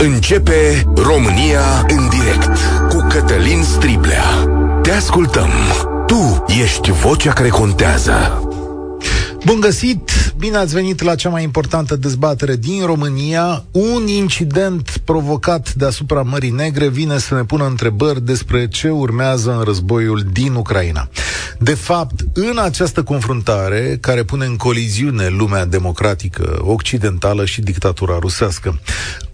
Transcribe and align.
Începe 0.00 0.86
România 0.96 1.86
în 1.88 2.08
direct 2.08 2.58
cu 2.88 3.06
Cătălin 3.08 3.62
Striblea. 3.62 4.24
Te 4.82 4.90
ascultăm. 4.90 5.50
Tu 6.06 6.44
ești 6.62 6.90
vocea 6.90 7.32
care 7.32 7.48
contează. 7.48 8.42
Bun 9.44 9.60
găsit! 9.60 10.10
Bine 10.36 10.56
ați 10.56 10.74
venit 10.74 11.02
la 11.02 11.14
cea 11.14 11.28
mai 11.28 11.42
importantă 11.42 11.96
dezbatere 11.96 12.56
din 12.56 12.86
România. 12.86 13.64
Un 13.70 14.06
incident 14.06 15.00
provocat 15.04 15.74
deasupra 15.74 16.22
Mării 16.22 16.50
Negre 16.50 16.88
vine 16.88 17.18
să 17.18 17.34
ne 17.34 17.44
pună 17.44 17.66
întrebări 17.66 18.24
despre 18.24 18.68
ce 18.68 18.88
urmează 18.88 19.56
în 19.56 19.62
războiul 19.64 20.26
din 20.32 20.54
Ucraina. 20.54 21.08
De 21.58 21.74
fapt, 21.74 22.20
în 22.32 22.58
această 22.58 23.02
confruntare, 23.02 23.98
care 24.00 24.22
pune 24.22 24.44
în 24.44 24.56
coliziune 24.56 25.28
lumea 25.28 25.64
democratică 25.64 26.58
occidentală 26.60 27.44
și 27.44 27.60
dictatura 27.60 28.16
rusească, 28.20 28.80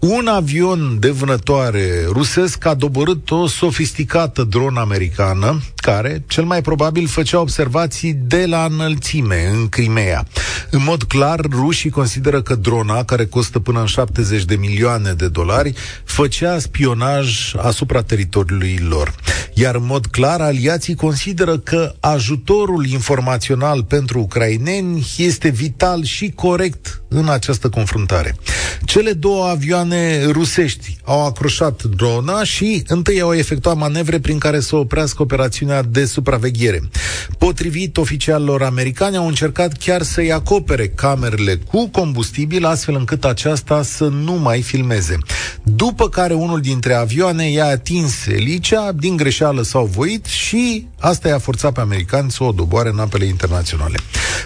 un 0.07 0.27
avion 0.27 0.97
de 0.99 1.09
vânătoare 1.09 2.05
rusesc 2.07 2.65
a 2.65 2.73
doborât 2.73 3.31
o 3.31 3.47
sofisticată 3.47 4.43
dronă 4.43 4.79
americană, 4.79 5.61
care, 5.75 6.23
cel 6.27 6.43
mai 6.43 6.61
probabil, 6.61 7.07
făcea 7.07 7.39
observații 7.39 8.13
de 8.13 8.45
la 8.45 8.67
înălțime, 8.69 9.49
în 9.53 9.69
Crimea. 9.69 10.25
În 10.69 10.83
mod 10.83 11.03
clar, 11.03 11.39
rușii 11.49 11.89
consideră 11.89 12.41
că 12.41 12.55
drona, 12.55 13.03
care 13.03 13.25
costă 13.25 13.59
până 13.59 13.79
în 13.79 13.85
70 13.85 14.43
de 14.43 14.55
milioane 14.55 15.13
de 15.13 15.27
dolari, 15.27 15.73
făcea 16.03 16.59
spionaj 16.59 17.53
asupra 17.57 18.01
teritoriului 18.01 18.79
lor. 18.89 19.15
Iar 19.53 19.75
în 19.75 19.85
mod 19.85 20.05
clar, 20.05 20.41
aliații 20.41 20.95
consideră 20.95 21.57
că 21.57 21.93
ajutorul 21.99 22.85
informațional 22.85 23.83
pentru 23.83 24.19
ucraineni 24.19 25.07
este 25.17 25.49
vital 25.49 26.03
și 26.03 26.31
corect 26.35 27.01
în 27.07 27.29
această 27.29 27.69
confruntare. 27.69 28.35
Cele 28.85 29.11
două 29.11 29.45
avioane 29.47 29.94
rusești 30.31 30.97
au 31.03 31.25
acroșat 31.25 31.83
drona 31.83 32.43
și 32.43 32.83
întâi 32.87 33.21
au 33.21 33.33
efectuat 33.33 33.77
manevre 33.77 34.19
prin 34.19 34.37
care 34.37 34.59
să 34.59 34.75
oprească 34.75 35.21
operațiunea 35.21 35.81
de 35.81 36.05
supraveghere. 36.05 36.81
Potrivit 37.37 37.97
oficialilor 37.97 38.63
americani, 38.63 39.17
au 39.17 39.27
încercat 39.27 39.77
chiar 39.77 40.01
să-i 40.01 40.31
acopere 40.31 40.87
camerele 40.87 41.55
cu 41.55 41.89
combustibil, 41.89 42.65
astfel 42.65 42.95
încât 42.95 43.25
aceasta 43.25 43.83
să 43.83 44.07
nu 44.07 44.33
mai 44.33 44.61
filmeze. 44.61 45.17
După 45.63 46.09
care 46.09 46.33
unul 46.33 46.61
dintre 46.61 46.93
avioane 46.93 47.51
i-a 47.51 47.65
atins 47.65 48.25
elicea, 48.25 48.91
din 48.91 49.17
greșeală 49.17 49.61
s-au 49.61 49.85
voit 49.85 50.25
și 50.25 50.87
asta 50.99 51.27
i-a 51.27 51.39
forțat 51.39 51.73
pe 51.73 51.79
americani 51.79 52.31
să 52.31 52.43
o 52.43 52.51
doboare 52.51 52.89
în 52.89 52.99
apele 52.99 53.25
internaționale. 53.25 53.97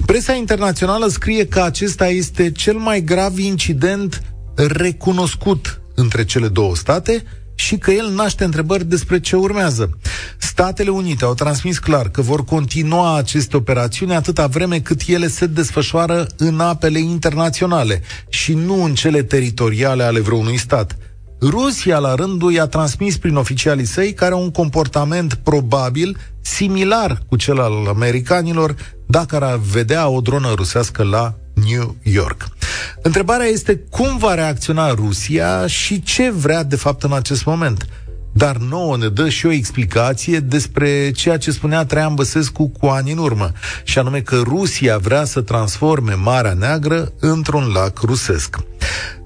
Presa 0.06 0.34
internațională 0.34 1.08
scrie 1.08 1.48
că 1.48 1.62
acesta 1.62 2.08
este 2.08 2.52
cel 2.52 2.78
mai 2.78 3.02
grav 3.02 3.38
incident 3.38 4.22
recunoscut 4.68 5.82
între 5.96 6.26
cele 6.26 6.48
două 6.48 6.76
state 6.76 7.24
și 7.56 7.78
că 7.78 7.92
el 7.92 8.10
naște 8.10 8.44
întrebări 8.44 8.86
despre 8.86 9.20
ce 9.20 9.36
urmează. 9.36 9.98
Statele 10.38 10.90
Unite 10.90 11.26
au 11.26 11.34
transmis 11.34 11.80
clar 11.80 12.10
că 12.10 12.22
vor 12.22 12.44
continua 12.44 13.18
aceste 13.18 13.58
operațiuni 13.58 14.16
atâta 14.16 14.48
vreme 14.48 14.80
cât 14.80 15.02
ele 15.08 15.28
se 15.28 15.46
desfășoară 15.46 16.28
în 16.38 16.60
apele 16.60 17.00
internaționale 17.00 18.02
și 18.30 18.54
nu 18.54 18.84
în 18.84 18.94
cele 18.94 19.24
teritoriale 19.24 20.04
ale 20.04 20.20
vreunui 20.20 20.58
stat. 20.58 20.98
Rusia, 21.42 21.98
la 21.98 22.16
rândul, 22.16 22.52
i-a 22.52 22.66
transmis 22.66 23.18
prin 23.18 23.36
oficialii 23.36 23.86
săi 23.86 24.14
care 24.14 24.34
au 24.34 24.42
un 24.42 24.52
comportament 24.52 25.34
probabil 25.34 26.18
similar 26.42 27.22
cu 27.28 27.36
cel 27.36 27.60
al 27.60 27.88
americanilor 27.88 28.76
dacă 29.08 29.36
ar 29.36 29.60
vedea 29.72 30.08
o 30.08 30.22
dronă 30.22 30.54
rusească 30.56 31.04
la 31.04 31.36
New 31.68 31.96
York. 32.04 32.48
Întrebarea 33.02 33.46
este 33.46 33.82
cum 33.90 34.18
va 34.18 34.34
reacționa 34.34 34.94
Rusia 34.94 35.68
și 35.68 36.02
ce 36.02 36.32
vrea 36.32 36.64
de 36.64 36.76
fapt 36.76 37.04
în 37.04 37.14
acest 37.14 37.46
moment. 37.46 37.88
Dar 38.32 38.58
nouă 38.58 38.98
ne 38.98 39.08
dă 39.08 39.30
și 39.30 39.46
o 39.46 39.52
explicație 39.52 40.40
despre 40.40 41.12
ceea 41.12 41.38
ce 41.38 41.52
spunea 41.52 41.86
Traian 41.86 42.14
Băsescu 42.14 42.72
cu 42.80 42.86
ani 42.86 43.12
în 43.12 43.18
urmă, 43.18 43.52
și 43.84 44.00
anume 44.00 44.22
că 44.22 44.42
Rusia 44.44 44.98
vrea 44.98 45.26
să 45.26 45.42
transforme 45.42 46.14
Marea 46.14 46.54
Neagră 46.54 47.12
într-un 47.20 47.72
lac 47.74 48.02
rusesc. 48.02 48.58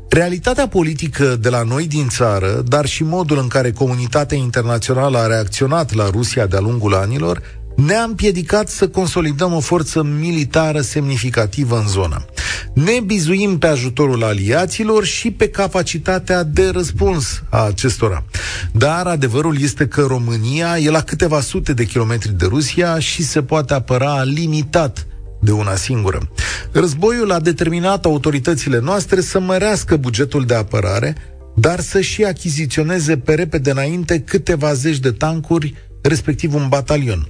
Realitatea 0.09 0.67
politică 0.67 1.35
de 1.35 1.49
la 1.49 1.63
noi 1.63 1.87
din 1.87 2.07
țară, 2.07 2.63
dar 2.67 2.85
și 2.85 3.03
modul 3.03 3.37
în 3.37 3.47
care 3.47 3.71
comunitatea 3.71 4.37
internațională 4.37 5.17
a 5.17 5.27
reacționat 5.27 5.93
la 5.93 6.09
Rusia 6.09 6.45
de-a 6.45 6.59
lungul 6.59 6.93
anilor, 6.93 7.41
ne-a 7.75 8.03
împiedicat 8.03 8.69
să 8.69 8.87
consolidăm 8.87 9.53
o 9.53 9.59
forță 9.59 10.03
militară 10.03 10.81
semnificativă 10.81 11.77
în 11.77 11.87
zonă. 11.87 12.25
Ne 12.73 12.99
bizuim 13.05 13.57
pe 13.57 13.67
ajutorul 13.67 14.23
aliaților 14.23 15.05
și 15.05 15.31
pe 15.31 15.49
capacitatea 15.49 16.43
de 16.43 16.69
răspuns 16.69 17.43
a 17.49 17.65
acestora. 17.65 18.23
Dar 18.71 19.07
adevărul 19.07 19.61
este 19.61 19.87
că 19.87 20.01
România 20.01 20.77
e 20.77 20.89
la 20.89 21.01
câteva 21.01 21.41
sute 21.41 21.73
de 21.73 21.85
kilometri 21.85 22.37
de 22.37 22.45
Rusia 22.45 22.99
și 22.99 23.23
se 23.23 23.43
poate 23.43 23.73
apăra 23.73 24.23
limitat 24.23 25.07
de 25.41 25.51
una 25.51 25.75
singură. 25.75 26.29
Războiul 26.71 27.31
a 27.31 27.39
determinat 27.39 28.05
autoritățile 28.05 28.79
noastre 28.79 29.21
să 29.21 29.39
mărească 29.39 29.95
bugetul 29.95 30.45
de 30.45 30.53
apărare, 30.53 31.15
dar 31.55 31.79
să 31.79 32.01
și 32.01 32.23
achiziționeze 32.23 33.17
pe 33.17 33.33
repede 33.33 33.71
înainte 33.71 34.19
câteva 34.19 34.73
zeci 34.73 34.99
de 34.99 35.11
tancuri 35.11 35.73
respectiv 36.03 36.53
un 36.53 36.67
batalion. 36.67 37.27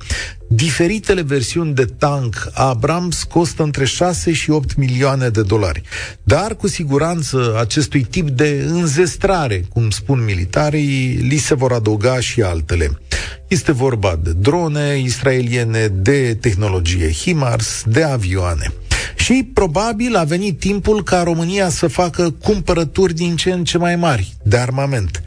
Diferitele 0.47 1.21
versiuni 1.21 1.73
de 1.73 1.85
tank 1.85 2.49
Abrams 2.53 3.23
costă 3.23 3.63
între 3.63 3.85
6 3.85 4.33
și 4.33 4.49
8 4.49 4.75
milioane 4.75 5.29
de 5.29 5.41
dolari. 5.41 5.81
Dar, 6.23 6.55
cu 6.55 6.67
siguranță, 6.67 7.57
acestui 7.59 8.03
tip 8.03 8.29
de 8.29 8.65
înzestrare, 8.67 9.65
cum 9.69 9.89
spun 9.89 10.23
militarii, 10.23 11.13
li 11.13 11.37
se 11.37 11.55
vor 11.55 11.71
adăuga 11.71 12.19
și 12.19 12.41
altele. 12.41 12.99
Este 13.47 13.71
vorba 13.71 14.19
de 14.23 14.31
drone 14.31 14.99
israeliene, 14.99 15.87
de 15.87 16.37
tehnologie 16.41 17.11
HIMARS, 17.11 17.83
de 17.85 18.03
avioane. 18.03 18.73
Și 19.15 19.49
probabil 19.53 20.15
a 20.15 20.23
venit 20.23 20.59
timpul 20.59 21.03
ca 21.03 21.23
România 21.23 21.69
să 21.69 21.87
facă 21.87 22.35
cumpărături 22.43 23.13
din 23.13 23.35
ce 23.35 23.51
în 23.51 23.63
ce 23.63 23.77
mai 23.77 23.95
mari 23.95 24.33
de 24.43 24.57
armament. 24.57 25.23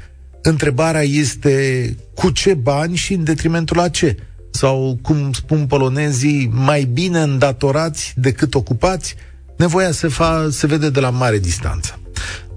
Întrebarea 0.49 1.03
este 1.03 1.97
cu 2.15 2.31
ce 2.31 2.55
bani 2.55 2.97
și 2.97 3.13
în 3.13 3.25
detrimentul 3.25 3.81
a 3.81 3.89
ce? 3.89 4.17
Sau, 4.51 4.99
cum 5.03 5.33
spun 5.33 5.67
polonezii, 5.67 6.51
mai 6.53 6.85
bine 6.85 7.21
îndatorați 7.21 8.13
decât 8.17 8.55
ocupați? 8.55 9.15
Nevoia 9.57 9.91
se, 9.91 10.09
fa- 10.09 10.49
se 10.51 10.67
vede 10.67 10.91
de 10.91 11.01
la 11.01 11.11
mare 11.11 11.39
distanță. 11.39 12.01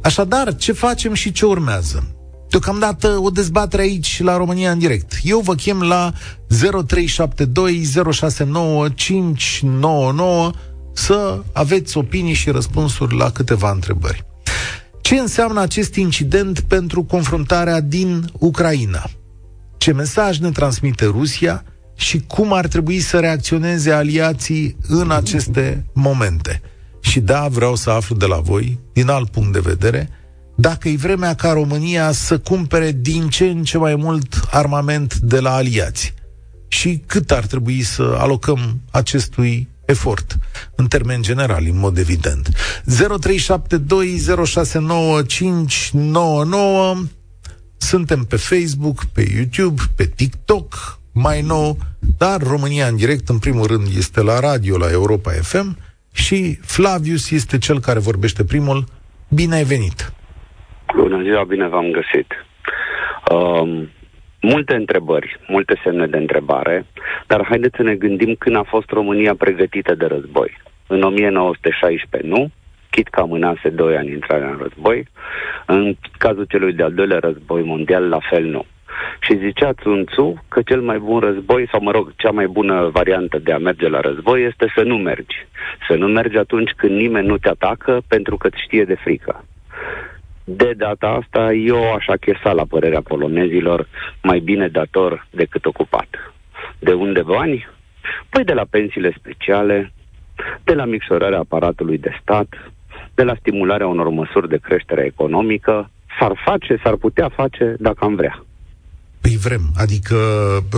Așadar, 0.02 0.56
ce 0.56 0.72
facem 0.72 1.14
și 1.14 1.32
ce 1.32 1.46
urmează? 1.46 2.16
Deocamdată 2.50 3.08
o 3.08 3.30
dezbatere 3.30 3.82
aici 3.82 4.22
la 4.22 4.38
România 4.38 4.72
în 4.72 4.80
direct. 4.80 5.14
Eu 5.24 5.40
vă 5.40 5.56
chem 5.56 5.82
la 5.82 6.14
0372069599 6.48 6.52
să 10.94 11.42
aveți 11.54 11.98
opinii 11.98 12.34
și 12.34 12.50
răspunsuri 12.50 13.18
la 13.18 13.32
câteva 13.32 13.72
întrebări. 13.72 14.29
Ce 15.10 15.20
înseamnă 15.20 15.62
acest 15.62 15.96
incident 15.96 16.60
pentru 16.60 17.04
confruntarea 17.04 17.80
din 17.80 18.30
Ucraina? 18.40 19.10
Ce 19.78 19.92
mesaj 19.92 20.38
ne 20.40 20.50
transmite 20.50 21.06
Rusia 21.06 21.64
și 21.96 22.20
cum 22.20 22.54
ar 22.54 22.68
trebui 22.68 23.00
să 23.00 23.20
reacționeze 23.20 23.92
aliații 23.92 24.78
în 24.88 25.12
aceste 25.12 25.86
momente? 25.94 26.62
Și 27.00 27.20
da, 27.20 27.48
vreau 27.48 27.76
să 27.76 27.90
aflu 27.90 28.16
de 28.16 28.26
la 28.26 28.38
voi, 28.38 28.80
din 28.94 29.10
alt 29.10 29.30
punct 29.30 29.54
de 29.54 29.60
vedere, 29.60 30.10
dacă 30.56 30.90
e 30.90 30.96
vremea 30.96 31.36
ca 31.36 31.52
România 31.52 32.12
să 32.12 32.40
cumpere 32.40 32.92
din 32.92 33.30
ce 33.30 33.46
în 33.46 33.64
ce 33.64 33.78
mai 33.78 33.96
mult 33.96 34.40
armament 34.52 35.16
de 35.16 35.40
la 35.40 35.54
aliați 35.54 36.14
și 36.68 37.04
cât 37.06 37.32
ar 37.32 37.46
trebui 37.46 37.82
să 37.82 38.16
alocăm 38.18 38.82
acestui 38.92 39.70
efort, 39.90 40.38
în 40.76 40.88
termen 40.88 41.22
general, 41.22 41.64
în 41.70 41.80
mod 41.80 41.98
evident. 41.98 42.48
0372069599 42.48 42.54
Suntem 47.80 48.24
pe 48.24 48.36
Facebook, 48.36 49.06
pe 49.14 49.24
YouTube, 49.36 49.82
pe 49.98 50.06
TikTok, 50.16 51.00
mai 51.14 51.42
nou, 51.42 51.78
dar 52.18 52.42
România 52.42 52.88
în 52.88 52.96
direct, 52.96 53.30
în 53.30 53.40
primul 53.40 53.66
rând, 53.66 53.88
este 53.98 54.22
la 54.22 54.40
radio, 54.40 54.78
la 54.78 54.92
Europa 54.92 55.32
FM 55.32 55.78
și 56.14 56.60
Flavius 56.62 57.32
este 57.32 57.58
cel 57.58 57.80
care 57.80 58.00
vorbește 58.00 58.44
primul. 58.44 58.84
Bine 59.30 59.56
ai 59.56 59.64
venit! 59.64 60.14
Bună 60.96 61.22
ziua, 61.24 61.44
bine 61.44 61.68
v-am 61.68 61.92
găsit! 61.92 62.28
Um, 63.32 63.90
multe 64.42 64.76
întrebări, 64.76 65.40
multe 65.48 65.80
semne 65.84 66.08
de 66.08 66.18
întrebare, 66.18 66.86
dar 67.28 67.46
haideți 67.46 67.76
să 67.76 67.84
ne 67.84 67.96
gândim 67.96 68.36
când 68.36 68.56
a 68.56 68.64
fost 68.64 68.90
România 68.90 69.36
pregătită 69.36 69.96
de 69.96 70.06
război. 70.06 70.58
În 70.88 71.02
1916 71.02 72.30
nu, 72.30 72.52
chit 72.90 73.08
că 73.08 73.20
amânase 73.20 73.70
doi 73.70 73.98
ani 73.98 74.12
intrarea 74.12 74.50
în 74.50 74.58
război, 74.62 75.08
în 75.66 75.96
cazul 76.18 76.46
celui 76.50 76.74
de-al 76.74 76.94
doilea 76.94 77.20
război 77.20 77.64
mondial, 77.64 78.10
la 78.10 78.20
fel 78.30 78.44
nu. 78.44 78.66
Și 79.20 79.38
zicea 79.38 79.72
Sun 79.82 80.06
Tzu 80.06 80.44
că 80.48 80.62
cel 80.62 80.82
mai 80.82 81.00
bun 81.00 81.20
război, 81.20 81.68
sau 81.72 81.82
mă 81.82 81.92
rog, 81.92 82.14
cea 82.16 82.32
mai 82.32 82.48
bună 82.48 82.90
variantă 82.94 83.40
de 83.40 83.52
a 83.52 83.58
merge 83.58 83.88
la 83.88 84.00
război 84.00 84.44
este 84.44 84.72
să 84.76 84.84
nu 84.84 84.98
mergi. 84.98 85.36
Să 85.88 85.96
nu 85.96 86.08
mergi 86.08 86.38
atunci 86.38 86.72
când 86.72 86.96
nimeni 86.96 87.28
nu 87.28 87.38
te 87.38 87.50
atacă 87.50 88.02
pentru 88.08 88.38
că 88.38 88.48
îți 88.48 88.62
știe 88.66 88.84
de 88.84 88.96
frică. 88.96 89.44
De 90.56 90.74
data 90.78 91.08
asta, 91.08 91.54
eu 91.54 91.94
aș 91.94 92.08
achesa 92.08 92.52
la 92.52 92.66
părerea 92.66 93.02
polonezilor 93.02 93.88
mai 94.24 94.40
bine 94.40 94.68
dator 94.68 95.28
decât 95.30 95.66
ocupat. 95.66 96.08
De 96.80 96.94
unde 96.94 97.22
bani? 97.22 97.68
Păi 98.30 98.44
de 98.44 98.54
la 98.54 98.66
pensiile 98.70 99.16
speciale, 99.18 99.94
de 100.64 100.74
la 100.74 100.86
micșorarea 100.86 101.40
aparatului 101.40 101.98
de 101.98 102.18
stat, 102.22 102.48
de 103.16 103.24
la 103.24 103.36
stimularea 103.40 103.88
unor 103.88 104.10
măsuri 104.10 104.50
de 104.50 104.58
creștere 104.62 105.06
economică, 105.06 105.90
s-ar 106.20 106.42
face, 106.46 106.80
s-ar 106.84 106.96
putea 106.96 107.30
face 107.30 107.76
dacă 107.80 108.06
am 108.06 108.16
vrea. 108.16 108.44
Păi 109.22 109.38
vrem, 109.38 109.62
adică 109.76 110.16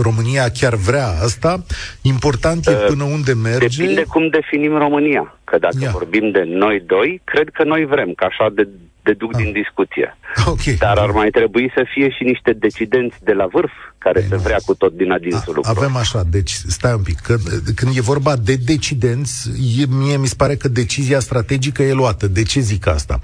România 0.02 0.50
chiar 0.50 0.74
vrea 0.74 1.06
asta. 1.06 1.64
Important 2.02 2.66
e 2.66 2.70
uh, 2.70 2.84
până 2.88 3.04
unde 3.04 3.32
merge. 3.32 3.82
Depinde 3.82 4.02
cum 4.02 4.28
definim 4.28 4.78
România. 4.78 5.38
Că 5.52 5.58
dacă 5.58 5.76
Ia. 5.80 5.90
vorbim 5.90 6.30
de 6.30 6.42
noi 6.46 6.82
doi, 6.86 7.20
cred 7.24 7.48
că 7.48 7.64
noi 7.64 7.84
vrem, 7.84 8.12
că 8.12 8.24
așa 8.24 8.46
de 8.54 8.68
deduc 9.02 9.30
ah. 9.34 9.42
din 9.42 9.52
discuție. 9.52 10.16
Okay. 10.46 10.74
Dar 10.78 10.96
ar 10.98 11.10
mai 11.10 11.30
trebui 11.30 11.70
să 11.74 11.86
fie 11.92 12.10
și 12.10 12.22
niște 12.22 12.52
decidenți 12.52 13.16
de 13.20 13.32
la 13.32 13.46
vârf 13.46 13.70
care 13.98 14.20
Ei, 14.20 14.26
să 14.28 14.36
vrea 14.36 14.56
cu 14.64 14.74
tot 14.74 14.92
din 14.92 15.12
adinsul 15.12 15.52
lucru. 15.54 15.70
Avem 15.76 15.96
așa, 15.96 16.22
deci 16.30 16.50
stai 16.50 16.92
un 16.92 17.02
pic, 17.02 17.18
că, 17.18 17.36
când 17.74 17.96
e 17.96 18.00
vorba 18.00 18.36
de 18.36 18.54
decidenți, 18.56 19.50
e, 19.78 19.84
mie 19.88 20.16
mi 20.16 20.26
se 20.26 20.34
pare 20.36 20.56
că 20.56 20.68
decizia 20.68 21.20
strategică 21.20 21.82
e 21.82 21.92
luată. 21.92 22.26
De 22.26 22.42
ce 22.42 22.60
zic 22.60 22.86
asta? 22.86 23.18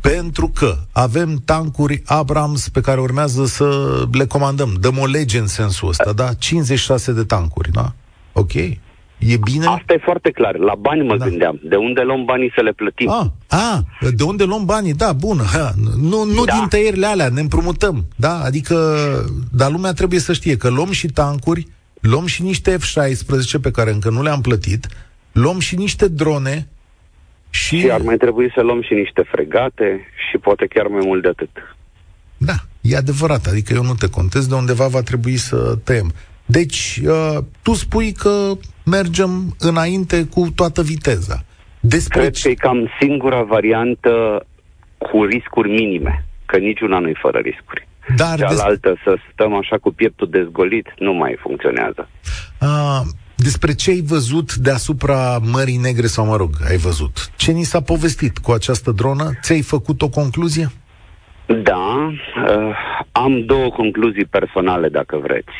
Pentru 0.00 0.48
că 0.48 0.76
avem 0.92 1.42
tancuri 1.44 2.02
Abrams 2.04 2.68
pe 2.68 2.80
care 2.80 3.00
urmează 3.00 3.44
să 3.46 3.66
le 4.12 4.26
comandăm. 4.26 4.76
Dăm 4.80 4.98
o 4.98 5.06
lege 5.06 5.38
în 5.38 5.46
sensul 5.46 5.88
ăsta, 5.88 6.12
da? 6.12 6.32
56 6.38 7.12
de 7.12 7.24
tancuri, 7.24 7.70
da? 7.70 7.92
Ok. 8.32 8.52
E 9.26 9.36
bine? 9.36 9.66
Asta 9.66 9.92
e 9.92 10.00
foarte 10.02 10.30
clar. 10.30 10.56
La 10.56 10.74
bani 10.74 11.06
mă 11.06 11.16
da. 11.16 11.28
gândeam. 11.28 11.60
De 11.62 11.76
unde 11.76 12.00
luăm 12.00 12.24
banii 12.24 12.52
să 12.54 12.62
le 12.62 12.72
plătim? 12.72 13.10
Ah, 13.10 13.26
ah 13.48 13.78
de 14.16 14.22
unde 14.22 14.44
luăm 14.44 14.64
banii? 14.64 14.94
Da, 14.94 15.12
bun. 15.12 15.38
Ha. 15.52 15.72
Nu, 16.00 16.24
nu 16.24 16.44
da. 16.44 16.52
din 16.52 16.68
tăierile 16.68 17.06
alea, 17.06 17.28
ne 17.28 17.40
împrumutăm. 17.40 18.04
Da? 18.16 18.40
Adică, 18.44 18.76
dar 19.52 19.70
lumea 19.70 19.92
trebuie 19.92 20.20
să 20.20 20.32
știe 20.32 20.56
că 20.56 20.68
luăm 20.68 20.90
și 20.90 21.06
tancuri, 21.06 21.66
luăm 22.00 22.26
și 22.26 22.42
niște 22.42 22.76
F-16 22.76 23.60
pe 23.62 23.70
care 23.70 23.90
încă 23.90 24.10
nu 24.10 24.22
le-am 24.22 24.40
plătit, 24.40 24.86
luăm 25.32 25.58
și 25.58 25.76
niște 25.76 26.08
drone 26.08 26.68
și... 27.50 27.78
Și 27.78 27.90
ar 27.90 28.00
mai 28.00 28.16
trebui 28.16 28.52
să 28.54 28.60
luăm 28.60 28.82
și 28.82 28.94
niște 28.94 29.22
fregate 29.30 30.06
și 30.30 30.38
poate 30.38 30.66
chiar 30.66 30.86
mai 30.86 31.02
mult 31.04 31.22
de 31.22 31.28
atât. 31.28 31.50
Da, 32.36 32.54
e 32.80 32.96
adevărat. 32.96 33.46
Adică 33.46 33.72
eu 33.72 33.82
nu 33.82 33.94
te 33.94 34.08
contez, 34.08 34.46
de 34.46 34.54
undeva 34.54 34.86
va 34.86 35.00
trebui 35.00 35.36
să 35.36 35.78
tăiem. 35.84 36.12
Deci, 36.46 37.00
uh, 37.06 37.38
tu 37.62 37.72
spui 37.72 38.12
că 38.12 38.52
mergem 38.84 39.54
înainte 39.58 40.26
cu 40.26 40.52
toată 40.54 40.82
viteza. 40.82 41.44
Despre 41.80 42.20
Cred 42.20 42.36
că 42.42 42.48
e 42.48 42.54
cam 42.54 42.90
singura 43.00 43.42
variantă 43.42 44.46
cu 44.98 45.24
riscuri 45.24 45.70
minime, 45.70 46.24
că 46.46 46.56
niciuna 46.56 46.98
nu 46.98 47.08
e 47.08 47.14
fără 47.20 47.38
riscuri. 47.38 47.88
Dar 48.16 48.38
Cealaltă, 48.38 48.88
des... 48.88 48.98
să 49.04 49.16
stăm 49.32 49.54
așa 49.54 49.78
cu 49.78 49.92
pieptul 49.92 50.28
dezgolit, 50.30 50.86
nu 50.98 51.12
mai 51.12 51.36
funcționează. 51.40 52.08
A, 52.58 53.02
despre 53.36 53.74
ce 53.74 53.90
ai 53.90 54.02
văzut 54.06 54.54
deasupra 54.54 55.38
Mării 55.52 55.76
Negre 55.76 56.06
sau, 56.06 56.26
mă 56.26 56.36
rog, 56.36 56.50
ai 56.68 56.76
văzut? 56.76 57.30
Ce 57.36 57.52
ni 57.52 57.62
s-a 57.62 57.80
povestit 57.80 58.38
cu 58.38 58.52
această 58.52 58.90
dronă? 58.90 59.30
Ți-ai 59.42 59.60
făcut 59.62 60.02
o 60.02 60.08
concluzie? 60.08 60.66
Da, 61.46 62.12
uh, 62.46 62.76
am 63.12 63.44
două 63.44 63.70
concluzii 63.70 64.24
personale, 64.24 64.88
dacă 64.88 65.16
vreți. 65.16 65.52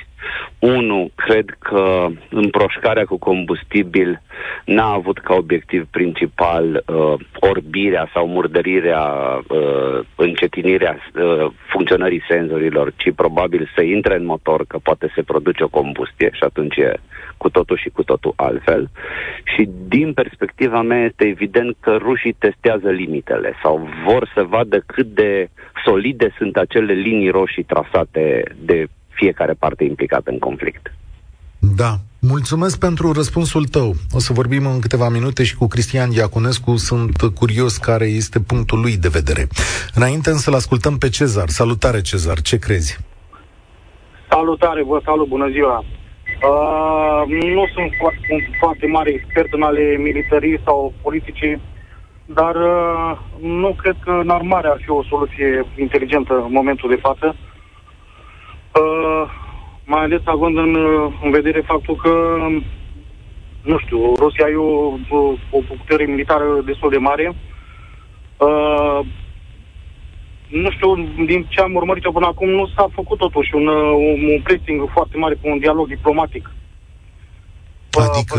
Unu, 0.59 1.11
cred 1.15 1.57
că 1.59 2.07
împroșcarea 2.31 3.05
cu 3.05 3.19
combustibil 3.19 4.23
n-a 4.65 4.93
avut 4.93 5.19
ca 5.19 5.35
obiectiv 5.35 5.87
principal 5.91 6.85
uh, 6.87 7.15
orbirea 7.41 8.11
sau 8.13 8.27
murdărirea, 8.27 9.05
uh, 9.49 10.01
încetinirea 10.17 10.99
uh, 11.15 11.51
funcționării 11.67 12.23
senzorilor, 12.29 12.93
ci 12.97 13.15
probabil 13.17 13.71
să 13.75 13.83
intre 13.83 14.17
în 14.17 14.25
motor, 14.25 14.65
că 14.67 14.79
poate 14.83 15.13
se 15.15 15.23
produce 15.23 15.63
o 15.65 15.69
combustie 15.69 16.31
și 16.33 16.45
atunci 16.45 16.77
e 16.77 16.93
cu 17.37 17.51
totul 17.51 17.77
și 17.77 17.89
cu 17.89 18.03
totul 18.03 18.33
altfel. 18.37 18.91
Și 19.45 19.69
din 19.89 20.13
perspectiva 20.13 20.83
mea 20.83 21.05
este 21.05 21.25
evident 21.25 21.77
că 21.81 21.97
rușii 21.97 22.33
testează 22.33 22.91
limitele 22.91 23.53
sau 23.63 23.89
vor 24.07 24.31
să 24.35 24.43
vadă 24.43 24.83
cât 24.87 25.07
de 25.07 25.49
solide 25.85 26.35
sunt 26.37 26.57
acele 26.57 26.93
linii 26.93 27.31
roșii 27.31 27.63
trasate 27.63 28.43
de 28.59 28.87
fiecare 29.15 29.53
parte 29.53 29.85
implicată 29.85 30.31
în 30.31 30.39
conflict. 30.39 30.93
Da. 31.59 31.93
Mulțumesc 32.21 32.79
pentru 32.79 33.13
răspunsul 33.13 33.65
tău. 33.65 33.93
O 34.13 34.19
să 34.19 34.33
vorbim 34.33 34.67
în 34.67 34.81
câteva 34.81 35.09
minute 35.09 35.45
și 35.45 35.57
cu 35.57 35.67
Cristian 35.67 36.11
Diaconescu. 36.11 36.77
Sunt 36.77 37.17
curios 37.35 37.77
care 37.77 38.05
este 38.05 38.41
punctul 38.41 38.81
lui 38.81 38.97
de 38.97 39.09
vedere. 39.09 39.47
Înainte 39.95 40.33
să-l 40.33 40.55
ascultăm 40.55 40.99
pe 40.99 41.09
Cezar. 41.09 41.49
Salutare, 41.49 42.01
Cezar. 42.01 42.41
Ce 42.41 42.59
crezi? 42.59 42.99
Salutare, 44.29 44.83
vă 44.83 45.01
salut, 45.05 45.29
bună 45.29 45.49
ziua. 45.49 45.79
Uh, 45.79 47.23
nu 47.55 47.65
sunt 47.75 47.91
foarte, 47.99 48.53
foarte 48.59 48.87
mare 48.87 49.11
expert 49.11 49.53
în 49.53 49.63
ale 49.63 49.97
militarii 49.99 50.61
sau 50.65 50.93
politicii, 51.03 51.61
dar 52.27 52.55
uh, 52.55 53.19
nu 53.41 53.75
cred 53.79 53.97
că 54.05 54.11
înarmarea 54.11 54.71
ar 54.71 54.81
fi 54.85 54.91
o 54.91 55.05
soluție 55.05 55.67
inteligentă 55.79 56.35
în 56.47 56.53
momentul 56.53 56.89
de 56.89 57.01
față. 57.01 57.27
Uh, 57.27 57.54
Uh, 58.81 59.31
mai 59.85 60.03
ales 60.03 60.21
având 60.25 60.57
în, 60.57 60.77
în 61.23 61.31
vedere 61.31 61.61
faptul 61.67 61.97
că, 61.97 62.37
nu 63.63 63.79
știu, 63.79 64.15
Rusia 64.15 64.47
e 64.49 64.55
o, 64.55 64.85
o, 65.19 65.21
o 65.51 65.61
putere 65.79 66.05
militară 66.05 66.45
destul 66.65 66.91
de 66.91 66.97
mare. 66.97 67.35
Uh, 68.37 69.01
nu 70.49 70.71
știu, 70.71 70.95
din 71.27 71.47
ce 71.49 71.61
am 71.61 71.75
urmărit 71.75 72.03
până 72.13 72.27
acum, 72.27 72.49
nu 72.49 72.67
s-a 72.77 72.89
făcut 72.93 73.19
totuși 73.19 73.55
un, 73.55 73.67
un, 73.67 74.25
un 74.33 74.41
pressing 74.43 74.91
foarte 74.93 75.17
mare 75.17 75.35
pe 75.35 75.49
un 75.49 75.59
dialog 75.59 75.89
diplomatic. 75.89 76.51
Adică... 77.91 78.39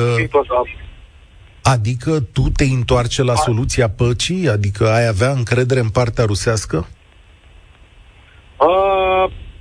Adică 1.62 2.20
tu 2.20 2.50
te 2.50 2.64
întoarce 2.64 3.24
la 3.24 3.36
soluția 3.36 3.90
păcii? 3.90 4.50
Adică 4.50 4.90
ai 4.90 5.08
avea 5.08 5.32
încredere 5.32 5.80
în 5.80 5.90
partea 5.90 6.26
rusească? 6.26 6.88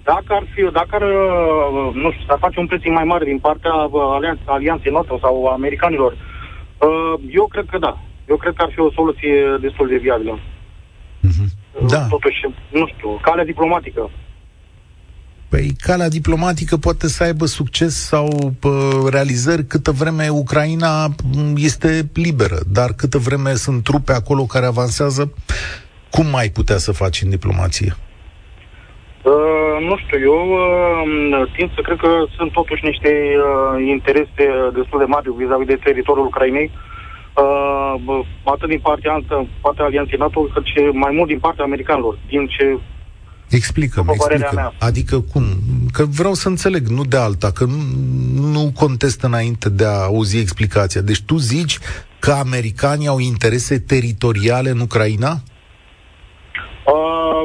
Uh, 0.05 0.13
dacă 0.13 0.31
ar 0.39 0.47
fi, 0.55 0.61
dacă 0.73 0.93
ar, 0.99 1.03
uh, 1.03 1.95
nu 2.03 2.11
știu, 2.13 2.25
să 2.27 2.37
face 2.39 2.61
un 2.61 2.67
preț 2.67 2.83
mai 2.85 3.05
mare 3.05 3.25
din 3.25 3.39
partea 3.39 3.73
uh, 3.73 4.35
alianței 4.45 4.93
noastre 4.93 5.17
sau 5.21 5.47
americanilor, 5.47 6.13
uh, 6.13 7.15
eu 7.31 7.47
cred 7.47 7.67
că 7.71 7.79
da. 7.79 7.99
Eu 8.29 8.37
cred 8.37 8.55
că 8.57 8.63
ar 8.63 8.71
fi 8.75 8.81
o 8.81 8.93
soluție 8.93 9.35
destul 9.61 9.89
de 9.89 9.97
viabilă. 9.97 10.39
Mm-hmm. 10.39 11.49
Da. 11.87 12.07
Totuși, 12.07 12.41
nu 12.71 12.87
știu, 12.87 13.19
calea 13.23 13.45
diplomatică. 13.45 14.11
Păi 15.49 15.73
calea 15.81 16.09
diplomatică 16.09 16.77
poate 16.77 17.09
să 17.09 17.23
aibă 17.23 17.47
succes 17.47 17.95
sau 17.95 18.55
pă, 18.61 18.91
realizări 19.11 19.67
câtă 19.67 19.91
vreme 19.91 20.29
Ucraina 20.29 21.15
este 21.57 22.11
liberă, 22.15 22.59
dar 22.67 22.93
câtă 22.93 23.19
vreme 23.19 23.55
sunt 23.55 23.83
trupe 23.83 24.13
acolo 24.13 24.45
care 24.45 24.67
avansează, 24.67 25.33
cum 26.11 26.27
mai 26.27 26.49
putea 26.49 26.77
să 26.77 26.93
faci 26.93 27.23
în 27.23 27.31
diplomație? 27.31 27.97
Uh, 29.23 29.64
nu 29.81 29.97
știu, 30.03 30.19
eu 30.31 30.41
uh, 30.51 31.53
tind 31.57 31.71
să 31.75 31.81
cred 31.81 31.99
că 32.05 32.11
sunt 32.37 32.53
totuși 32.53 32.85
niște 32.85 33.11
uh, 33.37 33.89
interese 33.97 34.45
destul 34.79 34.99
de 34.99 35.13
mari 35.15 35.35
vis-a-vis 35.37 35.67
de 35.67 35.85
teritoriul 35.85 36.27
Ucrainei, 36.27 36.71
uh, 36.71 38.21
atât 38.43 38.69
din 38.69 38.83
partea, 38.89 39.23
partea 39.61 39.85
Alianței 39.85 40.19
NATO, 40.19 40.41
cât 40.41 40.65
și 40.65 40.81
mai 40.93 41.13
mult 41.17 41.29
din 41.29 41.39
partea 41.39 41.65
americanilor, 41.65 42.19
din 42.29 42.47
ce 42.47 42.79
Explică-mi, 43.49 44.11
explică 44.13 44.73
Adică 44.79 45.21
cum? 45.21 45.45
Că 45.93 46.05
vreau 46.05 46.35
să 46.35 46.49
înțeleg, 46.49 46.87
nu 46.87 47.05
de 47.05 47.17
alta, 47.17 47.51
că 47.51 47.65
nu, 47.65 48.47
nu 48.47 48.73
contest 48.75 49.23
înainte 49.23 49.69
de 49.69 49.85
a 49.85 50.03
auzi 50.03 50.39
explicația. 50.39 51.01
Deci 51.01 51.23
tu 51.23 51.37
zici 51.37 51.79
că 52.19 52.31
americanii 52.33 53.07
au 53.07 53.19
interese 53.19 53.79
teritoriale 53.79 54.71
în 54.71 54.81
Ucraina? 54.81 55.31
Uh, 55.31 55.54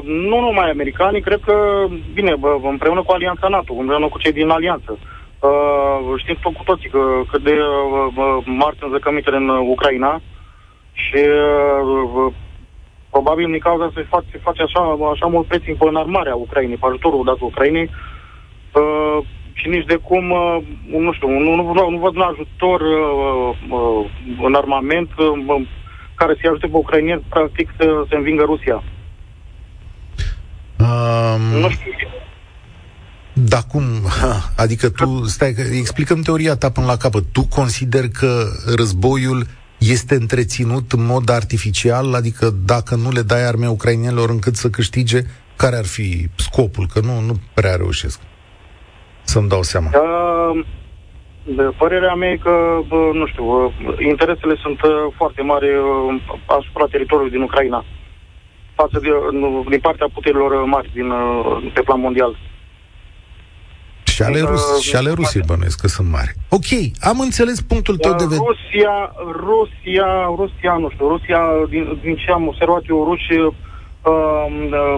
nu 0.03 0.39
numai 0.39 0.69
americanii, 0.69 1.21
cred 1.21 1.39
că, 1.45 1.85
bine, 2.13 2.35
bă, 2.35 2.57
împreună 2.63 3.03
cu 3.03 3.11
Alianța 3.11 3.47
NATO, 3.47 3.73
împreună 3.73 4.07
cu 4.07 4.19
cei 4.19 4.31
din 4.31 4.49
Alianță. 4.49 4.97
Uh, 5.39 6.13
știm 6.17 6.35
cu 6.41 6.63
toții 6.65 6.89
că 6.89 7.21
cât 7.31 7.43
de 7.43 7.51
uh, 7.51 8.43
mari 8.45 8.75
sunt 8.79 8.91
zăcămintele 8.91 9.37
în 9.37 9.49
Ucraina 9.49 10.21
și 10.91 11.23
uh, 12.25 12.33
probabil 13.09 13.45
din 13.45 13.59
cauza 13.59 13.91
se 13.95 14.05
face, 14.09 14.25
se 14.31 14.37
face 14.37 14.61
așa, 14.61 14.97
așa 15.13 15.25
mult 15.25 15.47
preț 15.47 15.63
pe 15.63 15.75
înarmarea 15.79 16.35
Ucrainei, 16.35 16.77
pe 16.77 16.85
ajutorul 16.87 17.23
dat 17.25 17.39
Ucrainei 17.39 17.89
uh, 18.73 19.17
și 19.53 19.67
nici 19.69 19.85
de 19.85 19.95
cum, 19.95 20.31
uh, 20.31 20.57
nu 21.05 21.13
știu, 21.13 21.29
nu, 21.29 21.55
nu, 21.55 21.73
nu, 21.73 21.89
nu 21.89 21.97
văd 21.97 22.15
un 22.15 22.21
ajutor 22.21 22.81
uh, 22.81 23.57
uh, 23.69 24.05
în 24.41 24.53
armament 24.53 25.09
uh, 25.17 25.61
care 26.15 26.33
să-i 26.33 26.49
ajute 26.49 26.67
pe 26.67 26.77
ucrainieni, 26.77 27.23
practic, 27.29 27.69
să 27.77 28.05
se 28.09 28.15
învingă 28.15 28.43
Rusia. 28.43 28.83
Um, 30.79 31.41
nu 31.59 31.69
știu. 31.69 31.91
Da, 33.33 33.61
cum? 33.61 33.83
Ha, 34.21 34.49
adică 34.63 34.89
tu, 34.89 35.23
stai, 35.23 35.55
explicăm 35.79 36.21
teoria 36.21 36.55
ta 36.55 36.71
până 36.71 36.85
la 36.85 36.97
capăt. 36.97 37.23
Tu 37.31 37.47
consider 37.47 38.07
că 38.09 38.45
războiul 38.75 39.45
este 39.77 40.15
întreținut 40.15 40.91
în 40.91 41.05
mod 41.05 41.29
artificial, 41.29 42.13
adică 42.13 42.53
dacă 42.65 42.95
nu 42.95 43.11
le 43.11 43.21
dai 43.21 43.47
arme 43.47 43.67
ucrainenilor 43.67 44.29
încât 44.29 44.55
să 44.55 44.69
câștige, 44.69 45.21
care 45.55 45.75
ar 45.75 45.85
fi 45.85 46.27
scopul? 46.35 46.87
Că 46.93 46.99
nu, 46.99 47.19
nu 47.19 47.39
prea 47.53 47.75
reușesc 47.75 48.19
să-mi 49.23 49.49
dau 49.49 49.61
seama. 49.61 49.89
Uh, 49.93 50.65
de 51.43 51.63
părerea 51.77 52.13
mea 52.13 52.29
e 52.29 52.37
că, 52.37 52.79
bă, 52.87 53.09
nu 53.13 53.27
știu, 53.27 53.73
interesele 54.11 54.55
sunt 54.63 54.81
uh, 54.81 54.91
foarte 55.15 55.41
mari 55.41 55.67
uh, 55.75 56.21
asupra 56.45 56.85
teritoriului 56.91 57.35
din 57.35 57.41
Ucraina 57.41 57.85
față 58.81 58.97
de, 59.05 59.11
din 59.73 59.81
partea 59.87 60.07
puterilor 60.13 60.51
mari 60.73 60.89
din, 60.97 61.09
uh, 61.09 61.71
pe 61.73 61.81
plan 61.87 61.99
mondial. 61.99 62.33
Și 64.13 64.21
ale, 64.21 64.39
Rus, 64.39 64.63
uh, 64.75 64.81
și 64.87 64.95
ale 64.95 65.11
Rusiei 65.19 65.49
bănuiesc 65.49 65.79
că 65.81 65.87
sunt 65.87 66.09
mari. 66.17 66.31
Ok, 66.57 66.69
am 67.09 67.19
înțeles 67.27 67.57
punctul 67.71 67.97
tău 67.97 68.13
de 68.21 68.23
vedere. 68.23 68.49
Rusia, 68.51 68.95
Rusia, 69.49 70.09
Rusia, 70.41 70.73
nu 70.83 70.89
știu, 70.93 71.07
Rusia, 71.15 71.41
din, 71.73 71.83
din 72.05 72.15
ce 72.21 72.31
am 72.31 72.47
observat 72.51 72.83
eu, 72.89 73.03
rușii 73.09 73.43
uh, 73.43 73.53
uh, 74.11 74.95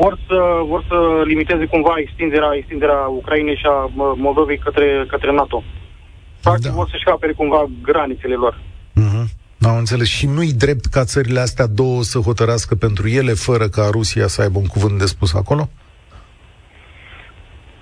vor 0.00 0.14
să, 0.26 0.38
vor 0.70 0.82
să 0.90 0.96
limiteze 1.30 1.64
cumva 1.74 1.94
extinderea, 2.04 2.50
extinderea 2.60 3.00
Ucrainei 3.20 3.56
și 3.62 3.66
a 3.66 3.90
Moldovei 4.26 4.58
către, 4.58 4.86
către 5.08 5.30
NATO. 5.32 5.62
Practic 6.42 6.70
da. 6.70 6.78
vor 6.80 6.88
să-și 6.90 7.08
apere 7.14 7.32
cumva 7.32 7.60
granițele 7.82 8.34
lor. 8.34 8.54
Uh-huh. 9.02 9.24
Am 9.60 9.76
înțeles. 9.76 10.06
Și 10.06 10.26
nu-i 10.26 10.52
drept 10.52 10.84
ca 10.84 11.04
țările 11.04 11.40
astea 11.40 11.66
două 11.66 12.02
să 12.02 12.18
hotărască 12.18 12.74
pentru 12.74 13.08
ele, 13.08 13.32
fără 13.32 13.68
ca 13.68 13.88
Rusia 13.90 14.26
să 14.26 14.42
aibă 14.42 14.58
un 14.58 14.66
cuvânt 14.66 14.98
de 14.98 15.06
spus 15.06 15.34
acolo? 15.34 15.68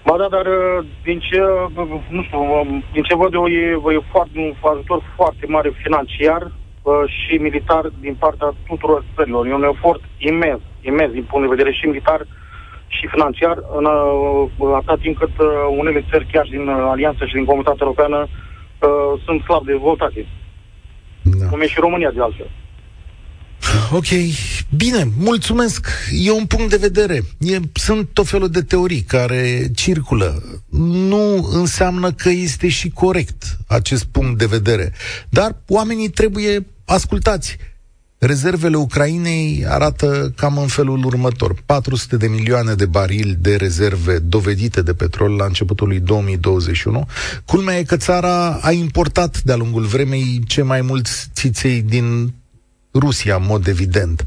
Ba 0.07 0.17
da, 0.17 0.29
dar 0.29 0.47
uh, 0.47 0.87
din 1.05 1.19
ce, 1.19 1.41
uh, 1.41 2.01
nu 2.09 2.23
știu, 2.23 2.39
um, 2.39 2.85
din 2.93 3.03
ce 3.03 3.15
văd 3.15 3.33
eu, 3.35 3.47
e, 3.47 3.71
e 3.97 4.11
foarte, 4.11 4.39
un 4.39 4.55
ajutor 4.73 5.13
foarte 5.17 5.47
mare 5.49 5.71
financiar 5.83 6.43
uh, 6.43 6.93
și 7.17 7.37
militar 7.37 7.85
din 8.01 8.15
partea 8.15 8.55
tuturor 8.67 9.05
țărilor. 9.17 9.47
E 9.47 9.55
un 9.55 9.71
efort 9.75 10.03
imens, 10.19 10.61
imens 10.81 11.13
din 11.13 11.27
punct 11.31 11.49
de 11.49 11.55
vedere 11.55 11.73
și 11.73 11.87
militar 11.87 12.27
și 12.87 13.07
financiar, 13.07 13.57
în 13.79 13.87
atât 14.75 15.01
timp 15.01 15.19
cât 15.19 15.37
unele 15.79 16.05
țări, 16.11 16.29
chiar 16.33 16.47
din 16.51 16.69
Alianță 16.69 17.27
și 17.27 17.35
din 17.35 17.45
Comunitatea 17.45 17.87
Europeană, 17.87 18.29
sunt 19.25 19.43
slab 19.43 19.65
dezvoltate. 19.65 20.27
Da. 21.39 21.47
Cum 21.47 21.61
e 21.61 21.67
și 21.67 21.77
România, 21.81 22.11
de 22.11 22.21
altfel. 22.21 22.51
Ok, 23.93 24.07
bine, 24.77 25.09
mulțumesc. 25.19 25.89
E 26.13 26.31
un 26.31 26.47
punct 26.47 26.71
de 26.71 26.77
vedere. 26.77 27.23
E, 27.39 27.59
sunt 27.73 28.09
tot 28.13 28.27
felul 28.27 28.49
de 28.49 28.63
teorii 28.63 29.01
care 29.01 29.71
circulă. 29.75 30.43
Nu 30.71 31.49
înseamnă 31.53 32.13
că 32.13 32.29
este 32.29 32.69
și 32.69 32.91
corect 32.91 33.57
acest 33.67 34.05
punct 34.05 34.39
de 34.39 34.47
vedere. 34.47 34.93
Dar 35.29 35.57
oamenii 35.69 36.09
trebuie 36.09 36.67
ascultați. 36.85 37.57
Rezervele 38.19 38.77
Ucrainei 38.77 39.65
arată 39.69 40.33
cam 40.37 40.59
în 40.59 40.67
felul 40.67 41.05
următor. 41.05 41.63
400 41.67 42.17
de 42.17 42.27
milioane 42.27 42.75
de 42.75 42.87
barili 42.87 43.37
de 43.41 43.57
rezerve 43.57 44.19
dovedite 44.19 44.83
de 44.83 44.95
petrol 44.95 45.37
la 45.37 45.45
începutul 45.45 45.89
lui 45.89 46.01
2021. 46.01 47.07
Culmea 47.45 47.79
e 47.79 47.83
că 47.83 47.97
țara 47.97 48.53
a 48.53 48.71
importat 48.71 49.43
de-a 49.43 49.57
lungul 49.57 49.85
vremei 49.85 50.43
cei 50.47 50.63
mai 50.63 50.81
mulți 50.81 51.29
țiței 51.35 51.83
din 51.83 52.35
Rusia, 52.95 53.37
în 53.37 53.45
mod 53.47 53.67
evident. 53.67 54.27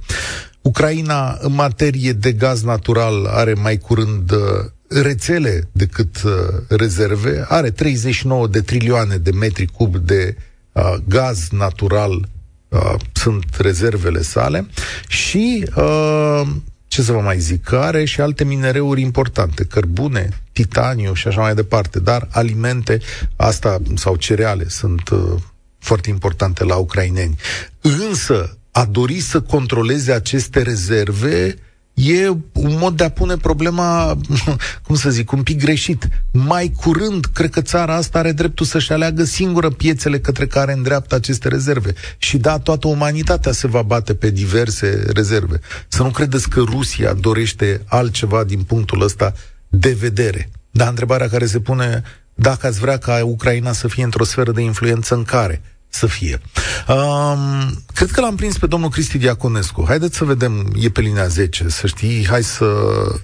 Ucraina, 0.62 1.38
în 1.40 1.54
materie 1.54 2.14
de 2.14 2.32
gaz 2.32 2.64
natural, 2.64 3.26
are 3.26 3.54
mai 3.54 3.78
curând 3.78 4.32
uh, 4.32 4.40
rețele 4.88 5.70
decât 5.72 6.22
uh, 6.26 6.32
rezerve, 6.68 7.46
are 7.48 7.70
39 7.70 8.48
de 8.48 8.62
trilioane 8.62 9.18
de 9.18 9.32
metri 9.32 9.66
cub 9.66 9.96
de 9.96 10.36
uh, 10.72 10.94
gaz 11.08 11.48
natural 11.52 12.28
uh, 12.70 12.96
sunt 13.14 13.46
rezervele 13.58 14.22
sale 14.22 14.68
și 15.08 15.70
uh, 15.76 16.42
ce 16.88 17.02
să 17.02 17.12
vă 17.12 17.20
mai 17.20 17.40
zic, 17.40 17.64
că 17.64 17.78
are 17.78 18.06
și 18.06 18.22
alte 18.22 18.44
minereuri 18.44 19.02
importante, 19.02 19.64
cărbune, 19.64 20.30
titaniu 20.52 21.14
și 21.14 21.28
așa 21.28 21.42
mai 21.42 21.56
departe, 21.56 22.00
dar 22.00 22.28
alimente, 22.32 23.00
asta 23.36 23.78
sau 23.96 24.16
cereale 24.16 24.68
sunt 24.68 25.10
uh, 25.10 25.36
foarte 25.80 26.10
importante 26.10 26.64
la 26.64 26.76
ucraineni. 26.76 27.36
Însă, 27.82 28.58
a 28.72 28.86
dori 28.86 29.20
să 29.20 29.42
controleze 29.42 30.12
aceste 30.12 30.62
rezerve 30.62 31.56
e 32.00 32.28
un 32.54 32.78
mod 32.80 32.98
de 32.98 33.04
a 33.04 33.10
pune 33.10 33.38
problema, 33.38 34.18
cum 34.86 34.96
să 34.96 35.10
zic, 35.10 35.32
un 35.32 35.44
pic 35.44 35.60
greșit. 35.60 36.08
Mai 36.32 36.74
curând, 36.76 37.26
cred 37.26 37.50
că 37.50 37.62
țara 37.62 37.96
asta 37.96 38.20
are 38.20 38.32
dreptul 38.32 38.66
să-și 38.66 38.92
aleagă 38.92 39.24
singură 39.24 39.70
piețele 39.70 40.20
către 40.20 40.48
care 40.48 40.74
îndreaptă 40.74 41.16
aceste 41.16 41.48
rezerve. 41.48 41.94
Și 42.18 42.38
da, 42.38 42.60
toată 42.60 42.88
umanitatea 42.88 43.52
se 43.52 43.68
va 43.68 43.82
bate 43.82 44.14
pe 44.14 44.30
diverse 44.30 45.04
rezerve. 45.14 45.60
Să 45.88 46.04
nu 46.04 46.10
credeți 46.10 46.50
că 46.50 46.60
Rusia 46.60 47.14
dorește 47.14 47.82
altceva 47.86 48.44
din 48.44 48.64
punctul 48.64 49.02
ăsta 49.02 49.34
de 49.68 49.92
vedere. 50.00 50.50
Dar 50.72 50.88
întrebarea 50.88 51.30
care 51.30 51.46
se 51.46 51.60
pune, 51.60 52.04
dacă 52.34 52.68
ați 52.68 52.80
vrea 52.80 52.98
ca 52.98 53.26
Ucraina 53.26 53.72
să 53.72 53.88
fie 53.88 54.04
într-o 54.04 54.24
sferă 54.24 54.52
de 54.52 54.62
influență 54.62 55.16
în 55.16 55.24
care? 55.24 55.62
Să 55.90 56.08
fie. 56.08 56.42
Um, 56.88 57.84
cred 57.94 58.10
că 58.12 58.22
l-am 58.22 58.36
prins 58.36 58.58
pe 58.58 58.68
domnul 58.68 58.90
Cristi 58.90 59.18
Diaconescu. 59.18 59.84
Haideți 59.88 60.18
să 60.18 60.24
vedem, 60.24 60.72
e 60.80 60.90
pe 60.90 61.02
linia 61.02 61.28
10, 61.28 61.70
să 61.70 61.88
știi, 61.88 62.26
hai 62.30 62.44
să 62.44 62.66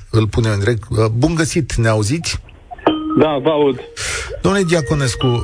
îl 0.10 0.28
punem 0.28 0.52
în 0.52 0.60
direct. 0.60 0.84
Uh, 0.90 1.06
bun 1.06 1.36
găsit, 1.36 1.76
ne 1.76 1.88
auziți? 1.88 2.40
Da, 3.18 3.38
vă 3.42 3.50
aud. 3.50 3.80
Domnule 4.42 4.64
Diaconescu, 4.64 5.28
uh, 5.28 5.42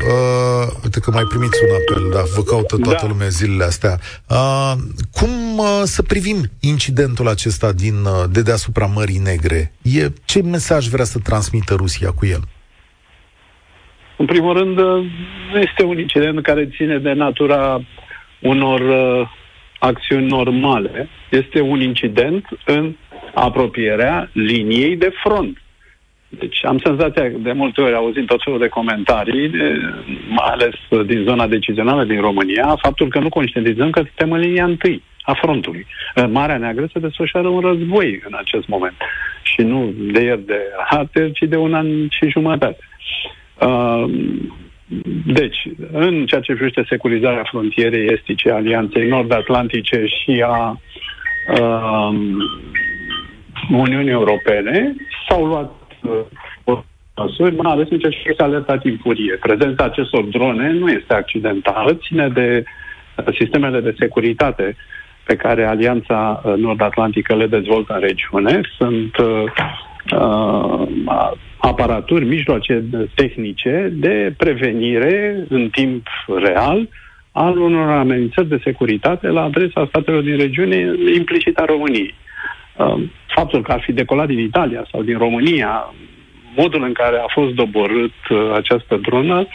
uite 0.84 1.00
că 1.00 1.12
mai 1.12 1.24
primiți 1.24 1.60
un 1.70 1.76
apel, 1.76 2.10
da, 2.14 2.24
vă 2.36 2.44
caută 2.44 2.78
toată 2.78 3.02
da. 3.02 3.08
lumea 3.08 3.28
zilele 3.28 3.64
astea. 3.64 4.00
Uh, 4.30 4.74
cum 5.12 5.58
uh, 5.58 5.82
să 5.84 6.02
privim 6.02 6.50
incidentul 6.60 7.28
acesta 7.28 7.72
din 7.72 8.04
uh, 8.06 8.24
de 8.30 8.42
deasupra 8.42 8.86
Mării 8.86 9.18
Negre? 9.18 9.74
E, 9.82 10.12
ce 10.26 10.42
mesaj 10.42 10.88
vrea 10.88 11.06
să 11.06 11.20
transmită 11.20 11.74
Rusia 11.74 12.12
cu 12.12 12.26
el? 12.26 12.40
Uh, 12.40 12.61
în 14.22 14.28
primul 14.28 14.54
rând, 14.54 14.78
uh, 14.78 15.06
nu 15.52 15.60
este 15.60 15.84
un 15.84 15.98
incident 16.00 16.42
care 16.42 16.70
ține 16.76 16.98
de 16.98 17.14
natura 17.14 17.82
unor 18.40 18.80
uh, 18.80 19.28
acțiuni 19.80 20.28
normale. 20.28 21.10
Este 21.30 21.62
un 21.62 21.82
incident 21.82 22.46
în 22.66 22.96
apropierea 23.34 24.30
liniei 24.34 24.96
de 24.98 25.12
front. 25.24 25.62
Deci 26.30 26.66
am 26.66 26.80
senzația 26.84 27.28
de 27.38 27.52
multe 27.52 27.82
ori, 27.82 27.94
auzind 27.94 28.28
tot 28.28 28.42
felul 28.44 28.60
de 28.60 28.68
comentarii, 28.68 29.50
de, 29.50 29.80
mai 30.30 30.50
ales 30.50 30.76
din 31.06 31.24
zona 31.24 31.48
decizională 31.48 32.04
din 32.04 32.22
România, 32.22 32.76
faptul 32.82 33.08
că 33.08 33.20
nu 33.20 33.30
conștientizăm 33.30 33.90
că 33.90 34.00
suntem 34.00 34.32
în 34.32 34.40
linia 34.40 34.64
întâi 34.64 35.04
a 35.22 35.34
frontului. 35.34 35.86
În 36.14 36.32
Marea 36.32 36.58
Neagră 36.58 36.90
se 36.94 37.00
desfășoară 37.00 37.48
un 37.48 37.60
război 37.60 38.22
în 38.26 38.36
acest 38.38 38.68
moment. 38.68 38.96
Și 39.42 39.62
nu 39.62 39.94
de 39.98 40.22
ieri 40.22 40.46
de 40.46 40.60
hateri, 40.90 41.32
ci 41.32 41.44
de 41.48 41.58
un 41.58 41.74
an 41.74 41.88
și 42.10 42.30
jumătate. 42.30 42.78
Um, 42.78 43.40
deci, 45.26 45.58
în 45.92 46.26
ceea 46.26 46.42
ce 46.42 46.54
privește 46.54 46.86
securizarea 46.90 47.44
frontierei 47.44 48.06
estice, 48.06 48.52
Alianței 48.52 49.08
Nord-Atlantice 49.08 50.06
și 50.06 50.44
a 50.46 50.80
uh, 51.60 52.18
Uniunii 53.72 54.12
Europene, 54.12 54.96
s-au 55.28 55.46
luat 55.46 55.72
uh, 56.02 56.80
măsuri, 57.16 57.56
mai 57.56 57.72
ales 57.72 57.88
în 57.90 58.00
ceea 58.00 58.12
ce 58.12 58.18
privește 58.18 58.44
alerta 58.44 58.78
timpurie. 58.78 59.36
Prezența 59.36 59.84
acestor 59.84 60.24
drone 60.24 60.72
nu 60.72 60.90
este 60.90 61.14
accidentală, 61.14 61.94
ține 61.94 62.28
de 62.28 62.64
uh, 62.64 63.36
sistemele 63.40 63.80
de 63.80 63.96
securitate 64.00 64.76
pe 65.26 65.36
care 65.36 65.66
Alianța 65.66 66.42
uh, 66.44 66.54
Nord-Atlantică 66.56 67.36
le 67.36 67.48
dezvoltă 67.48 67.94
în 67.94 68.00
regiune. 68.00 68.62
Sunt 68.78 69.18
uh, 69.18 69.44
uh, 70.12 71.32
aparaturi, 71.58 72.26
mijloace 72.26 72.84
tehnice 73.16 73.90
de 73.94 74.34
prevenire 74.38 75.46
în 75.50 75.70
timp 75.70 76.08
real 76.44 76.90
al 77.32 77.58
unor 77.58 77.90
amenințări 77.90 78.48
de 78.48 78.62
securitate 78.64 79.28
la 79.28 79.44
adresa 79.44 79.86
statelor 79.88 80.22
din 80.22 80.38
regiune, 80.38 80.94
implicit 81.16 81.58
a 81.58 81.66
României. 81.66 82.14
Uh, 82.78 83.02
faptul 83.28 83.62
că 83.62 83.72
ar 83.72 83.82
fi 83.82 83.92
decolat 83.92 84.28
din 84.28 84.40
Italia 84.40 84.88
sau 84.92 85.04
din 85.04 85.18
România, 85.18 85.94
modul 86.56 86.84
în 86.84 86.94
care 86.94 87.18
a 87.18 87.28
fost 87.28 87.54
doborât 87.54 88.14
uh, 88.30 88.52
această 88.54 88.98
dronă, 89.02 89.48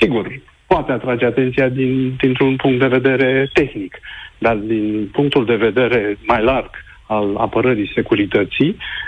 sigur, 0.00 0.26
poate 0.66 0.92
atrage 0.92 1.24
atenția 1.24 1.68
din, 1.68 2.16
dintr-un 2.20 2.56
punct 2.56 2.80
de 2.80 2.86
vedere 2.86 3.50
tehnic, 3.52 4.00
dar 4.38 4.54
din 4.54 5.08
punctul 5.12 5.44
de 5.44 5.54
vedere 5.54 6.18
mai 6.26 6.42
larg 6.42 6.70
al 7.06 7.36
apărării 7.36 7.92
securității 7.94 8.68
uh, 8.68 9.07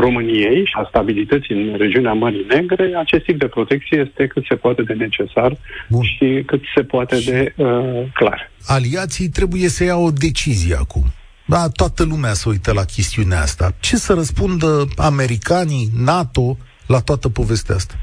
României 0.00 0.64
și 0.64 0.74
a 0.76 0.86
stabilității 0.88 1.54
în 1.54 1.76
regiunea 1.76 2.12
Mării 2.12 2.46
Negre, 2.48 2.92
acest 2.96 3.24
tip 3.24 3.38
de 3.38 3.46
protecție 3.46 4.04
este 4.06 4.26
cât 4.26 4.44
se 4.48 4.54
poate 4.54 4.82
de 4.82 4.92
necesar 4.92 5.56
Bun. 5.88 6.02
și 6.02 6.42
cât 6.46 6.62
se 6.74 6.82
poate 6.82 7.20
și 7.20 7.30
de 7.30 7.52
uh, 7.56 8.02
clar. 8.14 8.50
Aliații 8.66 9.28
trebuie 9.28 9.68
să 9.68 9.84
ia 9.84 9.96
o 9.96 10.10
decizie 10.10 10.74
acum. 10.74 11.02
Da, 11.44 11.68
toată 11.68 12.04
lumea 12.04 12.32
se 12.32 12.48
uită 12.48 12.72
la 12.72 12.84
chestiunea 12.84 13.40
asta. 13.40 13.70
Ce 13.80 13.96
să 13.96 14.12
răspundă 14.14 14.84
americanii, 14.96 15.88
NATO 16.04 16.56
la 16.86 17.00
toată 17.00 17.28
povestea 17.28 17.74
asta? 17.74 17.94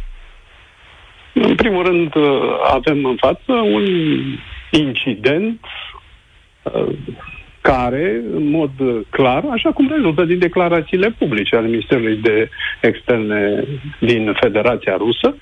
În 1.33 1.55
primul 1.55 1.85
rând, 1.85 2.15
uh, 2.15 2.23
avem 2.73 3.05
în 3.05 3.15
față 3.19 3.51
un 3.51 3.85
incident 4.71 5.59
uh, 6.63 6.95
care, 7.63 8.21
în 8.35 8.49
mod 8.49 8.71
clar, 9.09 9.43
așa 9.51 9.71
cum 9.71 9.87
rezultă 9.95 10.23
din 10.23 10.39
declarațiile 10.39 11.15
publice 11.17 11.55
ale 11.55 11.67
Ministerului 11.67 12.17
de 12.17 12.49
Externe 12.81 13.63
din 13.99 14.33
Federația 14.41 14.95
Rusă, 14.97 15.35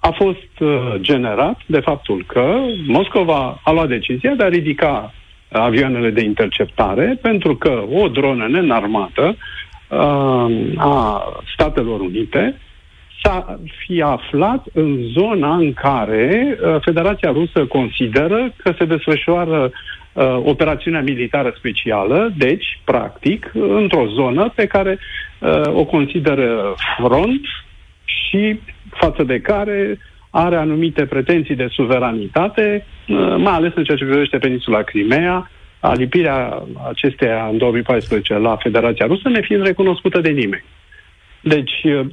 a 0.00 0.10
fost 0.10 0.60
uh, 0.60 0.94
generat 1.00 1.60
de 1.66 1.80
faptul 1.80 2.24
că 2.26 2.54
Moscova 2.86 3.60
a 3.64 3.72
luat 3.72 3.88
decizia 3.88 4.34
de 4.34 4.44
a 4.44 4.48
ridica 4.48 5.12
avioanele 5.52 6.10
de 6.10 6.24
interceptare 6.24 7.18
pentru 7.22 7.56
că 7.56 7.82
o 7.92 8.08
dronă 8.08 8.46
nenarmată 8.48 9.36
uh, 9.88 10.46
a 10.76 11.22
Statelor 11.54 12.00
Unite 12.00 12.60
s-a 13.22 13.58
fi 13.78 14.02
aflat 14.02 14.66
în 14.72 14.98
zona 15.12 15.54
în 15.54 15.72
care 15.72 16.58
uh, 16.60 16.76
Federația 16.80 17.30
Rusă 17.30 17.66
consideră 17.66 18.52
că 18.56 18.74
se 18.78 18.84
desfășoară 18.84 19.70
uh, 20.16 20.40
operațiunea 20.44 21.00
militară 21.00 21.54
specială, 21.56 22.32
deci, 22.36 22.80
practic, 22.84 23.50
într-o 23.54 24.06
zonă 24.06 24.52
pe 24.54 24.66
care 24.66 24.98
uh, 25.38 25.62
o 25.74 25.84
consideră 25.84 26.74
front 26.98 27.40
și 28.04 28.60
față 28.90 29.22
de 29.22 29.40
care 29.40 29.98
are 30.30 30.56
anumite 30.56 31.06
pretenții 31.06 31.54
de 31.54 31.68
suveranitate, 31.70 32.86
uh, 33.08 33.34
mai 33.36 33.52
ales 33.52 33.72
în 33.74 33.84
ceea 33.84 33.96
ce 33.96 34.04
privește 34.04 34.38
peninsula 34.38 34.82
Crimea, 34.82 35.50
alipirea 35.80 36.62
acesteia 36.88 37.46
în 37.50 37.58
2014 37.58 38.38
la 38.38 38.56
Federația 38.56 39.06
Rusă, 39.06 39.28
ne 39.28 39.40
fiind 39.40 39.62
recunoscută 39.62 40.20
de 40.20 40.30
nimeni. 40.30 40.64
Deci, 41.40 41.82
uh, 41.84 42.06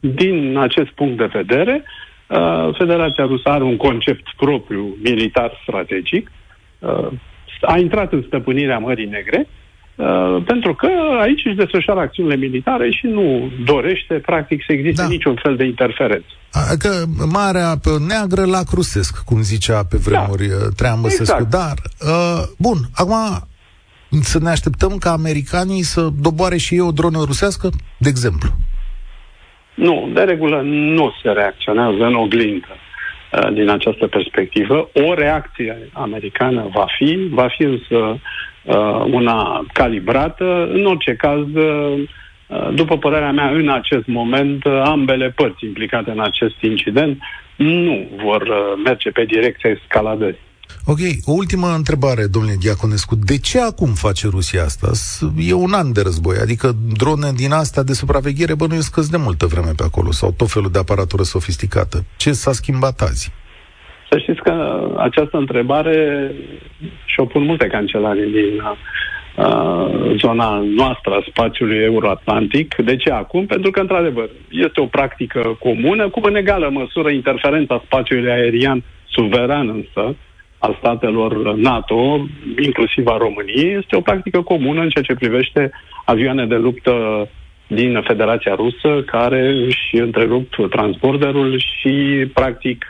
din 0.00 0.56
acest 0.56 0.90
punct 0.90 1.16
de 1.16 1.30
vedere, 1.32 1.84
uh, 2.26 2.74
Federația 2.78 3.24
Rusă 3.24 3.48
are 3.48 3.64
un 3.64 3.76
concept 3.76 4.26
propriu 4.36 4.96
militar 5.02 5.60
strategic, 5.62 6.30
a 7.62 7.78
intrat 7.78 8.12
în 8.12 8.24
stăpânirea 8.26 8.78
Mării 8.78 9.06
Negre, 9.06 9.48
Uh, 9.96 10.42
pentru 10.46 10.74
că 10.74 10.88
aici 11.20 11.44
își 11.44 11.54
desfășoară 11.54 12.00
acțiunile 12.00 12.36
militare 12.36 12.90
și 12.90 13.06
nu 13.06 13.50
dorește, 13.64 14.14
practic, 14.14 14.62
să 14.66 14.72
existe 14.72 15.02
da. 15.02 15.08
niciun 15.08 15.38
fel 15.42 15.56
de 15.56 15.64
interferență. 15.64 16.26
Adică 16.70 16.88
Marea 17.32 17.74
Neagră 18.08 18.44
la 18.44 18.62
Crusesc, 18.62 19.24
cum 19.24 19.42
zicea 19.42 19.84
pe 19.90 19.96
vremuri 19.96 20.48
da. 20.48 20.54
Uh, 20.54 20.72
Traian 20.76 21.00
Băsescu. 21.00 21.22
Exact. 21.22 21.50
Dar, 21.50 21.74
uh, 22.00 22.42
bun, 22.58 22.76
acum 22.94 23.14
să 24.20 24.38
ne 24.38 24.48
așteptăm 24.48 24.96
ca 24.96 25.10
americanii 25.10 25.82
să 25.82 26.08
doboare 26.20 26.56
și 26.56 26.74
ei 26.74 26.80
o 26.80 26.90
dronă 26.90 27.18
rusească, 27.26 27.70
de 27.98 28.08
exemplu. 28.08 28.50
Nu, 29.74 30.10
de 30.14 30.20
regulă 30.20 30.60
nu 30.64 31.12
se 31.22 31.30
reacționează 31.30 32.04
în 32.04 32.14
oglindă 32.14 32.66
uh, 32.70 32.81
din 33.52 33.68
această 33.68 34.06
perspectivă. 34.06 34.90
O 34.92 35.14
reacție 35.14 35.88
americană 35.92 36.68
va 36.72 36.86
fi, 36.96 37.18
va 37.30 37.48
fi 37.48 37.62
însă 37.62 38.20
uh, 38.62 39.04
una 39.10 39.66
calibrată. 39.72 40.68
În 40.72 40.84
orice 40.84 41.14
caz, 41.14 41.54
uh, 41.54 42.02
după 42.74 42.98
părerea 42.98 43.32
mea, 43.32 43.50
în 43.50 43.68
acest 43.68 44.06
moment, 44.06 44.64
uh, 44.64 44.82
ambele 44.84 45.30
părți 45.30 45.64
implicate 45.64 46.10
în 46.10 46.20
acest 46.20 46.62
incident 46.62 47.22
nu 47.56 48.08
vor 48.24 48.42
uh, 48.42 48.80
merge 48.84 49.10
pe 49.10 49.24
direcția 49.24 49.70
escaladării. 49.70 50.50
Ok, 50.86 50.98
o 51.24 51.32
ultimă 51.32 51.66
întrebare, 51.76 52.26
domnule 52.26 52.54
Diaconescu. 52.60 53.14
De 53.14 53.38
ce 53.38 53.60
acum 53.60 53.88
face 53.88 54.28
Rusia 54.28 54.62
asta? 54.62 54.90
E 55.38 55.52
un 55.52 55.72
an 55.72 55.92
de 55.92 56.02
război, 56.02 56.36
adică 56.42 56.72
drone 56.96 57.30
din 57.36 57.52
astea 57.52 57.82
de 57.82 57.92
supraveghere 57.92 58.54
bănuiesc 58.54 58.94
că 58.94 59.00
de 59.10 59.16
multă 59.16 59.46
vreme 59.46 59.72
pe 59.76 59.84
acolo 59.86 60.10
sau 60.10 60.34
tot 60.36 60.50
felul 60.50 60.70
de 60.70 60.78
aparatură 60.78 61.22
sofisticată. 61.22 62.04
Ce 62.16 62.32
s-a 62.32 62.52
schimbat 62.52 63.00
azi? 63.00 63.32
Să 64.10 64.18
știți 64.18 64.40
că 64.40 64.54
această 64.96 65.36
întrebare 65.36 66.30
și-o 67.04 67.24
pun 67.24 67.42
multe 67.44 67.66
cancelari 67.66 68.30
din 68.30 68.62
uh, 68.62 70.16
zona 70.16 70.62
noastră 70.76 71.12
a 71.12 71.24
spațiului 71.28 71.78
euroatlantic. 71.78 72.74
De 72.74 72.96
ce 72.96 73.10
acum? 73.10 73.46
Pentru 73.46 73.70
că, 73.70 73.80
într-adevăr, 73.80 74.28
este 74.48 74.80
o 74.80 74.86
practică 74.86 75.56
comună, 75.58 76.08
cu 76.08 76.20
în 76.22 76.36
egală 76.36 76.68
măsură 76.68 77.10
interferența 77.10 77.82
spațiului 77.84 78.30
aerian 78.30 78.82
suveran 79.08 79.68
însă, 79.68 80.16
al 80.62 80.76
statelor 80.78 81.54
NATO, 81.54 82.26
inclusiv 82.62 83.06
a 83.06 83.16
României, 83.16 83.76
este 83.78 83.96
o 83.96 84.00
practică 84.00 84.40
comună 84.40 84.80
în 84.80 84.88
ceea 84.88 85.04
ce 85.04 85.14
privește 85.14 85.70
avioane 86.04 86.46
de 86.46 86.56
luptă 86.56 87.28
din 87.66 88.02
Federația 88.06 88.54
Rusă 88.54 89.02
care 89.06 89.48
își 89.48 89.96
întrerup 89.96 90.54
transborderul 90.70 91.58
și, 91.58 92.26
practic, 92.34 92.88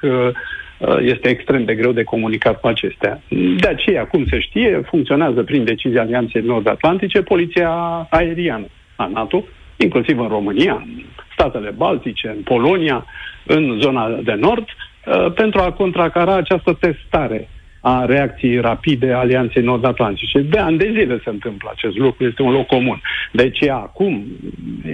Uh, 0.82 0.96
este 1.00 1.28
extrem 1.28 1.64
de 1.64 1.74
greu 1.74 1.92
de 1.92 2.02
comunicat 2.02 2.60
cu 2.60 2.66
acestea. 2.66 3.20
De 3.58 3.68
aceea, 3.68 4.06
cum 4.06 4.26
se 4.30 4.40
știe, 4.40 4.82
funcționează 4.86 5.42
prin 5.42 5.64
decizia 5.64 6.00
Alianței 6.00 6.42
Nord-Atlantice 6.42 7.22
poliția 7.22 7.70
aeriană 8.10 8.66
a 8.96 9.06
NATO, 9.06 9.44
inclusiv 9.76 10.18
în 10.18 10.28
România, 10.28 10.72
în 10.72 11.02
statele 11.32 11.70
Baltice, 11.70 12.28
în 12.28 12.42
Polonia, 12.42 13.04
în 13.46 13.78
zona 13.80 14.08
de 14.08 14.32
nord, 14.32 14.64
uh, 14.64 15.32
pentru 15.32 15.60
a 15.60 15.72
contracara 15.72 16.34
această 16.34 16.76
testare 16.80 17.48
a 17.84 18.04
reacției 18.04 18.60
rapide 18.60 19.12
a 19.12 19.18
Alianței 19.18 19.62
Nord-Atlantice. 19.62 20.38
De 20.38 20.58
ani 20.58 20.78
de 20.78 20.90
zile 20.90 21.20
se 21.24 21.30
întâmplă 21.30 21.70
acest 21.72 21.96
lucru, 21.96 22.24
este 22.24 22.42
un 22.42 22.52
loc 22.52 22.66
comun. 22.66 23.00
De 23.32 23.50
ce 23.50 23.70
acum, 23.70 24.26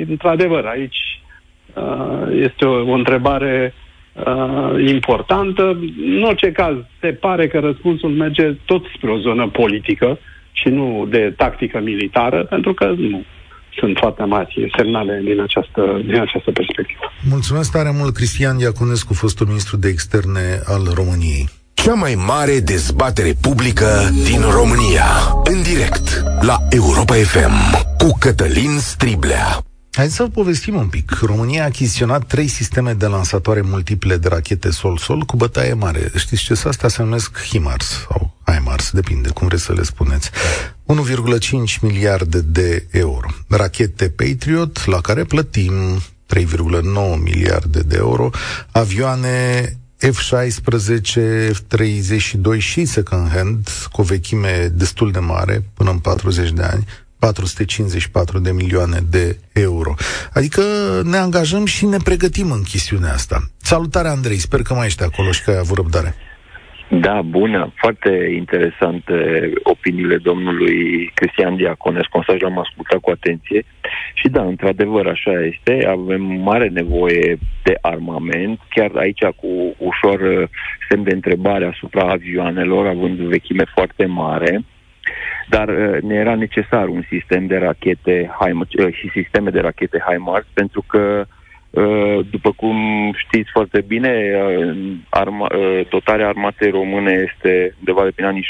într-adevăr, 0.09 0.65
aici 0.65 1.21
uh, 1.75 2.43
este 2.45 2.65
o, 2.65 2.91
o 2.91 2.93
întrebare 2.93 3.75
uh, 4.13 4.89
importantă. 4.89 5.79
În 6.17 6.23
orice 6.23 6.53
caz, 6.53 6.75
se 7.01 7.09
pare 7.09 7.49
că 7.49 7.59
răspunsul 7.59 8.11
merge 8.11 8.53
tot 8.65 8.85
spre 8.97 9.11
o 9.11 9.19
zonă 9.19 9.49
politică 9.49 10.19
și 10.53 10.69
nu 10.69 11.07
de 11.11 11.35
tactică 11.37 11.81
militară, 11.81 12.45
pentru 12.45 12.75
că 12.75 12.95
nu 12.97 13.25
sunt 13.79 13.97
foarte 13.97 14.25
mari 14.25 14.71
semnale 14.77 15.21
din 15.25 15.41
această, 15.41 16.01
din 16.05 16.21
această 16.21 16.51
perspectivă. 16.51 17.13
Mulțumesc 17.31 17.73
tare 17.73 17.91
mult, 17.93 18.15
Cristian 18.15 18.59
Iaconescu, 18.59 19.15
fostul 19.15 19.47
ministru 19.47 19.77
de 19.77 19.89
externe 19.89 20.61
al 20.65 20.83
României. 20.95 21.58
Cea 21.83 21.95
mai 21.95 22.15
mare 22.15 22.61
dezbatere 22.61 23.37
publică 23.41 24.11
din 24.25 24.41
România. 24.41 25.05
În 25.45 25.63
direct 25.63 26.23
la 26.41 26.59
Europa 26.71 27.15
FM 27.15 27.87
cu 27.99 28.17
Cătălin 28.19 28.79
Striblea. 28.79 29.63
Hai 29.93 30.09
să 30.09 30.29
povestim 30.29 30.75
un 30.75 30.87
pic. 30.87 31.11
România 31.21 31.63
a 31.63 31.67
achiziționat 31.67 32.27
trei 32.27 32.49
sisteme 32.49 32.93
de 32.93 33.07
lansatoare 33.07 33.61
multiple 33.61 34.17
de 34.17 34.29
rachete 34.29 34.71
sol-sol 34.71 35.21
cu 35.21 35.37
bătaie 35.37 35.73
mare. 35.73 36.11
Știți 36.17 36.43
ce 36.43 36.61
astea 36.65 36.89
se 36.89 37.03
numesc 37.03 37.39
HIMARS 37.39 37.87
sau 38.09 38.37
HIMARS, 38.47 38.91
depinde 38.91 39.29
cum 39.29 39.47
vreți 39.47 39.63
să 39.63 39.73
le 39.73 39.83
spuneți. 39.83 40.31
1,5 40.31 41.81
miliarde 41.81 42.41
de 42.41 42.87
euro. 42.91 43.29
Rachete 43.49 44.09
Patriot, 44.09 44.87
la 44.87 45.01
care 45.01 45.25
plătim 45.25 45.73
3,9 46.35 47.23
miliarde 47.23 47.81
de 47.81 47.97
euro. 47.97 48.31
Avioane 48.71 49.73
F-16, 50.01 51.51
F-32 51.53 52.59
și 52.59 52.85
second 52.85 53.31
hand, 53.31 53.69
cu 53.93 54.01
o 54.01 54.05
vechime 54.05 54.71
destul 54.75 55.11
de 55.11 55.19
mare, 55.19 55.65
până 55.75 55.91
în 55.91 55.99
40 55.99 56.51
de 56.51 56.63
ani, 56.63 56.87
454 57.19 58.39
de 58.39 58.53
milioane 58.53 59.05
de 59.11 59.39
euro. 59.53 59.95
Adică 60.33 60.63
ne 61.05 61.17
angajăm 61.17 61.65
și 61.65 61.87
ne 61.87 61.97
pregătim 61.97 62.51
în 62.51 62.63
chestiunea 62.63 63.13
asta. 63.13 63.51
Salutare, 63.63 64.09
Andrei, 64.09 64.39
sper 64.39 64.63
că 64.63 64.75
mai 64.75 64.87
ești 64.87 65.03
acolo 65.03 65.33
și 65.33 65.43
că 65.43 65.51
ai 65.51 65.59
avut 65.59 65.77
răbdare. 65.77 66.15
Da, 66.91 67.23
bună, 67.23 67.73
foarte 67.77 68.31
interesante 68.35 69.51
opiniile 69.63 70.17
domnului 70.17 71.11
Cristian 71.15 71.57
Diaconescu, 71.57 72.23
să 72.27 72.37
l-am 72.39 72.59
ascultat 72.59 73.01
cu 73.01 73.11
atenție. 73.11 73.65
Și 74.15 74.29
da, 74.29 74.43
într-adevăr, 74.43 75.07
așa 75.07 75.33
este, 75.33 75.87
avem 75.87 76.23
mare 76.23 76.69
nevoie 76.69 77.39
de 77.63 77.79
armament, 77.81 78.61
chiar 78.69 78.91
aici 78.95 79.25
cu 79.25 79.75
ușor 79.79 80.49
semn 80.89 81.03
de 81.03 81.15
întrebare 81.15 81.67
asupra 81.67 82.11
avioanelor, 82.11 82.87
având 82.87 83.19
vechime 83.19 83.65
foarte 83.75 84.07
mare. 84.07 84.65
Dar 85.49 85.69
uh, 85.69 86.03
ne 86.03 86.15
era 86.15 86.35
necesar 86.35 86.89
un 86.89 87.03
sistem 87.09 87.47
de 87.47 87.57
rachete 87.57 88.31
HIMARS 88.41 88.73
uh, 88.73 88.95
și 88.95 89.11
sisteme 89.15 89.51
de 89.51 89.61
rachete 89.61 90.05
HIMARS 90.09 90.47
pentru 90.55 90.85
că 90.87 91.25
uh, 91.27 91.38
după 92.31 92.53
cum 92.57 92.77
știți 93.17 93.51
foarte 93.53 93.85
bine, 93.87 94.33
arma, 95.09 95.47
dotarea 95.89 96.29
armatei 96.29 96.71
române 96.71 97.29
este 97.33 97.75
undeva 97.79 98.05
de 98.05 98.11
prin 98.11 98.27
anii 98.27 98.49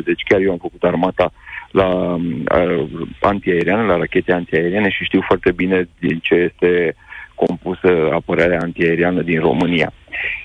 60-70. 0.00 0.04
Deci 0.04 0.22
chiar 0.28 0.40
eu 0.40 0.50
am 0.50 0.58
făcut 0.58 0.82
armata 0.82 1.32
la 1.72 2.14
uh, 2.14 2.88
antiaeriană, 3.20 3.82
la 3.82 3.96
rachete 3.96 4.32
antiaeriene 4.32 4.90
și 4.90 5.04
știu 5.04 5.20
foarte 5.26 5.52
bine 5.52 5.88
din 5.98 6.18
ce 6.22 6.34
este 6.34 6.94
compusă 7.34 8.08
apărarea 8.12 8.58
antiaeriană 8.62 9.22
din 9.22 9.40
România. 9.40 9.92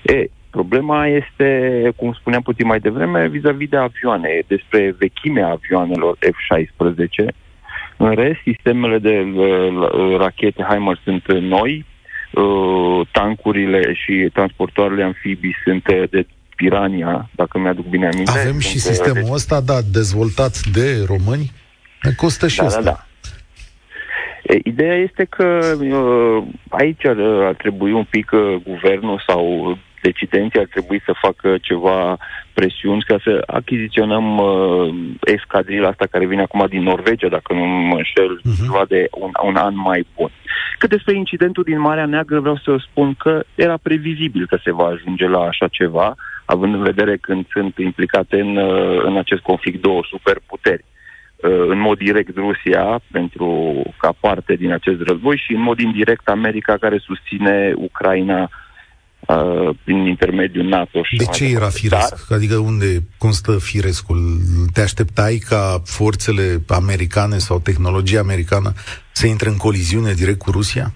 E, 0.02 0.24
Problema 0.50 1.06
este, 1.06 1.48
cum 1.96 2.12
spuneam 2.12 2.42
puțin 2.42 2.66
mai 2.66 2.78
devreme, 2.78 3.28
vis-a-vis 3.28 3.68
de 3.68 3.76
avioane, 3.76 4.42
despre 4.46 4.94
vechimea 4.98 5.48
avioanelor 5.48 6.18
F-16. 6.20 7.34
În 7.96 8.14
rest, 8.14 8.40
sistemele 8.42 8.98
de 8.98 9.26
uh, 9.34 10.16
rachete 10.16 10.66
HIMARS 10.70 11.00
sunt 11.02 11.32
noi, 11.32 11.84
uh, 12.30 13.06
tancurile 13.12 13.94
și 13.94 14.30
transportoarele 14.32 15.02
amfibii 15.02 15.56
sunt 15.64 15.84
de 16.10 16.26
Pirania, 16.56 17.30
dacă 17.34 17.58
mi-aduc 17.58 17.86
bine 17.86 18.08
aminte. 18.08 18.38
Avem 18.38 18.58
și 18.58 18.78
sistemul 18.78 19.32
ăsta, 19.32 19.60
da, 19.60 19.78
dezvoltat 19.92 20.60
de 20.72 21.04
români. 21.06 21.50
Ne 22.02 22.12
costă 22.12 22.48
și 22.48 22.58
da, 22.58 22.64
asta. 22.64 22.80
Da, 22.80 22.90
da. 22.90 23.02
Ideea 24.64 24.94
este 24.94 25.24
că 25.24 25.76
uh, 25.80 26.42
aici 26.68 27.06
ar, 27.06 27.16
ar 27.20 27.54
trebui 27.54 27.92
un 27.92 28.04
pic 28.10 28.30
uh, 28.32 28.54
guvernul 28.64 29.22
sau 29.26 29.78
decidenții 30.08 30.60
ar 30.60 30.68
trebui 30.74 31.00
să 31.04 31.20
facă 31.24 31.48
ceva 31.68 32.16
presiuni 32.58 33.08
ca 33.10 33.16
să 33.24 33.42
achiziționăm 33.46 34.26
uh, 34.38 34.94
escadrila 35.36 35.88
asta 35.88 36.06
care 36.10 36.26
vine 36.26 36.42
acum 36.42 36.66
din 36.68 36.82
Norvegia, 36.82 37.28
dacă 37.28 37.52
nu 37.52 37.64
mă 37.64 37.96
înșel, 37.96 38.32
uh-huh. 38.38 38.64
ceva 38.64 38.84
de 38.88 39.08
un, 39.24 39.30
un 39.48 39.56
an 39.56 39.74
mai 39.76 40.06
bun. 40.16 40.30
Cât 40.78 40.90
despre 40.90 41.14
incidentul 41.16 41.62
din 41.62 41.80
Marea 41.80 42.06
Neagră, 42.06 42.40
vreau 42.40 42.56
să 42.56 42.76
spun 42.90 43.14
că 43.14 43.44
era 43.54 43.76
previzibil 43.82 44.46
că 44.46 44.58
se 44.64 44.72
va 44.72 44.86
ajunge 44.86 45.26
la 45.28 45.40
așa 45.40 45.68
ceva, 45.68 46.14
având 46.44 46.74
în 46.74 46.82
vedere 46.82 47.16
când 47.16 47.46
sunt 47.50 47.74
implicate 47.78 48.40
în, 48.40 48.56
în 49.08 49.16
acest 49.16 49.42
conflict 49.42 49.82
două 49.82 50.00
superputeri. 50.10 50.84
Uh, 51.36 51.64
în 51.68 51.78
mod 51.78 51.98
direct 51.98 52.36
Rusia 52.36 53.00
pentru 53.10 53.82
ca 53.98 54.14
parte 54.20 54.54
din 54.54 54.72
acest 54.72 55.00
război 55.00 55.42
și 55.44 55.52
în 55.52 55.62
mod 55.62 55.78
indirect 55.78 56.28
America 56.28 56.76
care 56.76 56.98
susține 56.98 57.72
Ucraina 57.76 58.50
uh, 59.28 59.74
prin 59.84 60.06
intermediul 60.06 60.64
NATO. 60.64 61.02
Și 61.02 61.16
de 61.16 61.24
ce 61.24 61.44
era 61.44 61.68
firesc? 61.68 62.28
Dar, 62.28 62.38
adică 62.38 62.56
unde, 62.56 62.86
cum 63.18 63.30
stă 63.30 63.58
firescul? 63.58 64.18
Te 64.72 64.80
așteptai 64.80 65.34
ca 65.48 65.80
forțele 65.84 66.62
americane 66.66 67.38
sau 67.38 67.58
tehnologia 67.58 68.20
americană 68.20 68.72
să 69.12 69.26
intre 69.26 69.48
în 69.48 69.56
coliziune 69.56 70.12
direct 70.12 70.38
cu 70.38 70.50
Rusia? 70.50 70.92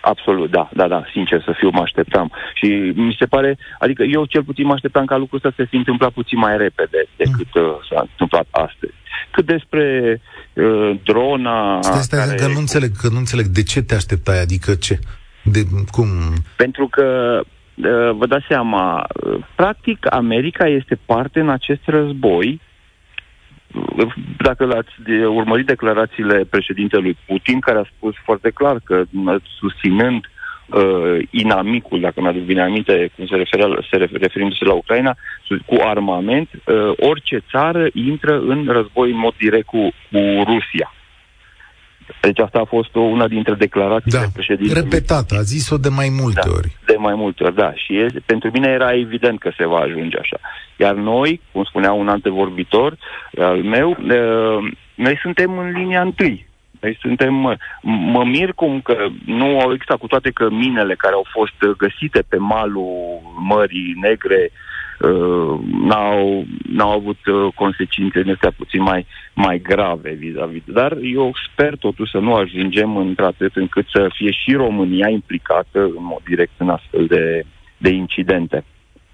Absolut, 0.00 0.50
da, 0.50 0.70
da, 0.72 0.88
da, 0.88 1.04
sincer 1.12 1.42
să 1.44 1.54
fiu, 1.58 1.70
mă 1.70 1.80
așteptam. 1.80 2.32
Și 2.54 2.92
mi 2.94 3.16
se 3.18 3.26
pare, 3.26 3.58
adică 3.78 4.02
eu 4.02 4.24
cel 4.24 4.44
puțin 4.44 4.66
mă 4.66 4.72
așteptam 4.72 5.04
ca 5.04 5.16
lucrul 5.16 5.36
ăsta 5.36 5.48
să 5.48 5.62
se 5.62 5.68
fi 5.70 5.76
întâmplat 5.76 6.12
puțin 6.12 6.38
mai 6.38 6.56
repede 6.56 7.00
decât 7.16 7.54
mm. 7.54 7.62
uh, 7.62 7.70
s-a 7.90 8.00
întâmplat 8.00 8.46
astăzi. 8.50 8.94
Cât 9.30 9.46
despre 9.46 10.20
uh, 10.52 10.90
drona... 11.04 11.78
Stai, 11.82 12.02
stai, 12.02 12.24
care... 12.24 12.36
că 12.36 12.46
nu 12.46 12.58
înțeleg, 12.58 12.90
că 12.96 13.08
nu 13.08 13.18
înțeleg 13.18 13.46
de 13.46 13.62
ce 13.62 13.82
te 13.82 13.94
așteptai, 13.94 14.40
adică 14.40 14.74
ce? 14.74 14.98
De 15.44 15.62
cum? 15.90 16.08
Pentru 16.56 16.88
că 16.88 17.38
uh, 17.40 17.46
vă 18.12 18.26
dați 18.28 18.46
seama, 18.48 19.06
uh, 19.24 19.38
practic 19.54 20.14
America 20.14 20.66
este 20.66 20.98
parte 21.06 21.40
în 21.40 21.48
acest 21.48 21.80
război 21.84 22.60
dacă 24.38 24.64
l-ați 24.64 24.90
de, 25.04 25.26
urmărit 25.26 25.66
declarațiile 25.66 26.44
președintelui 26.50 27.16
Putin, 27.26 27.60
care 27.60 27.78
a 27.78 27.90
spus 27.96 28.14
foarte 28.24 28.50
clar 28.50 28.76
că 28.84 29.02
susținând 29.58 30.24
uh, 30.66 31.18
inamicul, 31.30 32.00
dacă 32.00 32.20
mi-aduc 32.20 32.42
bine 32.42 32.62
aminte, 32.62 33.10
cum 33.16 33.26
se 33.26 33.36
referă, 33.36 33.84
se 33.90 33.96
refer, 33.96 34.20
referindu-se 34.20 34.64
la 34.64 34.72
Ucraina, 34.72 35.16
cu 35.66 35.76
armament, 35.80 36.48
uh, 36.52 36.92
orice 36.96 37.42
țară 37.50 37.86
intră 37.92 38.38
în 38.38 38.66
război 38.68 39.10
în 39.10 39.18
mod 39.18 39.34
direct 39.38 39.66
cu, 39.66 39.88
cu 40.10 40.18
Rusia. 40.44 40.92
Deci 42.20 42.38
asta 42.38 42.58
a 42.58 42.64
fost 42.64 42.94
o, 42.94 43.00
una 43.00 43.28
dintre 43.28 43.54
declarațiile 43.54 44.18
da, 44.18 44.26
președintelui. 44.32 44.82
repetată, 44.82 45.34
a 45.38 45.42
zis-o 45.42 45.76
de 45.76 45.88
mai 45.88 46.08
multe 46.20 46.40
da, 46.44 46.52
ori. 46.56 46.76
De 46.86 46.96
mai 46.98 47.14
multe 47.14 47.44
ori, 47.44 47.54
da. 47.54 47.72
Și 47.74 47.96
e, 47.96 48.06
pentru 48.26 48.50
mine 48.52 48.68
era 48.68 48.92
evident 48.92 49.38
că 49.38 49.50
se 49.56 49.66
va 49.66 49.78
ajunge 49.78 50.18
așa. 50.18 50.38
Iar 50.76 50.94
noi, 50.94 51.40
cum 51.52 51.64
spunea 51.64 51.92
un 51.92 52.08
antevorbitor 52.08 52.96
al 53.38 53.62
meu, 53.62 53.90
e, 53.90 54.18
noi 54.94 55.18
suntem 55.22 55.58
în 55.58 55.70
linia 55.70 56.00
întâi. 56.00 56.46
Noi 56.80 56.98
suntem, 57.00 57.34
mă, 57.34 57.56
mă 57.82 58.24
mir 58.24 58.52
cum 58.52 58.80
că 58.80 59.06
nu 59.24 59.60
au 59.60 59.72
existat, 59.72 59.98
cu 59.98 60.06
toate 60.06 60.30
că 60.30 60.50
minele 60.50 60.94
care 60.94 61.14
au 61.14 61.26
fost 61.30 61.76
găsite 61.76 62.24
pe 62.28 62.36
malul 62.36 63.20
Mării 63.38 63.94
Negre 64.00 64.40
uh, 64.42 64.50
uh, 64.50 64.77
n-au, 65.88 66.46
n-au 66.62 66.90
avut 66.90 67.26
uh, 67.26 67.52
consecințe 67.54 68.18
în 68.18 68.30
astea 68.30 68.52
puțin 68.56 68.82
mai, 68.82 69.06
mai 69.34 69.60
grave 69.62 70.12
vis-a-vis. 70.12 70.62
Dar 70.66 70.98
eu 71.14 71.32
sper 71.52 71.76
totuși 71.76 72.10
să 72.10 72.18
nu 72.18 72.34
ajungem 72.34 72.96
într-atât 72.96 73.56
încât 73.56 73.86
să 73.88 74.10
fie 74.14 74.30
și 74.30 74.52
România 74.52 75.08
implicată 75.08 75.78
în 75.98 76.04
mod 76.12 76.22
direct 76.28 76.52
în 76.56 76.68
astfel 76.68 77.06
de, 77.06 77.44
de 77.76 77.88
incidente. 77.88 78.64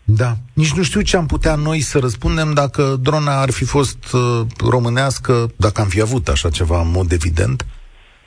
Da. 0.05 0.33
Nici 0.53 0.73
nu 0.73 0.83
știu 0.83 1.01
ce 1.01 1.16
am 1.16 1.27
putea 1.27 1.55
noi 1.55 1.81
să 1.81 1.99
răspundem 1.99 2.53
dacă 2.55 2.97
drona 3.01 3.40
ar 3.40 3.51
fi 3.51 3.64
fost 3.64 4.12
uh, 4.12 4.40
românească, 4.70 5.47
dacă 5.57 5.81
am 5.81 5.88
fi 5.88 6.01
avut 6.01 6.29
așa 6.29 6.51
ceva 6.51 6.81
în 6.81 6.90
mod 6.90 7.12
evident. 7.12 7.66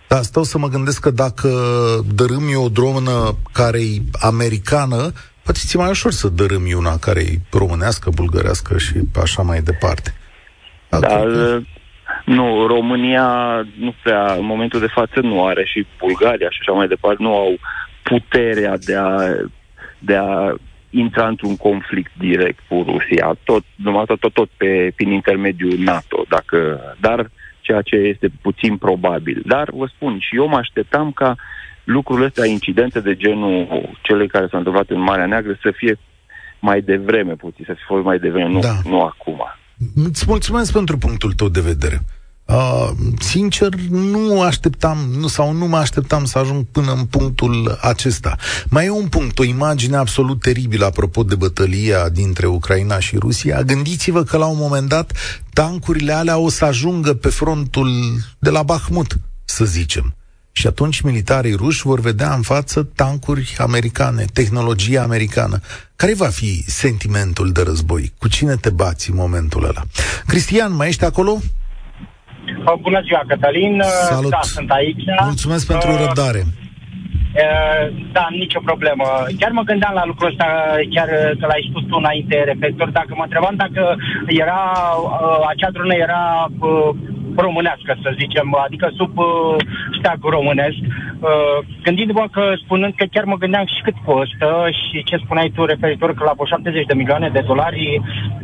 Dar 0.07 0.23
stau 0.23 0.43
să 0.43 0.57
mă 0.57 0.67
gândesc 0.67 1.01
că 1.01 1.11
dacă 1.11 1.49
dărâmi 2.15 2.55
o 2.55 2.69
dronă 2.69 3.35
care 3.51 3.79
e 3.79 4.01
americană, 4.11 5.11
poate 5.47 5.61
ți 5.65 5.77
mai 5.77 5.89
ușor 5.89 6.11
să 6.11 6.27
dărâmi 6.27 6.73
una 6.73 6.97
care 6.97 7.19
e 7.19 7.39
românească, 7.51 8.09
bulgărească 8.15 8.77
și 8.77 8.93
așa 9.21 9.41
mai 9.41 9.61
departe. 9.61 10.13
Dar 10.89 11.27
nu, 12.25 12.67
România 12.67 13.27
nu 13.79 13.93
prea, 14.03 14.33
în 14.33 14.45
momentul 14.45 14.79
de 14.79 14.87
față 14.87 15.19
nu 15.19 15.45
are 15.45 15.65
și 15.65 15.85
Bulgaria 15.99 16.49
și 16.49 16.57
așa 16.61 16.71
mai 16.71 16.87
departe, 16.87 17.23
nu 17.23 17.35
au 17.35 17.57
puterea 18.03 18.77
de 18.77 18.95
a, 18.95 19.15
de 19.99 20.15
a 20.15 20.53
intra 20.89 21.27
într-un 21.27 21.55
conflict 21.57 22.11
direct 22.17 22.59
cu 22.67 22.85
Rusia, 22.87 23.35
tot, 23.43 23.63
numai 23.75 24.05
tot, 24.05 24.19
tot, 24.19 24.33
tot 24.33 24.49
pe, 24.57 24.91
prin 24.95 25.11
intermediul 25.11 25.77
NATO, 25.77 26.25
dacă, 26.29 26.81
dar 26.99 27.29
ceea 27.61 27.81
ce 27.81 27.95
este 27.95 28.31
puțin 28.41 28.77
probabil. 28.77 29.41
Dar 29.45 29.69
vă 29.73 29.85
spun, 29.95 30.19
și 30.19 30.35
eu 30.35 30.47
mă 30.47 30.57
așteptam 30.57 31.11
ca 31.11 31.29
uh, 31.29 31.35
lucrurile 31.87 32.27
astea, 32.27 32.45
incidente 32.45 32.99
de 32.99 33.15
genul 33.15 33.67
cele 34.01 34.27
care 34.27 34.47
s-au 34.49 34.57
întâmplat 34.57 34.89
în 34.89 34.99
Marea 34.99 35.25
Neagră, 35.25 35.57
să 35.61 35.71
fie 35.75 35.99
mai 36.59 36.81
devreme 36.81 37.33
puțin, 37.33 37.63
să 37.67 37.73
fie 37.73 37.85
fost 37.87 38.03
mai 38.03 38.19
devreme, 38.19 38.49
nu, 38.49 38.59
da. 38.59 38.75
nu 38.83 39.01
acum. 39.01 39.41
Îți 39.95 40.25
mulțumesc 40.27 40.71
pentru 40.71 40.97
punctul 40.97 41.33
tău 41.33 41.49
de 41.49 41.61
vedere. 41.61 41.99
Uh, 42.45 42.89
sincer, 43.19 43.73
nu 43.89 44.41
așteptam, 44.41 44.97
nu, 45.19 45.27
sau 45.27 45.53
nu 45.53 45.65
mă 45.65 45.77
așteptam 45.77 46.25
să 46.25 46.37
ajung 46.37 46.65
până 46.71 46.91
în 46.91 47.05
punctul 47.05 47.77
acesta. 47.81 48.35
Mai 48.69 48.85
e 48.85 48.89
un 48.89 49.07
punct, 49.07 49.39
o 49.39 49.43
imagine 49.43 49.95
absolut 49.95 50.41
teribilă 50.41 50.85
apropo 50.85 51.23
de 51.23 51.35
bătălia 51.35 52.09
dintre 52.09 52.45
Ucraina 52.45 52.99
și 52.99 53.17
Rusia. 53.17 53.61
Gândiți-vă 53.61 54.23
că 54.23 54.37
la 54.37 54.45
un 54.45 54.57
moment 54.59 54.89
dat 54.89 55.11
tancurile 55.53 56.13
alea 56.13 56.37
o 56.37 56.49
să 56.49 56.65
ajungă 56.65 57.13
pe 57.13 57.29
frontul 57.29 57.89
de 58.39 58.49
la 58.49 58.63
Bahmut, 58.63 59.15
să 59.45 59.65
zicem. 59.65 60.16
Și 60.59 60.67
atunci 60.67 61.01
militarii 61.01 61.59
ruși 61.63 61.81
vor 61.91 61.99
vedea 61.99 62.31
în 62.33 62.41
față 62.41 62.77
tancuri 63.01 63.55
americane, 63.67 64.23
tehnologia 64.39 65.01
americană. 65.01 65.57
Care 65.95 66.13
va 66.23 66.29
fi 66.39 66.51
sentimentul 66.83 67.47
de 67.51 67.61
război? 67.69 68.03
Cu 68.21 68.27
cine 68.35 68.55
te 68.55 68.69
bați 68.69 69.09
în 69.11 69.17
momentul 69.23 69.63
ăla? 69.69 69.81
Cristian, 70.31 70.71
mai 70.75 70.87
ești 70.87 71.05
acolo? 71.05 71.33
Bună 72.81 73.01
ziua, 73.07 73.21
Cătălin. 73.27 73.81
Salut. 74.09 74.29
Da, 74.29 74.39
sunt 74.41 74.69
aici. 74.79 75.03
Mulțumesc 75.23 75.67
pentru 75.67 75.91
uh, 75.91 75.99
răbdare. 76.03 76.41
Da, 78.11 78.25
nicio 78.43 78.61
problemă. 78.69 79.05
Chiar 79.39 79.51
mă 79.51 79.63
gândeam 79.69 79.93
la 79.93 80.05
lucrul 80.05 80.29
ăsta, 80.31 80.47
chiar 80.95 81.09
că 81.39 81.45
l-ai 81.49 81.67
spus 81.69 81.83
tu 81.89 81.95
înainte, 82.03 82.35
reflector, 82.51 82.89
dacă 82.99 83.11
mă 83.15 83.23
întrebam 83.23 83.55
dacă 83.65 83.83
era, 84.43 84.61
acea 85.51 85.71
dronă 85.75 85.95
era 86.07 86.23
românească, 87.45 87.91
să 88.03 88.15
zicem, 88.19 88.57
adică 88.65 88.91
sub 88.99 89.17
uh, 89.17 89.55
steagul 89.97 90.29
românesc. 90.29 90.81
Uh, 90.83 91.57
gândindu-mă 91.83 92.25
că 92.31 92.43
spunând 92.63 92.93
că 92.95 93.05
chiar 93.11 93.23
mă 93.23 93.37
gândeam 93.43 93.65
și 93.65 93.81
cât 93.83 93.97
costă 94.05 94.49
și 94.79 95.03
ce 95.03 95.17
spuneai 95.17 95.51
tu 95.55 95.65
referitor 95.65 96.13
că 96.13 96.23
la 96.23 96.45
70 96.45 96.85
de 96.85 96.93
milioane 96.93 97.29
de 97.29 97.43
dolari, 97.45 98.01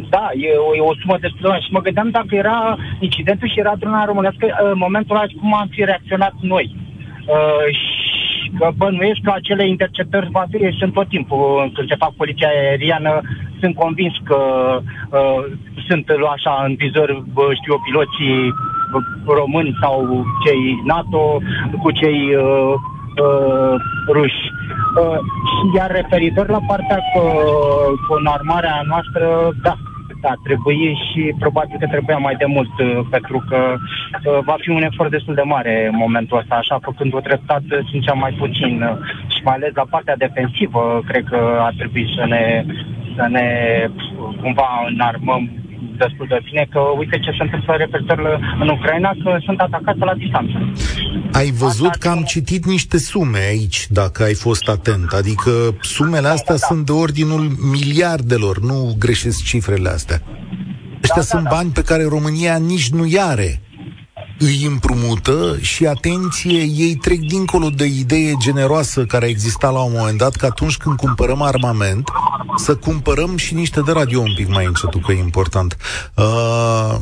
da, 0.09 0.25
e 0.45 0.49
o, 0.67 0.75
e 0.75 0.89
o 0.91 0.95
sumă 1.01 1.17
destul 1.21 1.41
de 1.41 1.47
mare. 1.47 1.61
Și 1.65 1.71
mă 1.71 1.81
gândeam 1.81 2.09
dacă 2.09 2.35
era 2.35 2.77
incidentul 2.99 3.49
și 3.49 3.59
era 3.59 3.73
drona 3.79 4.05
românească, 4.05 4.45
uh, 4.45 4.71
în 4.71 4.77
momentul 4.85 5.15
ăla 5.15 5.25
cum 5.39 5.53
am 5.53 5.67
fi 5.71 5.83
reacționat 5.83 6.33
noi. 6.41 6.75
Uh, 7.25 7.65
și 7.79 8.51
că 8.57 8.71
bănuiesc 8.77 9.19
că 9.23 9.31
acele 9.35 9.67
interceptări 9.67 10.29
va 10.31 10.45
fi, 10.51 10.75
sunt 10.79 10.93
tot 10.93 11.07
timpul 11.07 11.71
când 11.73 11.87
se 11.89 11.95
fac 11.95 12.13
poliția 12.13 12.47
aeriană, 12.47 13.21
sunt 13.59 13.75
convins 13.75 14.13
că 14.23 14.39
uh, 15.09 15.43
sunt 15.87 16.05
așa 16.33 16.63
în 16.67 16.75
vizor, 16.75 17.09
știu 17.59 17.73
eu, 17.73 17.81
piloții 17.87 18.53
români 19.25 19.77
sau 19.81 20.25
cei 20.45 20.81
NATO 20.85 21.37
cu 21.81 21.91
cei 21.91 22.35
uh, 22.35 22.73
uh, 23.25 23.75
ruși. 24.11 24.43
Uh, 25.01 25.19
iar 25.75 25.91
referitor 25.91 26.49
la 26.49 26.59
partea 26.67 26.99
cu, 27.13 27.21
cu 28.07 28.13
înarmarea 28.19 28.81
noastră, 28.87 29.53
da, 29.61 29.75
da, 30.21 30.33
trebuie 30.43 30.93
și 31.07 31.33
probabil 31.39 31.75
că 31.79 31.87
trebuia 31.87 32.17
mai 32.17 32.35
de 32.35 32.45
mult, 32.45 32.73
uh, 32.79 32.99
pentru 33.09 33.43
că 33.49 33.59
uh, 33.75 34.39
va 34.45 34.55
fi 34.59 34.69
un 34.69 34.83
efort 34.83 35.11
destul 35.11 35.33
de 35.33 35.41
mare 35.41 35.87
în 35.91 35.97
momentul 35.97 36.37
ăsta, 36.37 36.55
așa, 36.55 36.79
făcând 36.81 37.13
o 37.13 37.19
treptat, 37.19 37.61
simțeam 37.89 38.17
mai 38.17 38.31
puțin 38.31 38.81
uh, 38.81 38.97
și 39.33 39.43
mai 39.43 39.55
ales 39.55 39.71
la 39.73 39.85
partea 39.89 40.15
defensivă, 40.15 41.01
cred 41.07 41.23
că 41.29 41.57
ar 41.59 41.73
trebui 41.77 42.13
să 42.15 42.25
ne, 42.25 42.65
să 43.15 43.27
ne 43.29 43.47
cumva 44.41 44.69
înarmăm 44.87 45.62
destul 45.97 46.25
de 46.29 46.39
bine, 46.43 46.67
că 46.69 46.79
uite 46.97 47.19
ce 47.19 47.31
se 47.31 47.43
întâmplă 47.43 47.73
referitor 47.77 48.19
în 48.61 48.67
Ucraina, 48.67 49.11
că 49.23 49.37
sunt 49.43 49.59
atacați 49.59 49.99
la 49.99 50.13
distanță. 50.13 50.57
Ai 51.31 51.51
văzut 51.51 51.89
Asta 51.89 52.09
că 52.09 52.15
am 52.15 52.23
citit 52.23 52.65
niște 52.65 52.97
sume 52.97 53.37
aici, 53.37 53.87
dacă 53.89 54.23
ai 54.23 54.33
fost 54.33 54.67
atent. 54.69 55.11
Adică 55.11 55.51
sumele 55.81 56.27
astea 56.27 56.55
da, 56.55 56.61
da. 56.61 56.65
sunt 56.67 56.85
de 56.85 56.91
ordinul 56.91 57.43
miliardelor, 57.71 58.59
nu 58.59 58.95
greșesc 58.99 59.43
cifrele 59.43 59.89
astea. 59.89 60.21
Ăștia 61.03 61.15
da, 61.15 61.21
sunt 61.21 61.43
da, 61.43 61.49
da. 61.49 61.55
bani 61.55 61.69
pe 61.69 61.81
care 61.81 62.03
România 62.03 62.57
nici 62.57 62.89
nu 62.89 63.03
are 63.31 63.61
îi 64.39 64.65
împrumută 64.65 65.57
și, 65.61 65.85
atenție, 65.85 66.61
ei 66.61 66.95
trec 66.95 67.19
dincolo 67.19 67.69
de 67.69 67.85
idee 67.85 68.33
generoasă 68.37 69.05
care 69.05 69.27
exista 69.27 69.69
la 69.69 69.81
un 69.81 69.93
moment 69.95 70.17
dat, 70.17 70.35
că 70.35 70.45
atunci 70.45 70.77
când 70.77 70.97
cumpărăm 70.97 71.41
armament, 71.41 72.09
să 72.55 72.75
cumpărăm 72.75 73.37
și 73.37 73.53
niște 73.53 73.81
de 73.81 73.91
radio 73.91 74.19
un 74.19 74.33
pic 74.35 74.47
mai 74.47 74.65
încetul, 74.65 75.01
că 75.05 75.11
e 75.11 75.19
important. 75.19 75.77
Uh, 76.15 76.95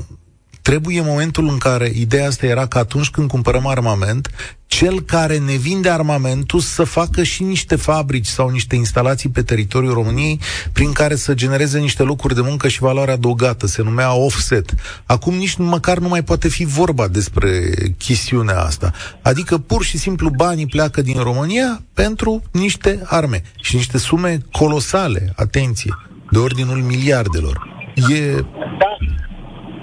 Trebuie 0.61 1.01
momentul 1.01 1.47
în 1.47 1.57
care 1.57 1.91
ideea 1.95 2.27
asta 2.27 2.45
era 2.45 2.65
că 2.65 2.77
atunci 2.77 3.09
când 3.09 3.27
cumpărăm 3.27 3.67
armament, 3.67 4.29
cel 4.67 5.01
care 5.01 5.37
ne 5.37 5.55
vinde 5.55 5.89
armamentul 5.89 6.59
să 6.59 6.83
facă 6.83 7.23
și 7.23 7.43
niște 7.43 7.75
fabrici 7.75 8.25
sau 8.25 8.49
niște 8.49 8.75
instalații 8.75 9.29
pe 9.29 9.41
teritoriul 9.41 9.93
României 9.93 10.39
prin 10.71 10.91
care 10.91 11.15
să 11.15 11.33
genereze 11.33 11.79
niște 11.79 12.03
locuri 12.03 12.35
de 12.35 12.41
muncă 12.41 12.67
și 12.67 12.79
valoare 12.79 13.11
adăugată. 13.11 13.67
Se 13.67 13.81
numea 13.81 14.13
offset. 14.13 14.73
Acum 15.05 15.33
nici 15.33 15.55
măcar 15.55 15.97
nu 15.97 16.07
mai 16.07 16.23
poate 16.23 16.47
fi 16.47 16.65
vorba 16.65 17.07
despre 17.07 17.73
chestiunea 17.97 18.59
asta. 18.59 18.91
Adică 19.21 19.57
pur 19.57 19.83
și 19.83 19.97
simplu 19.97 20.29
banii 20.29 20.67
pleacă 20.67 21.01
din 21.01 21.19
România 21.19 21.81
pentru 21.93 22.43
niște 22.51 23.01
arme 23.05 23.41
și 23.61 23.75
niște 23.75 23.97
sume 23.97 24.37
colosale, 24.51 25.33
atenție, 25.35 25.97
de 26.31 26.37
ordinul 26.37 26.77
miliardelor. 26.77 27.69
E 28.09 28.31
da, 28.79 28.97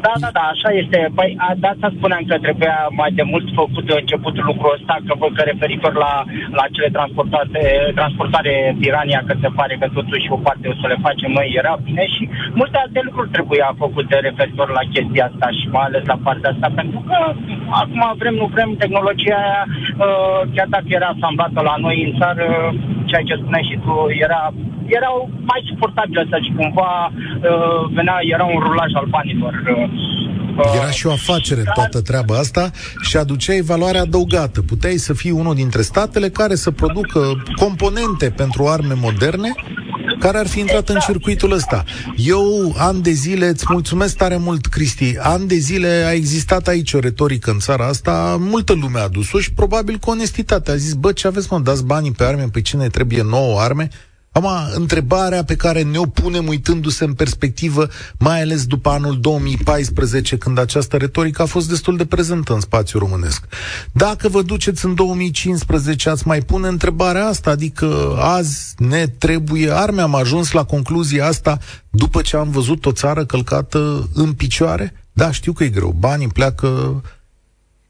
da, 0.05 0.13
da, 0.23 0.31
da, 0.39 0.45
așa 0.55 0.71
este. 0.83 0.99
Păi, 1.19 1.31
a, 1.45 1.47
de 1.63 1.67
asta 1.67 1.89
spuneam 1.97 2.25
că 2.31 2.37
trebuia 2.47 2.79
mai 3.01 3.11
de 3.19 3.25
mult 3.33 3.47
făcut 3.61 3.85
de 3.87 3.95
început 3.99 4.35
lucrul 4.49 4.75
ăsta, 4.77 4.95
că 5.07 5.13
văd 5.21 5.33
că 5.37 5.43
referitor 5.43 5.95
la, 6.05 6.13
la 6.59 6.65
cele 6.75 6.91
transportate, 6.97 7.63
transportare 7.99 8.77
Pirania, 8.81 9.23
că 9.27 9.35
se 9.43 9.51
pare 9.59 9.75
că 9.81 9.87
totuși 9.99 10.27
o 10.37 10.39
parte 10.47 10.69
o 10.69 10.75
să 10.81 10.87
le 10.89 10.99
facem 11.07 11.31
noi, 11.39 11.49
era 11.61 11.75
bine 11.87 12.05
și 12.15 12.23
multe 12.61 12.79
alte 12.81 13.01
lucruri 13.05 13.35
trebuia 13.37 13.69
făcute 13.85 14.15
referitor 14.29 14.69
la 14.79 14.85
chestia 14.93 15.25
asta 15.29 15.49
și 15.59 15.67
mai 15.75 15.85
ales 15.87 16.05
la 16.13 16.19
partea 16.27 16.51
asta, 16.51 16.69
pentru 16.81 17.01
că 17.09 17.19
acum 17.83 18.03
vrem, 18.21 18.35
nu 18.35 18.47
vrem, 18.55 18.71
tehnologia 18.83 19.39
aia, 19.45 19.63
uh, 20.05 20.41
chiar 20.55 20.69
dacă 20.77 20.89
era 20.89 21.09
asamblată 21.17 21.61
la 21.71 21.75
noi 21.85 21.97
în 22.07 22.13
țară, 22.21 22.47
ceea 23.05 23.27
ce 23.29 23.41
spuneai 23.41 23.69
și 23.71 23.79
tu, 23.85 23.95
era 24.27 24.43
erau 24.89 25.31
mai 25.51 25.61
suportabile, 25.69 26.27
să 26.31 26.39
zic, 26.43 26.57
cumva 26.57 26.91
uh, 27.11 27.81
venea, 27.97 28.19
era 28.35 28.45
un 28.45 28.59
rulaj 28.67 28.91
al 28.95 29.07
banilor. 29.15 29.55
Uh, 29.73 29.88
era 30.75 30.91
și 30.91 31.07
o 31.07 31.13
afacere 31.13 31.61
în 31.61 31.71
toată 31.75 32.01
treaba 32.01 32.39
asta 32.39 32.71
și 33.01 33.17
aduceai 33.17 33.61
valoare 33.61 33.99
adăugată. 33.99 34.63
Puteai 34.63 34.97
să 34.97 35.13
fii 35.13 35.31
unul 35.31 35.55
dintre 35.55 35.83
statele 35.83 36.31
care 36.31 36.55
să 36.55 36.71
producă 36.71 37.43
componente 37.57 38.31
pentru 38.31 38.67
arme 38.67 38.95
moderne 38.95 39.55
care 40.19 40.39
ar 40.39 40.47
fi 40.47 40.59
intrat 40.59 40.89
exact. 40.89 41.07
în 41.07 41.13
circuitul 41.13 41.53
ăsta. 41.53 41.85
Eu, 42.17 42.75
an 42.77 43.03
de 43.03 43.11
zile, 43.11 43.47
îți 43.47 43.65
mulțumesc 43.69 44.17
tare 44.17 44.37
mult, 44.37 44.67
Cristi, 44.67 45.17
an 45.19 45.47
de 45.47 45.55
zile 45.55 45.89
a 46.07 46.13
existat 46.13 46.69
aici 46.69 46.93
o 46.93 46.99
retorică 46.99 47.51
în 47.51 47.59
țara 47.59 47.87
asta, 47.87 48.37
multă 48.41 48.73
lume 48.73 48.99
a 48.99 49.03
adus-o 49.03 49.39
și 49.39 49.53
probabil 49.53 49.97
cu 49.97 50.11
onestitate. 50.11 50.71
A 50.71 50.77
zis, 50.77 50.93
bă, 50.93 51.13
ce 51.13 51.27
aveți, 51.27 51.49
mă, 51.51 51.59
dați 51.59 51.85
banii 51.85 52.13
pe 52.13 52.25
arme, 52.25 52.49
pe 52.53 52.61
cine 52.61 52.89
trebuie 52.89 53.23
nouă 53.23 53.61
arme? 53.61 53.89
Acum, 54.39 54.51
întrebarea 54.75 55.45
pe 55.45 55.57
care 55.57 55.83
ne-o 55.83 56.07
punem 56.07 56.47
uitându-se 56.47 57.05
în 57.05 57.15
perspectivă, 57.15 57.89
mai 58.19 58.41
ales 58.41 58.67
după 58.67 58.91
anul 58.91 59.21
2014, 59.21 60.37
când 60.37 60.59
această 60.59 60.97
retorică 60.97 61.43
a 61.43 61.47
fost 61.47 61.69
destul 61.69 61.97
de 61.97 62.07
prezentă 62.07 62.53
în 62.53 62.61
spațiul 62.61 63.03
românesc. 63.03 63.45
Dacă 63.93 64.29
vă 64.29 64.43
duceți 64.43 64.85
în 64.85 64.95
2015, 64.95 66.09
ați 66.09 66.27
mai 66.27 66.41
pune 66.41 66.69
întrebarea 66.69 67.27
asta, 67.27 67.51
adică 67.51 68.17
azi 68.21 68.75
ne 68.77 69.07
trebuie 69.07 69.71
arme. 69.71 70.01
Am 70.01 70.15
ajuns 70.15 70.53
la 70.53 70.65
concluzia 70.65 71.27
asta 71.27 71.59
după 71.91 72.23
ce 72.23 72.37
am 72.37 72.51
văzut 72.51 72.87
o 72.87 72.93
țară 72.93 73.25
călcată 73.25 74.09
în 74.15 74.33
picioare? 74.33 75.05
Da, 75.13 75.31
știu 75.31 75.53
că 75.53 75.65
e 75.65 75.69
greu. 75.69 75.95
Banii 75.99 76.29
pleacă 76.29 77.03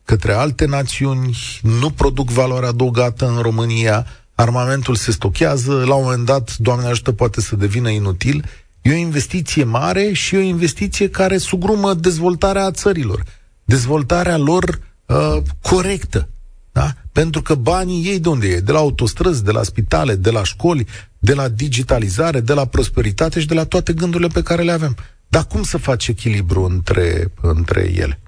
către 0.05 0.33
alte 0.33 0.67
națiuni, 0.67 1.39
nu 1.63 1.91
produc 1.91 2.31
valoare 2.31 2.67
adăugată 2.67 3.27
în 3.27 3.43
România, 3.43 4.07
armamentul 4.41 4.95
se 4.95 5.11
stochează, 5.11 5.85
la 5.87 5.95
un 5.95 6.03
moment 6.03 6.25
dat, 6.25 6.57
Doamne 6.57 6.87
ajută, 6.87 7.13
poate 7.13 7.41
să 7.41 7.57
devină 7.57 7.89
inutil. 7.89 8.45
E 8.83 8.93
o 8.93 8.97
investiție 8.97 9.65
mare 9.65 10.13
și 10.13 10.35
o 10.35 10.39
investiție 10.39 11.11
care 11.11 11.39
sugrumă 11.39 11.95
dezvoltarea 11.95 12.71
țărilor, 12.71 13.23
dezvoltarea 13.65 14.37
lor 14.37 14.81
uh, 15.07 15.43
corectă. 15.61 16.29
Da? 16.73 16.95
Pentru 17.13 17.43
că 17.43 17.55
banii 17.55 18.07
ei 18.07 18.19
de 18.19 18.29
unde 18.29 18.47
e? 18.47 18.61
De 18.61 18.73
la 18.73 18.79
autostrăzi, 18.79 19.45
de 19.45 19.51
la 19.51 19.63
spitale, 19.63 20.15
de 20.15 20.31
la 20.31 20.45
școli, 20.45 20.87
de 21.19 21.35
la 21.35 21.49
digitalizare, 21.49 22.41
de 22.41 22.53
la 22.53 22.65
prosperitate 22.65 23.41
și 23.41 23.47
de 23.47 23.55
la 23.55 23.65
toate 23.65 23.93
gândurile 23.93 24.29
pe 24.29 24.43
care 24.43 24.63
le 24.63 24.73
avem. 24.73 24.97
Dar 25.29 25.47
cum 25.47 25.63
să 25.63 25.77
faci 25.77 26.09
echilibru 26.09 26.65
între, 26.65 27.33
între 27.41 27.93
ele? 27.95 28.21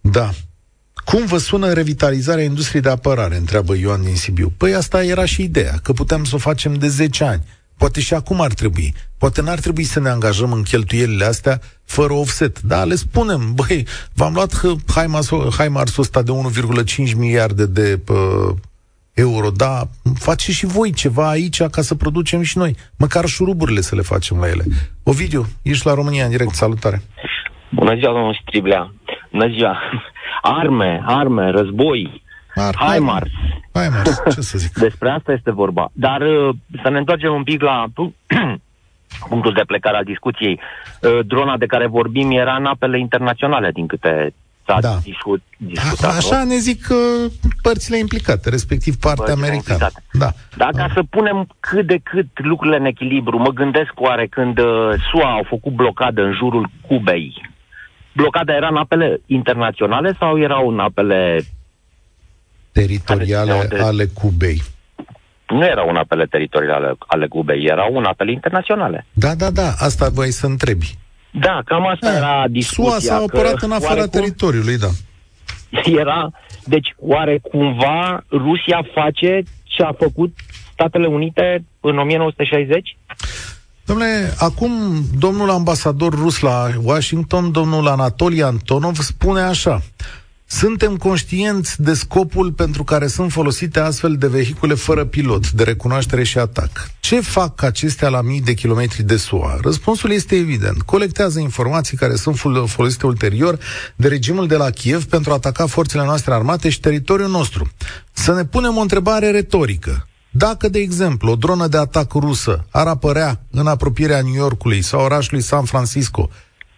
Da. 0.00 0.30
Cum 1.04 1.26
vă 1.26 1.38
sună 1.38 1.72
revitalizarea 1.72 2.44
industriei 2.44 2.82
de 2.82 2.88
apărare? 2.88 3.36
Întreabă 3.36 3.76
Ioan 3.76 4.02
din 4.02 4.14
Sibiu. 4.14 4.52
Păi 4.56 4.74
asta 4.74 5.04
era 5.04 5.24
și 5.24 5.42
ideea, 5.42 5.74
că 5.82 5.92
putem 5.92 6.24
să 6.24 6.34
o 6.34 6.38
facem 6.38 6.74
de 6.74 6.88
10 6.88 7.24
ani. 7.24 7.42
Poate 7.78 8.00
și 8.00 8.14
acum 8.14 8.40
ar 8.40 8.52
trebui. 8.52 8.94
Poate 9.18 9.42
n-ar 9.42 9.58
trebui 9.58 9.84
să 9.84 10.00
ne 10.00 10.08
angajăm 10.08 10.52
în 10.52 10.62
cheltuielile 10.62 11.24
astea 11.24 11.60
fără 11.84 12.12
offset. 12.12 12.60
Da, 12.60 12.84
le 12.84 12.94
spunem, 12.94 13.40
băi, 13.58 13.86
v-am 14.14 14.32
luat 14.34 14.60
Haimarsul 15.56 16.02
ăsta 16.02 16.22
de 16.22 16.32
1,5 17.06 17.16
miliarde 17.16 17.66
de 17.66 18.00
uh, 18.08 18.54
euro, 19.12 19.50
da, 19.50 19.82
face 20.18 20.52
și 20.52 20.66
voi 20.66 20.92
ceva 20.92 21.28
aici 21.28 21.62
ca 21.62 21.82
să 21.82 21.94
producem 21.94 22.42
și 22.42 22.58
noi. 22.58 22.76
Măcar 22.98 23.26
șuruburile 23.26 23.80
să 23.80 23.94
le 23.94 24.02
facem 24.02 24.38
la 24.38 24.48
ele. 24.48 24.64
Ovidiu, 25.02 25.46
ești 25.62 25.86
la 25.86 25.94
România 25.94 26.24
în 26.24 26.30
direct, 26.30 26.54
salutare. 26.54 27.02
Bună 27.70 27.94
ziua, 27.94 28.12
domnul 28.12 28.38
Striblea. 28.42 28.92
Bună 29.30 29.48
ziua 29.48 29.76
arme, 30.44 31.02
arme, 31.04 31.50
război, 31.50 32.22
Ar, 32.54 32.74
HIMARS. 32.74 33.30
HIMARS, 33.72 34.22
ce 34.34 34.40
să 34.40 34.58
zic. 34.58 34.72
Despre 34.88 35.10
asta 35.10 35.32
este 35.32 35.50
vorba. 35.50 35.90
Dar 35.92 36.20
uh, 36.20 36.54
să 36.82 36.90
ne 36.90 36.98
întoarcem 36.98 37.32
un 37.34 37.42
pic 37.42 37.62
la 37.62 37.84
punctul 39.28 39.52
de 39.52 39.62
plecare 39.66 39.96
al 39.96 40.04
discuției. 40.04 40.60
Uh, 41.00 41.26
drona 41.26 41.56
de 41.56 41.66
care 41.66 41.86
vorbim 41.86 42.30
era 42.30 42.54
în 42.56 42.66
apele 42.66 42.98
internaționale, 42.98 43.70
din 43.70 43.86
câte 43.86 44.34
s-a 44.66 44.80
da. 44.80 44.96
discut, 45.02 45.42
discutat. 45.56 46.12
A, 46.12 46.16
așa 46.16 46.44
ne 46.44 46.56
zic 46.56 46.86
uh, 46.90 47.32
părțile 47.62 47.98
implicate, 47.98 48.48
respectiv 48.48 48.96
partea 48.96 49.24
părțile 49.24 49.46
americană. 49.46 49.88
Da. 50.12 50.30
Dar 50.56 50.70
ca 50.70 50.90
să 50.94 51.02
punem 51.10 51.46
cât 51.60 51.86
de 51.86 51.98
cât 52.02 52.28
lucrurile 52.34 52.78
în 52.78 52.84
echilibru, 52.84 53.38
mă 53.38 53.50
gândesc 53.50 53.92
oare 53.94 54.26
când 54.26 54.58
uh, 54.58 54.90
SUA 55.10 55.30
au 55.30 55.44
făcut 55.48 55.72
blocadă 55.72 56.22
în 56.22 56.32
jurul 56.32 56.70
Cubei, 56.86 57.53
blocada 58.14 58.54
era 58.54 58.68
în 58.68 58.76
apele 58.76 59.20
internaționale 59.26 60.16
sau 60.18 60.40
erau 60.40 60.68
în 60.68 60.78
apele 60.78 61.42
teritoriale 62.72 63.68
ale 63.80 64.06
Cubei? 64.06 64.62
Nu 65.48 65.64
erau 65.64 65.88
în 65.88 65.96
apele 65.96 66.24
teritoriale 66.24 66.94
ale 67.06 67.26
Cubei, 67.26 67.64
erau 67.64 67.96
în 67.96 68.04
apele 68.04 68.32
internaționale. 68.32 69.06
Da, 69.12 69.34
da, 69.34 69.50
da, 69.50 69.68
asta 69.78 70.08
voi 70.08 70.30
să 70.30 70.46
întrebi. 70.46 70.98
Da, 71.30 71.60
cam 71.64 71.86
asta 71.86 72.10
da. 72.10 72.16
era 72.16 72.44
discuția. 72.48 72.90
SUA 72.90 72.98
s-a 72.98 73.22
apărat 73.22 73.62
în 73.62 73.72
afara 73.72 73.94
oarecum, 73.94 74.20
teritoriului, 74.20 74.78
da. 74.78 74.88
Era, 76.00 76.30
deci, 76.64 76.94
oare 76.98 77.38
cumva 77.42 78.24
Rusia 78.30 78.80
face 78.94 79.42
ce 79.62 79.82
a 79.82 79.92
făcut 79.92 80.34
Statele 80.72 81.06
Unite 81.06 81.64
în 81.80 81.98
1960? 81.98 82.96
Domnule, 83.84 84.34
acum 84.38 85.04
domnul 85.18 85.50
ambasador 85.50 86.14
rus 86.14 86.40
la 86.40 86.70
Washington, 86.82 87.50
domnul 87.50 87.86
Anatoli 87.86 88.42
Antonov, 88.42 88.98
spune 89.00 89.40
așa. 89.40 89.82
Suntem 90.46 90.96
conștienți 90.96 91.82
de 91.82 91.94
scopul 91.94 92.52
pentru 92.52 92.84
care 92.84 93.06
sunt 93.06 93.32
folosite 93.32 93.80
astfel 93.80 94.16
de 94.16 94.26
vehicule 94.26 94.74
fără 94.74 95.04
pilot, 95.04 95.50
de 95.50 95.62
recunoaștere 95.62 96.22
și 96.22 96.38
atac. 96.38 96.90
Ce 97.00 97.20
fac 97.20 97.62
acestea 97.62 98.08
la 98.08 98.20
mii 98.20 98.40
de 98.40 98.54
kilometri 98.54 99.02
de 99.02 99.16
SUA? 99.16 99.58
Răspunsul 99.62 100.10
este 100.10 100.36
evident. 100.36 100.82
Colectează 100.82 101.40
informații 101.40 101.96
care 101.96 102.14
sunt 102.14 102.38
folosite 102.66 103.06
ulterior 103.06 103.58
de 103.96 104.08
regimul 104.08 104.46
de 104.46 104.56
la 104.56 104.70
Kiev 104.70 105.04
pentru 105.04 105.30
a 105.30 105.34
ataca 105.34 105.66
forțele 105.66 106.04
noastre 106.04 106.34
armate 106.34 106.68
și 106.68 106.80
teritoriul 106.80 107.30
nostru. 107.30 107.70
Să 108.12 108.34
ne 108.34 108.44
punem 108.44 108.76
o 108.76 108.80
întrebare 108.80 109.30
retorică. 109.30 110.08
Dacă, 110.36 110.68
de 110.68 110.78
exemplu, 110.78 111.30
o 111.30 111.36
dronă 111.36 111.66
de 111.66 111.76
atac 111.76 112.12
rusă 112.12 112.66
ar 112.72 112.86
apărea 112.86 113.40
în 113.50 113.66
apropierea 113.66 114.20
New 114.22 114.34
Yorkului 114.34 114.82
sau 114.82 115.04
orașului 115.04 115.42
San 115.42 115.64
Francisco, 115.64 116.28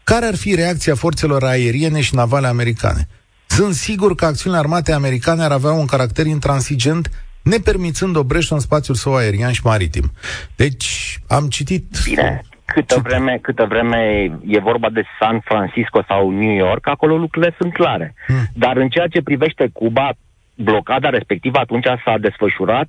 care 0.04 0.26
ar 0.26 0.34
fi 0.34 0.54
reacția 0.54 0.94
forțelor 0.94 1.44
aeriene 1.44 2.00
și 2.00 2.14
navale 2.14 2.46
americane? 2.46 3.08
Sunt 3.46 3.74
sigur 3.74 4.14
că 4.14 4.24
acțiunile 4.24 4.60
armate 4.60 4.92
americane 4.92 5.42
ar 5.42 5.50
avea 5.50 5.72
un 5.72 5.86
caracter 5.86 6.26
intransigent, 6.26 7.10
nepermițând 7.42 8.16
o 8.16 8.24
breșă 8.24 8.54
în 8.54 8.60
spațiul 8.60 8.96
său 8.96 9.14
aerian 9.14 9.52
și 9.52 9.60
maritim. 9.64 10.12
Deci, 10.56 11.18
am 11.28 11.48
citit... 11.48 11.84
Bine. 12.04 12.42
Câtă 12.64 13.00
vreme, 13.02 13.38
câtă 13.42 13.64
vreme 13.68 14.30
e 14.46 14.60
vorba 14.60 14.90
de 14.90 15.02
San 15.20 15.40
Francisco 15.44 16.04
sau 16.08 16.30
New 16.30 16.54
York, 16.54 16.88
acolo 16.88 17.16
lucrurile 17.16 17.54
sunt 17.58 17.72
clare. 17.72 18.14
Hmm. 18.26 18.44
Dar 18.54 18.76
în 18.76 18.88
ceea 18.88 19.06
ce 19.06 19.22
privește 19.22 19.70
Cuba, 19.72 20.10
blocada 20.54 21.08
respectivă 21.08 21.58
atunci 21.58 21.86
s-a 22.04 22.14
desfășurat 22.18 22.88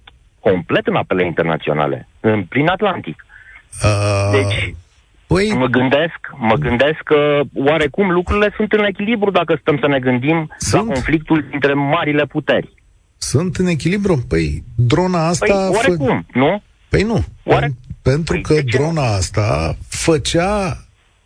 complet 0.49 0.87
în 0.87 0.95
apele 0.95 1.25
internaționale, 1.25 2.07
în, 2.19 2.43
prin 2.43 2.67
Atlantic. 2.67 3.25
Uh... 3.83 4.31
Deci, 4.31 4.75
Păi... 5.27 5.53
Mă 5.57 5.65
gândesc, 5.65 6.19
mă 6.37 6.55
gândesc 6.55 6.99
că 7.03 7.41
oarecum 7.53 8.11
lucrurile 8.11 8.53
sunt 8.55 8.71
în 8.71 8.83
echilibru 8.83 9.31
dacă 9.31 9.57
stăm 9.61 9.77
să 9.79 9.87
ne 9.87 9.99
gândim 9.99 10.53
sunt? 10.57 10.87
la 10.87 10.93
conflictul 10.93 11.45
dintre 11.49 11.73
marile 11.73 12.25
puteri. 12.25 12.73
Sunt 13.17 13.55
în 13.55 13.65
echilibru? 13.65 14.25
Păi 14.27 14.63
drona 14.75 15.27
asta... 15.27 15.45
Păi 15.45 15.75
oarecum, 15.75 16.25
fă... 16.31 16.39
nu? 16.39 16.61
Păi 16.89 17.01
nu. 17.01 17.23
Oare... 17.43 17.71
Pentru 18.01 18.41
păi, 18.41 18.41
că 18.41 18.61
drona 18.77 19.15
asta 19.15 19.77
făcea 19.89 20.77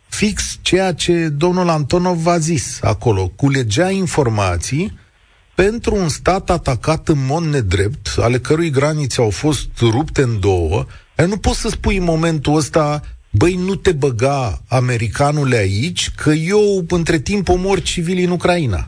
fix 0.08 0.58
ceea 0.62 0.92
ce 0.92 1.28
domnul 1.28 1.68
Antonov 1.68 2.16
v-a 2.16 2.38
zis 2.38 2.82
acolo. 2.82 3.32
Culegea 3.36 3.90
informații 3.90 4.98
pentru 5.54 5.94
un 5.94 6.08
stat 6.08 6.50
atacat 6.50 7.08
în 7.08 7.26
mod 7.26 7.42
nedrept, 7.42 8.08
ale 8.18 8.38
cărui 8.38 8.70
granițe 8.70 9.20
au 9.20 9.30
fost 9.30 9.80
rupte 9.80 10.22
în 10.22 10.40
două. 10.40 10.84
Nu 11.26 11.36
poți 11.36 11.60
să 11.60 11.68
spui 11.68 11.96
în 11.96 12.04
momentul 12.04 12.56
ăsta 12.56 13.00
băi, 13.30 13.54
nu 13.54 13.74
te 13.74 13.92
băga 13.92 14.58
americanule 14.68 15.56
aici, 15.56 16.10
că 16.10 16.30
eu 16.30 16.60
între 16.88 17.18
timp 17.18 17.48
omor 17.48 17.80
civili 17.80 18.24
în 18.24 18.30
Ucraina. 18.30 18.86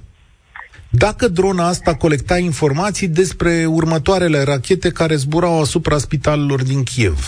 Dacă 0.88 1.28
drona 1.28 1.66
asta 1.66 1.94
colecta 1.94 2.38
informații 2.38 3.08
despre 3.08 3.66
următoarele 3.66 4.42
rachete 4.42 4.90
care 4.90 5.14
zburau 5.14 5.60
asupra 5.60 5.96
spitalelor 5.98 6.62
din 6.62 6.82
Kiev. 6.82 7.18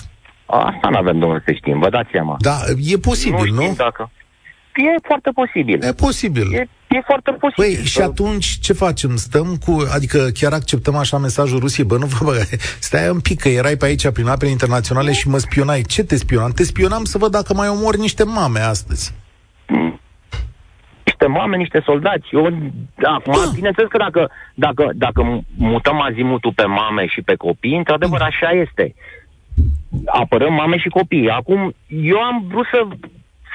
Asta 0.46 0.88
nu 0.90 0.96
avem, 0.96 1.18
domnule, 1.18 1.42
să 1.46 1.52
știm, 1.52 1.78
vă 1.78 1.90
dați 1.90 2.08
seama. 2.12 2.36
Da, 2.40 2.56
e 2.92 2.96
posibil, 2.96 3.52
nu? 3.52 3.66
nu? 3.66 3.74
Dacă... 3.76 4.10
E 4.74 5.00
foarte 5.02 5.30
posibil. 5.30 5.82
E 5.82 5.92
posibil. 5.92 6.54
E, 6.54 6.68
e 6.96 7.02
foarte 7.04 7.30
posibil. 7.30 7.64
Păi, 7.64 7.84
și 7.84 8.00
atunci 8.00 8.46
ce 8.60 8.72
facem? 8.72 9.16
Stăm 9.16 9.56
cu... 9.64 9.72
Adică 9.94 10.18
chiar 10.38 10.52
acceptăm 10.52 10.96
așa 10.96 11.18
mesajul 11.18 11.58
Rusiei? 11.58 11.86
Bă, 11.86 11.96
nu 11.96 12.06
vă 12.06 12.24
băga. 12.24 12.42
Stai 12.88 13.08
un 13.08 13.20
pic, 13.20 13.40
că 13.40 13.48
erai 13.48 13.76
pe 13.76 13.84
aici 13.84 14.08
prin 14.08 14.28
apele 14.28 14.50
internaționale 14.50 15.12
și 15.12 15.28
mă 15.28 15.38
spionai. 15.38 15.82
Ce 15.82 16.02
te 16.04 16.16
spionam? 16.16 16.50
Te 16.50 16.62
spionam 16.62 17.04
să 17.04 17.18
văd 17.18 17.30
dacă 17.30 17.54
mai 17.54 17.68
omori 17.68 17.98
niște 17.98 18.24
mame 18.24 18.60
astăzi. 18.60 19.14
Niște 21.04 21.26
mame, 21.26 21.56
niște 21.56 21.82
soldați. 21.84 22.28
Eu, 22.30 22.48
da, 22.94 23.10
acum, 23.10 23.32
da. 23.44 23.50
bineînțeles 23.54 23.90
că 23.90 23.98
dacă, 23.98 24.30
dacă, 24.54 24.90
dacă 24.94 25.44
mutăm 25.56 26.00
azimutul 26.00 26.52
pe 26.52 26.64
mame 26.64 27.06
și 27.06 27.22
pe 27.22 27.34
copii, 27.34 27.76
într-adevăr, 27.76 28.20
mm. 28.20 28.26
așa 28.26 28.50
este 28.50 28.94
apărăm 30.06 30.52
mame 30.52 30.78
și 30.78 30.88
copii. 30.88 31.30
Acum, 31.30 31.74
eu 31.86 32.18
am 32.18 32.44
vrut 32.48 32.66
să 32.66 32.86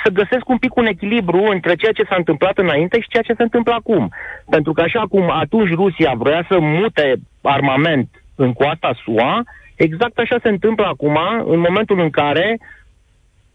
să 0.03 0.09
găsesc 0.09 0.49
un 0.49 0.57
pic 0.57 0.75
un 0.75 0.85
echilibru 0.85 1.43
între 1.43 1.75
ceea 1.75 1.91
ce 1.91 2.03
s-a 2.09 2.15
întâmplat 2.17 2.57
înainte 2.57 2.99
și 3.01 3.07
ceea 3.07 3.23
ce 3.23 3.33
se 3.37 3.43
întâmplă 3.43 3.73
acum. 3.73 4.13
Pentru 4.49 4.73
că 4.73 4.81
așa 4.81 5.03
cum 5.09 5.31
atunci 5.31 5.73
Rusia 5.73 6.13
vrea 6.17 6.45
să 6.49 6.59
mute 6.59 7.15
armament 7.41 8.09
în 8.35 8.53
coasta 8.53 8.91
SUA, 9.03 9.43
exact 9.75 10.17
așa 10.17 10.37
se 10.43 10.49
întâmplă 10.49 10.85
acum 10.85 11.17
în 11.45 11.59
momentul 11.59 11.99
în 11.99 12.09
care 12.09 12.59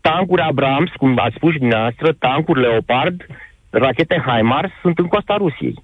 tancuri 0.01 0.43
Abrams, 0.43 0.91
cum 0.97 1.19
ați 1.19 1.35
spus 1.37 1.55
dumneavoastră, 1.55 2.13
tancuri 2.19 2.61
Leopard, 2.61 3.27
rachete 3.71 4.25
HIMARS 4.27 4.71
sunt 4.83 4.99
în 4.99 5.07
coasta 5.07 5.35
Rusiei. 5.37 5.83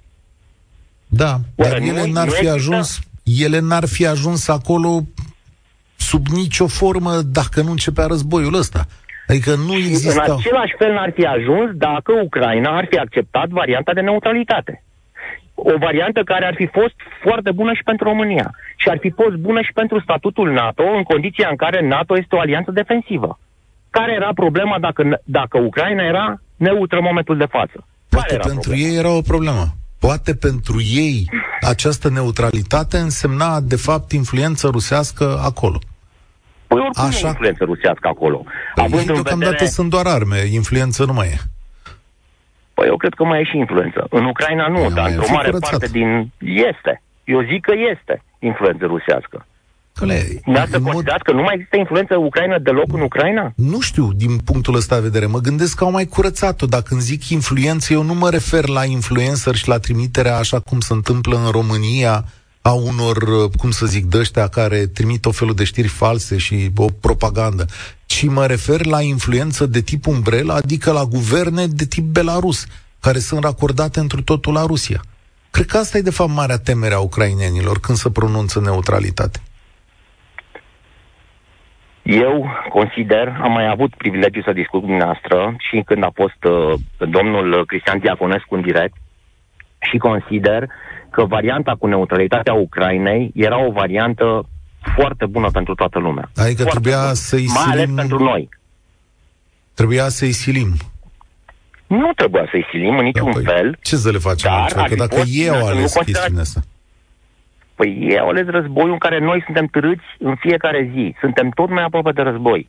Da, 1.07 1.37
Oare 1.57 1.79
dar 1.79 1.89
ele 1.89 2.11
n-ar 2.13 2.29
fi 2.29 2.49
ajuns, 2.49 3.01
ele 3.25 3.59
n-ar 3.59 3.87
fi 3.87 4.07
ajuns 4.07 4.49
acolo 4.49 5.01
sub 5.97 6.27
nicio 6.27 6.67
formă 6.67 7.13
dacă 7.23 7.63
nu 7.63 7.71
începea 7.71 8.07
războiul 8.07 8.55
ăsta. 8.55 8.87
Adică 9.27 9.55
nu 9.67 9.75
există. 9.75 10.25
În 10.27 10.37
același 10.39 10.75
fel 10.79 10.93
n-ar 10.93 11.13
fi 11.15 11.25
ajuns 11.27 11.71
dacă 11.75 12.13
Ucraina 12.23 12.77
ar 12.77 12.87
fi 12.91 12.97
acceptat 12.99 13.49
varianta 13.49 13.93
de 13.93 14.01
neutralitate. 14.01 14.83
O 15.55 15.79
variantă 15.79 16.21
care 16.23 16.45
ar 16.47 16.55
fi 16.55 16.67
fost 16.67 16.95
foarte 17.23 17.51
bună 17.51 17.73
și 17.75 17.83
pentru 17.83 18.09
România. 18.09 18.51
Și 18.77 18.89
ar 18.89 18.99
fi 19.01 19.11
fost 19.11 19.37
bună 19.37 19.61
și 19.63 19.73
pentru 19.73 20.01
statutul 20.01 20.53
NATO, 20.53 20.83
în 20.83 21.03
condiția 21.03 21.49
în 21.51 21.57
care 21.57 21.87
NATO 21.87 22.19
este 22.19 22.35
o 22.35 22.41
alianță 22.41 22.71
defensivă. 22.71 23.39
Care 23.91 24.13
era 24.13 24.31
problema 24.35 24.79
dacă, 24.79 25.21
dacă 25.25 25.59
Ucraina 25.59 26.03
era 26.05 26.41
neutră 26.57 26.99
în 26.99 27.05
momentul 27.05 27.37
de 27.37 27.47
față? 27.57 27.87
Poate 28.09 28.37
pentru 28.37 28.61
problema? 28.61 28.89
ei 28.89 28.97
era 28.97 29.11
o 29.11 29.21
problemă. 29.21 29.65
Poate 29.99 30.35
pentru 30.35 30.81
ei 30.81 31.29
această 31.61 32.09
neutralitate 32.09 32.97
însemna, 32.99 33.61
de 33.61 33.77
fapt, 33.77 34.13
influență 34.13 34.69
rusească 34.69 35.41
acolo. 35.45 35.79
Păi 36.73 36.83
oricum 36.87 37.05
Așa. 37.05 37.27
e 37.27 37.29
influență 37.29 37.65
rusească 37.65 38.09
acolo. 38.09 38.39
Păi 38.75 38.85
Având 38.85 39.09
în 39.09 39.39
vedere... 39.39 39.67
sunt 39.67 39.91
doar 39.91 40.07
arme, 40.07 40.41
influență 40.51 41.05
nu 41.05 41.13
mai 41.13 41.27
e. 41.27 41.39
Păi 42.75 42.87
eu 42.87 42.97
cred 42.97 43.15
că 43.15 43.25
mai 43.25 43.41
e 43.41 43.45
și 43.45 43.57
influență. 43.57 44.07
În 44.11 44.25
Ucraina 44.25 44.67
nu, 44.69 44.81
păi 44.81 44.91
dar 44.95 45.09
într-o 45.09 45.33
mare 45.33 45.49
curățat. 45.49 45.71
parte 45.71 45.87
din... 45.87 46.33
Este. 46.39 47.03
Eu 47.25 47.41
zic 47.43 47.61
că 47.65 47.73
este 47.93 48.23
influență 48.39 48.85
rusească. 48.87 49.47
Căle, 49.95 50.23
să 50.71 50.79
mod... 50.79 51.05
că 51.23 51.33
nu 51.33 51.43
mai 51.43 51.55
există 51.55 51.77
influență 51.77 52.17
Ucraina 52.17 52.59
deloc 52.59 52.93
în 52.93 53.01
Ucraina? 53.01 53.53
Nu 53.57 53.81
știu, 53.81 54.13
din 54.13 54.39
punctul 54.39 54.75
ăsta 54.75 54.95
de 54.95 55.01
vedere. 55.03 55.27
Mă 55.27 55.39
gândesc 55.39 55.77
că 55.77 55.85
au 55.85 55.91
mai 55.91 56.05
curățat-o. 56.05 56.67
Dacă 56.67 56.89
îmi 56.91 57.01
zic 57.01 57.29
influență, 57.29 57.93
eu 57.93 58.03
nu 58.03 58.15
mă 58.15 58.31
refer 58.31 58.69
la 58.69 58.85
influencer 58.85 59.55
și 59.55 59.69
la 59.69 59.79
trimiterea 59.79 60.37
așa 60.37 60.61
cum 60.61 60.81
se 60.81 60.93
întâmplă 60.93 61.37
în 61.37 61.51
România, 61.51 62.25
a 62.63 62.73
unor, 62.73 63.17
uh, 63.17 63.51
cum 63.59 63.71
să 63.71 63.87
zic, 63.87 64.05
dăștia 64.05 64.49
care 64.49 64.87
trimit 64.87 65.25
o 65.25 65.31
felul 65.31 65.55
de 65.55 65.65
știri 65.65 65.89
false 65.89 66.37
și 66.37 66.71
o 66.77 66.87
propagandă, 67.01 67.67
ci 68.07 68.25
mă 68.27 68.47
refer 68.47 68.87
la 68.87 69.01
influență 69.01 69.67
de 69.67 69.81
tip 69.81 70.07
umbrelă, 70.07 70.53
adică 70.53 70.93
la 70.93 71.05
guverne 71.05 71.67
de 71.67 71.85
tip 71.85 72.05
belarus, 72.05 72.67
care 73.01 73.19
sunt 73.19 73.45
racordate 73.45 74.01
întru 74.01 74.23
totul 74.23 74.53
la 74.53 74.67
Rusia. 74.67 75.01
Cred 75.51 75.67
că 75.67 75.77
asta 75.77 75.99
e, 75.99 76.01
de 76.01 76.11
fapt, 76.11 76.31
marea 76.31 76.59
temere 76.59 76.95
a 76.95 76.99
ucrainenilor 76.99 77.81
când 77.81 77.99
se 77.99 78.11
pronunță 78.11 78.61
neutralitate. 78.61 79.39
Eu 82.03 82.51
consider, 82.69 83.39
am 83.43 83.53
mai 83.53 83.69
avut 83.69 83.95
privilegiu 83.95 84.43
să 84.43 84.53
discut 84.53 84.81
cu 84.81 84.87
dumneavoastră 84.87 85.57
și 85.59 85.83
când 85.87 86.05
a 86.05 86.11
fost 86.15 86.45
uh, 86.45 86.79
domnul 87.09 87.67
Cristian 87.67 87.99
Diaconescu 87.99 88.55
în 88.55 88.61
direct 88.61 88.95
și 89.91 89.97
consider 89.97 90.69
că 91.13 91.25
varianta 91.25 91.77
cu 91.79 91.87
neutralitatea 91.87 92.53
Ucrainei 92.53 93.31
era 93.35 93.67
o 93.67 93.71
variantă 93.73 94.49
foarte 94.95 95.27
bună 95.27 95.49
pentru 95.51 95.75
toată 95.75 95.99
lumea. 95.99 96.31
Adică 96.37 96.63
foarte 96.63 96.81
trebuia 96.81 97.01
bună. 97.03 97.13
să-i 97.13 97.47
silim... 97.47 97.63
Mai 97.65 97.73
ales 97.73 97.91
pentru 97.95 98.19
noi. 98.23 98.49
Trebuia 99.75 100.09
să-i 100.09 100.33
silim. 100.33 100.71
Nu 101.87 102.11
trebuia 102.17 102.47
să-i 102.51 102.67
silim 102.71 102.99
în 102.99 103.05
niciun 103.05 103.31
da, 103.31 103.33
păi, 103.33 103.45
fel. 103.45 103.79
Ce 103.83 103.97
să 103.97 104.11
le 104.11 104.19
facem 104.19 104.51
altceva? 104.53 104.83
Că 104.83 104.95
dacă 104.95 105.23
ei 105.27 105.49
au 105.49 105.67
ales 105.67 105.93
chestiunea 105.93 106.41
asta. 106.41 106.61
Păi 107.75 107.99
ei 108.01 108.19
au 108.19 108.29
ales 108.29 108.47
războiul 108.47 108.93
în 108.93 108.99
care 108.99 109.19
noi 109.19 109.43
suntem 109.45 109.67
târâți 109.67 110.05
în 110.19 110.35
fiecare 110.35 110.91
zi. 110.95 111.15
Suntem 111.21 111.51
tot 111.55 111.71
mai 111.71 111.85
aproape 111.85 112.13
de 112.13 112.23
război. 112.23 112.69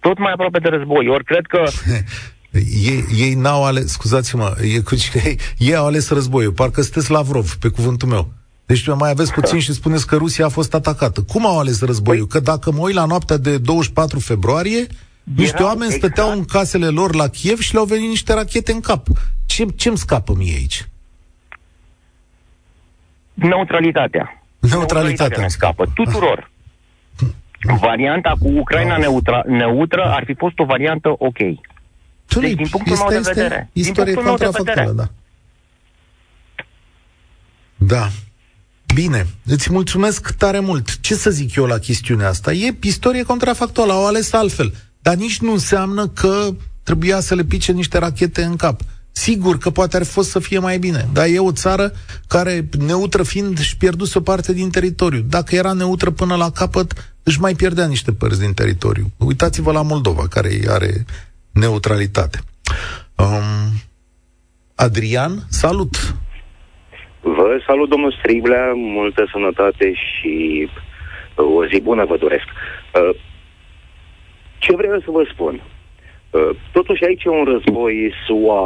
Tot 0.00 0.18
mai 0.18 0.32
aproape 0.32 0.58
de 0.58 0.68
război. 0.68 1.08
Ori 1.08 1.24
cred 1.24 1.46
că 1.46 1.62
Ei, 2.52 3.04
ei 3.16 3.34
n-au 3.34 3.64
ales, 3.64 3.86
scuzați-mă, 3.86 4.54
ei, 4.62 4.82
ei, 5.24 5.38
ei 5.58 5.74
au 5.74 5.86
ales 5.86 6.10
războiul. 6.10 6.52
Parcă 6.52 6.82
sunteți 6.82 7.10
Lavrov, 7.10 7.54
pe 7.54 7.68
cuvântul 7.68 8.08
meu. 8.08 8.32
Deci 8.66 8.86
mai 8.86 9.10
aveți 9.10 9.32
puțin 9.32 9.58
și 9.58 9.72
spuneți 9.72 10.06
că 10.06 10.16
Rusia 10.16 10.44
a 10.44 10.48
fost 10.48 10.74
atacată. 10.74 11.22
Cum 11.22 11.46
au 11.46 11.58
ales 11.58 11.80
războiul? 11.80 12.26
Că 12.26 12.40
dacă 12.40 12.72
mă 12.72 12.80
uit 12.80 12.94
la 12.94 13.04
noaptea 13.04 13.36
de 13.36 13.58
24 13.58 14.18
februarie, 14.18 14.86
niște 15.22 15.62
oameni 15.62 15.92
exact. 15.94 16.02
stăteau 16.02 16.32
în 16.32 16.44
casele 16.44 16.86
lor 16.86 17.14
la 17.14 17.28
Kiev 17.28 17.58
și 17.58 17.72
le-au 17.72 17.84
venit 17.84 18.08
niște 18.08 18.34
rachete 18.34 18.72
în 18.72 18.80
cap. 18.80 19.06
Ce, 19.46 19.66
ce-mi 19.76 19.98
scapă 19.98 20.34
mie 20.36 20.54
aici? 20.54 20.88
Neutralitatea. 23.34 24.42
Neutralitatea 24.58 25.40
ne 25.40 25.48
scapă. 25.48 25.90
Tuturor. 25.94 26.50
Varianta 27.80 28.34
cu 28.40 28.48
Ucraina 28.48 28.94
da. 28.94 28.96
neutra, 28.96 29.42
neutră 29.46 30.02
ar 30.04 30.22
fi 30.26 30.34
fost 30.34 30.58
o 30.58 30.64
variantă 30.64 31.14
ok. 31.18 31.38
Deci, 32.40 32.54
din 32.54 32.66
punctul 32.70 32.92
este, 32.92 33.04
meu 33.08 33.22
de 33.22 33.30
vedere. 33.32 33.70
Istorie 33.72 34.14
contrafactuală, 34.14 34.92
da. 34.92 35.10
Da. 37.76 38.10
Bine, 38.94 39.26
îți 39.44 39.72
mulțumesc 39.72 40.30
tare 40.30 40.60
mult. 40.60 41.00
Ce 41.00 41.14
să 41.14 41.30
zic 41.30 41.54
eu 41.54 41.64
la 41.64 41.78
chestiunea 41.78 42.28
asta? 42.28 42.52
E 42.52 42.74
istorie 42.80 43.22
contrafactuală, 43.22 43.92
au 43.92 44.06
ales 44.06 44.32
altfel. 44.32 44.74
Dar 45.00 45.14
nici 45.14 45.40
nu 45.40 45.52
înseamnă 45.52 46.08
că 46.08 46.48
trebuia 46.82 47.20
să 47.20 47.34
le 47.34 47.44
pice 47.44 47.72
niște 47.72 47.98
rachete 47.98 48.42
în 48.42 48.56
cap. 48.56 48.80
Sigur 49.12 49.58
că 49.58 49.70
poate 49.70 49.96
ar 49.96 50.02
fi 50.04 50.10
fost 50.10 50.30
să 50.30 50.38
fie 50.38 50.58
mai 50.58 50.78
bine, 50.78 51.08
dar 51.12 51.26
e 51.26 51.38
o 51.38 51.52
țară 51.52 51.92
care, 52.26 52.68
neutră 52.78 53.22
fiind, 53.22 53.58
își 53.58 53.76
pierduse 53.76 54.18
o 54.18 54.20
parte 54.20 54.52
din 54.52 54.70
teritoriu. 54.70 55.20
Dacă 55.20 55.54
era 55.54 55.72
neutră 55.72 56.10
până 56.10 56.34
la 56.34 56.50
capăt, 56.50 57.14
își 57.22 57.40
mai 57.40 57.54
pierdea 57.54 57.86
niște 57.86 58.12
părți 58.12 58.40
din 58.40 58.52
teritoriu. 58.52 59.10
Uitați-vă 59.16 59.72
la 59.72 59.82
Moldova, 59.82 60.28
care 60.28 60.60
are 60.68 61.04
neutralitate. 61.52 62.38
Um, 63.18 63.70
Adrian, 64.74 65.32
salut! 65.48 65.94
Vă 67.20 67.62
salut, 67.66 67.88
domnul 67.88 68.16
Striblea, 68.18 68.72
multă 68.74 69.28
sănătate 69.32 69.92
și 69.94 70.68
uh, 71.36 71.44
o 71.56 71.66
zi 71.66 71.80
bună 71.80 72.04
vă 72.04 72.16
doresc. 72.16 72.44
Uh, 72.44 73.10
ce 74.58 74.76
vreau 74.76 75.00
să 75.00 75.10
vă 75.10 75.28
spun? 75.32 75.62
Uh, 76.30 76.50
totuși 76.72 77.04
aici 77.04 77.24
e 77.24 77.28
un 77.28 77.44
război 77.44 78.12
SUA-Rusia. 78.26 78.64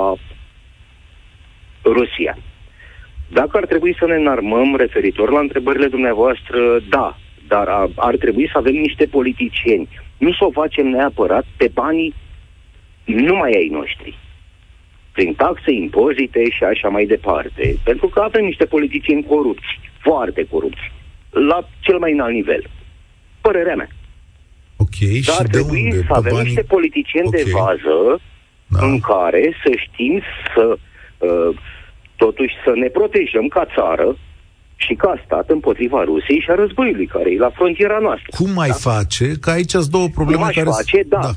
Dacă 3.28 3.56
ar 3.56 3.66
trebui 3.66 3.96
să 3.98 4.06
ne 4.06 4.14
înarmăm 4.14 4.76
referitor 4.76 5.30
la 5.30 5.38
întrebările 5.38 5.86
dumneavoastră, 5.86 6.78
da, 6.88 7.18
dar 7.48 7.68
a, 7.68 7.90
ar 7.96 8.16
trebui 8.16 8.48
să 8.52 8.58
avem 8.58 8.74
niște 8.74 9.06
politicieni. 9.06 9.88
Nu 10.18 10.32
să 10.32 10.44
o 10.44 10.50
facem 10.50 10.86
neapărat 10.86 11.44
pe 11.56 11.70
banii 11.72 12.14
numai 13.06 13.52
ai 13.52 13.68
noștri. 13.72 14.18
Prin 15.12 15.34
taxe, 15.34 15.72
impozite 15.72 16.50
și 16.50 16.64
așa 16.64 16.88
mai 16.88 17.06
departe. 17.06 17.78
Pentru 17.84 18.06
că 18.08 18.20
avem 18.20 18.44
niște 18.44 18.64
politicieni 18.64 19.24
corupți, 19.24 19.80
foarte 19.98 20.46
corupți, 20.50 20.92
la 21.30 21.68
cel 21.80 21.98
mai 21.98 22.12
înalt 22.12 22.34
nivel. 22.34 22.70
Părerea 23.40 23.74
mea. 23.74 23.88
Ok, 24.76 24.98
Dar 24.98 25.34
și 25.34 25.40
ar 25.40 25.46
trebui 25.46 25.82
unde? 25.84 25.96
să 25.96 26.12
avem 26.12 26.32
banii... 26.32 26.46
niște 26.46 26.62
politicieni 26.62 27.26
okay. 27.26 27.42
de 27.42 27.50
vază 27.50 28.20
da. 28.66 28.86
în 28.86 29.00
care 29.00 29.56
să 29.64 29.70
știm 29.84 30.22
să 30.54 30.76
uh, 31.18 31.56
totuși 32.16 32.54
să 32.64 32.72
ne 32.74 32.88
protejăm 32.88 33.46
ca 33.48 33.66
țară 33.74 34.16
și 34.76 34.94
ca 34.94 35.22
stat 35.24 35.48
împotriva 35.48 36.04
Rusiei 36.04 36.40
și 36.40 36.50
a 36.50 36.54
războiului 36.54 37.06
care 37.06 37.30
e 37.32 37.38
la 37.38 37.50
frontiera 37.50 37.98
noastră. 37.98 38.28
Cum 38.36 38.50
mai 38.50 38.68
da? 38.68 38.74
face? 38.74 39.26
Că 39.40 39.50
aici 39.50 39.70
sunt 39.70 39.86
două 39.86 40.08
probleme 40.08 40.42
cum 40.42 40.50
care... 40.54 40.68
face, 40.70 41.02
da. 41.02 41.18
da. 41.18 41.30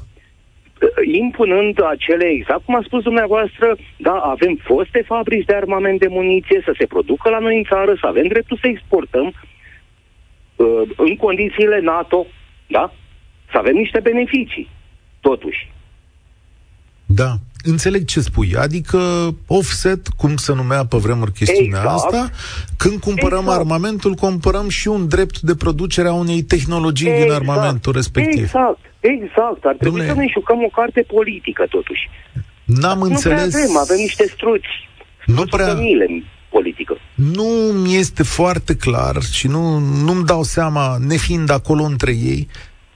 Impunând 1.12 1.84
acele, 1.84 2.26
exact 2.26 2.66
cum 2.66 2.76
a 2.76 2.82
spus 2.86 3.04
dumneavoastră, 3.04 3.78
da, 3.98 4.12
avem 4.12 4.60
foste 4.64 5.04
fabrici 5.06 5.46
de 5.46 5.56
armament 5.56 6.00
de 6.00 6.08
muniție, 6.08 6.62
să 6.66 6.74
se 6.80 6.86
producă 6.86 7.30
la 7.30 7.40
noi 7.40 7.58
în 7.58 7.64
țară, 7.64 7.94
să 8.00 8.08
avem 8.08 8.28
dreptul 8.28 8.58
să 8.62 8.68
exportăm 8.68 9.26
uh, 10.56 10.82
în 10.98 11.16
condițiile 11.16 11.80
NATO, 11.80 12.26
da? 12.68 12.94
Să 13.52 13.58
avem 13.58 13.76
niște 13.76 14.00
beneficii, 14.00 14.70
totuși. 15.20 15.72
Da. 17.06 17.32
Înțeleg 17.64 18.06
ce 18.06 18.20
spui, 18.20 18.56
adică 18.56 19.00
offset, 19.48 20.08
cum 20.08 20.36
se 20.36 20.54
numea 20.54 20.86
pe 20.86 20.98
vremuri 20.98 21.32
chestiunea 21.32 21.82
exact. 21.82 21.96
asta, 21.96 22.30
când 22.78 23.00
cumpărăm 23.00 23.40
exact. 23.40 23.60
armamentul, 23.60 24.14
cumpărăm 24.14 24.70
și 24.70 24.88
un 24.88 25.08
drept 25.08 25.40
de 25.40 25.56
producere 25.56 26.08
a 26.08 26.14
unei 26.14 26.42
tehnologii 26.42 27.08
exact. 27.08 27.26
din 27.26 27.34
armamentul 27.34 27.94
respectiv. 27.94 28.44
Exact, 28.44 28.80
exact. 29.00 29.66
Ar 29.66 29.76
trebui 29.80 30.02
Dom'le, 30.02 30.08
să 30.08 30.14
ne 30.14 30.26
jucăm 30.32 30.64
o 30.64 30.68
carte 30.68 31.02
politică, 31.02 31.66
totuși. 31.70 32.10
N-am 32.66 32.98
nu 32.98 33.04
înțeles... 33.04 33.56
avem, 33.56 33.78
avem 33.78 33.98
niște 33.98 34.26
struți. 34.28 34.68
Nu 35.26 35.46
prea... 35.46 35.78
politică. 36.50 36.98
Nu 37.16 37.44
mi 37.84 37.96
este 37.96 38.24
foarte 38.24 38.76
clar 38.76 39.22
și 39.22 39.48
nu, 39.48 39.78
nu-mi 39.78 40.26
dau 40.26 40.44
seama, 40.44 40.98
nefiind 41.08 41.50
acolo 41.50 41.84
între 41.84 42.12
ei, 42.12 42.48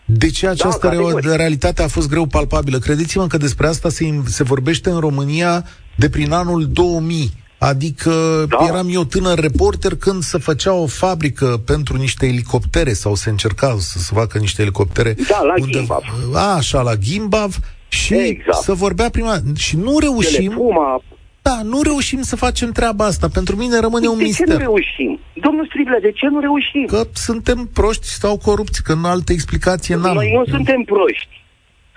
de 0.06 0.30
ce 0.30 0.48
această 0.48 0.88
da, 0.88 1.36
realitate 1.36 1.84
a 1.84 1.88
fost 1.88 2.10
greu 2.10 2.26
palpabilă? 2.26 2.78
Credeți-mă 2.78 3.28
că 3.28 3.38
despre 3.38 3.68
asta 3.68 3.90
se, 3.90 4.22
se 4.26 4.44
vorbește 4.44 4.90
în 4.90 5.00
România 5.00 5.66
de 5.96 6.10
prin 6.10 6.32
anul 6.32 6.68
2000. 6.68 7.32
Adică 7.70 8.46
da. 8.50 8.66
eram 8.68 8.88
eu 8.90 9.04
tânăr 9.04 9.40
reporter 9.40 9.96
când 9.96 10.22
se 10.22 10.38
făcea 10.38 10.74
o 10.74 10.88
fabrică 10.88 11.62
pentru 11.66 11.98
niște 11.98 12.26
elicoptere 12.26 12.94
sau 12.94 13.16
se 13.16 13.30
încerca 13.30 13.76
să 13.78 13.98
se 14.00 14.12
facă 14.16 14.38
niște 14.38 14.62
elicoptere. 14.62 15.16
Da, 15.30 15.42
la 15.42 15.54
unde, 15.60 15.78
Gimbav. 15.78 16.04
A, 16.34 16.56
așa, 16.56 16.82
la 16.82 16.96
Gimbav. 16.96 17.56
Și 17.88 18.14
exact. 18.14 18.64
să 18.64 18.74
vorbea 18.74 19.10
prima... 19.10 19.36
Și 19.58 19.78
nu 19.78 20.00
reușim... 20.00 20.50
Telepuma, 20.50 21.02
da, 21.42 21.58
nu 21.64 21.82
reușim 21.82 22.22
să 22.22 22.36
facem 22.36 22.72
treaba 22.72 23.06
asta. 23.06 23.28
Pentru 23.34 23.56
mine 23.56 23.80
rămâne 23.80 24.06
de 24.06 24.08
un 24.08 24.18
mister. 24.18 24.48
De 24.48 24.54
ce 24.54 24.58
nu 24.58 24.64
reușim? 24.70 25.20
Domnul 25.34 25.66
Strible, 25.70 26.00
de 26.02 26.12
ce 26.12 26.28
nu 26.28 26.40
reușim? 26.40 26.86
Că 26.86 27.02
suntem 27.14 27.70
proști 27.74 28.08
sau 28.24 28.38
corupți, 28.38 28.84
că 28.84 28.92
în 28.92 29.06
altă 29.06 29.32
explicație 29.32 29.96
n-am. 29.96 30.14
Noi 30.14 30.34
nu 30.38 30.46
suntem 30.46 30.82
proști. 30.82 31.34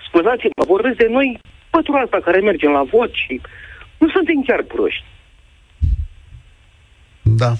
Scuzați-mă, 0.07 0.63
vorbesc 0.75 0.97
de 0.97 1.07
noi, 1.17 1.39
pătura 1.69 1.99
asta 1.99 2.19
care 2.25 2.39
mergem 2.39 2.71
la 2.71 2.83
vot 2.93 3.11
și 3.23 3.41
nu 3.97 4.07
suntem 4.15 4.43
chiar 4.47 4.63
proști. 4.75 5.05
Da. 7.35 7.53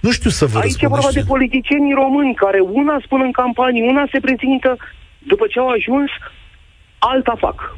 Nu 0.00 0.10
știu 0.10 0.30
să 0.30 0.46
vă 0.46 0.58
Aici 0.58 0.82
e 0.82 0.86
vorba 0.86 1.10
de 1.12 1.24
politicienii 1.26 1.94
români 1.94 2.34
care 2.34 2.60
una 2.60 3.00
spun 3.04 3.20
în 3.24 3.32
campanii, 3.32 3.82
una 3.82 4.04
se 4.12 4.20
prezintă 4.20 4.76
după 5.18 5.46
ce 5.46 5.58
au 5.58 5.68
ajuns, 5.68 6.10
alta 6.98 7.34
fac. 7.38 7.76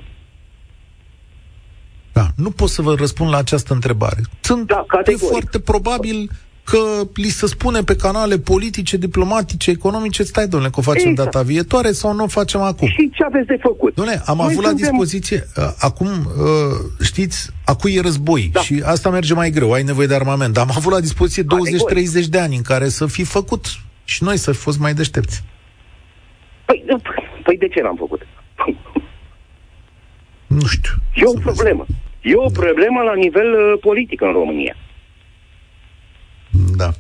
Da, 2.13 2.27
nu 2.37 2.51
pot 2.51 2.69
să 2.69 2.83
vă 2.83 2.95
răspund 2.95 3.31
la 3.31 3.37
această 3.37 3.73
întrebare. 3.73 4.21
Sunt 4.41 4.67
da, 4.67 4.85
foarte 5.17 5.61
probabil 5.61 6.31
că 6.71 6.81
li 7.15 7.29
se 7.29 7.47
spune 7.47 7.81
pe 7.83 7.97
canale 7.97 8.39
politice, 8.39 8.97
diplomatice, 8.97 9.71
economice, 9.71 10.23
stai, 10.23 10.49
domnule, 10.49 10.73
că 10.73 10.79
o 10.81 10.83
facem 10.83 11.11
exact. 11.11 11.31
data 11.33 11.45
viitoare 11.45 11.91
sau 11.93 12.15
nu 12.15 12.25
o 12.25 12.27
facem 12.27 12.61
acum. 12.61 12.89
Și 12.89 13.11
ce 13.13 13.25
aveți 13.25 13.47
de 13.47 13.59
făcut? 13.61 13.95
Domnule, 13.95 14.23
am 14.27 14.37
Noi 14.37 14.47
avut 14.47 14.63
suntem... 14.63 14.73
la 14.73 14.77
dispoziție, 14.79 15.47
uh, 15.57 15.65
acum, 15.79 16.07
uh, 16.07 17.05
știți, 17.05 17.51
acum 17.65 17.91
e 17.95 18.01
război 18.01 18.51
da. 18.53 18.61
și 18.61 18.83
asta 18.85 19.11
merge 19.11 19.35
mai 19.35 19.51
greu, 19.51 19.73
ai 19.73 19.83
nevoie 19.83 20.07
de 20.07 20.15
armament, 20.15 20.55
dar 20.55 20.65
am 20.69 20.75
avut 20.77 20.93
la 20.93 21.01
dispoziție 21.01 21.43
20-30 21.43 21.47
de 22.29 22.39
ani 22.39 22.57
în 22.57 22.63
care 22.63 22.89
să 22.89 23.07
fi 23.07 23.25
făcut 23.25 23.65
și 24.05 24.23
noi 24.23 24.37
să 24.37 24.53
fi 24.53 24.59
fost 24.59 24.79
mai 24.79 24.95
deștepți. 24.95 25.43
Păi, 26.65 26.85
păi 27.45 27.57
de 27.57 27.69
ce 27.69 27.81
n-am 27.81 27.97
făcut? 27.97 28.27
Nu 30.47 30.67
știu. 30.67 30.93
E 31.15 31.23
o 31.25 31.41
problemă. 31.41 31.87
E 32.21 32.35
o 32.37 32.51
problemă 32.51 33.03
la 33.03 33.15
nivel 33.15 33.53
uh, 33.53 33.79
politic 33.81 34.21
în 34.21 34.33
România. 34.33 34.77
Da. 36.51 36.91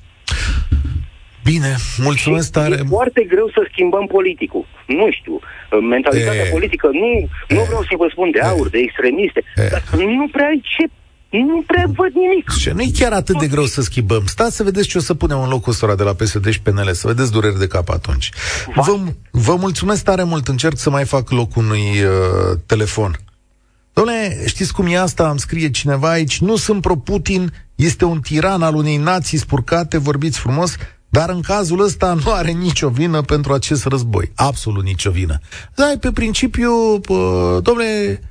Bine, 1.44 1.76
mulțumesc 1.99 2.44
și 2.44 2.51
tare. 2.51 2.74
E 2.74 2.88
foarte 2.88 3.22
greu 3.32 3.49
să 3.57 3.68
schimbăm 3.70 4.07
politicul. 4.07 4.64
Nu 4.86 5.07
știu, 5.18 5.34
uh, 5.34 5.78
mentalitatea 5.90 6.46
e, 6.46 6.57
politică, 6.57 6.86
nu, 6.92 7.07
e, 7.49 7.55
nu 7.55 7.62
vreau 7.68 7.82
să 7.82 7.94
vă 7.96 8.07
spun 8.11 8.30
de 8.30 8.40
aur, 8.40 8.66
e, 8.66 8.68
de 8.68 8.78
extremiste, 8.78 9.40
e. 9.57 9.68
dar 9.72 9.82
nu 9.92 10.28
prea 10.32 10.46
ai 10.46 10.61
ce 10.76 10.84
nu 11.30 11.62
prea 11.66 11.84
văd 11.96 12.12
nimic. 12.12 12.51
Și 12.51 12.70
nu 12.74 12.80
e 12.82 12.90
chiar 12.99 13.12
atât 13.12 13.38
de 13.38 13.46
greu 13.46 13.64
să 13.64 13.82
schimbăm. 13.82 14.22
Stați 14.26 14.57
să 14.57 14.62
vedeți 14.62 14.88
ce 14.88 14.99
o 14.99 15.01
să 15.01 15.14
punem 15.14 15.40
în 15.40 15.49
locul 15.49 15.72
ăsta 15.72 15.94
de 15.94 16.03
la 16.03 16.14
PSD 16.14 16.49
și 16.51 16.61
PNL, 16.61 16.92
să 16.92 17.07
vedeți 17.07 17.32
dureri 17.32 17.59
de 17.59 17.66
cap 17.66 17.88
atunci. 17.88 18.30
Vă, 18.74 18.99
vă 19.30 19.55
mulțumesc 19.55 20.05
tare 20.05 20.22
mult, 20.22 20.49
încerc 20.49 20.78
să 20.78 20.90
mai 20.90 21.05
fac 21.05 21.30
loc 21.30 21.57
unui 21.57 21.80
uh, 21.80 22.59
telefon. 22.66 23.16
Doamne, 23.92 24.46
știți 24.46 24.72
cum 24.72 24.86
e 24.86 24.99
asta? 24.99 25.30
Îmi 25.30 25.38
scrie 25.38 25.70
cineva 25.70 26.11
aici, 26.11 26.40
nu 26.40 26.57
sunt 26.57 26.80
pro-Putin, 26.80 27.53
este 27.79 28.05
un 28.05 28.20
tiran 28.20 28.62
al 28.62 28.74
unei 28.74 28.97
nații 28.97 29.39
spurcate, 29.39 29.99
vorbiți 29.99 30.39
frumos, 30.39 30.74
dar 31.09 31.31
în 31.31 31.41
cazul 31.41 31.81
ăsta 31.81 32.12
nu 32.12 32.33
are 32.33 32.51
nicio 32.51 32.89
vină 32.89 33.20
pentru 33.22 33.53
acest 33.53 33.85
război. 33.85 34.33
Absolut 34.35 34.85
nicio 34.85 35.11
vină. 35.11 35.39
Da, 35.74 35.93
pe 36.01 36.12
principiu, 36.12 36.70
domnule, 37.61 38.22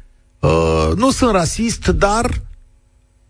nu 0.96 1.12
sunt 1.12 1.32
rasist, 1.32 1.88
dar 1.88 2.42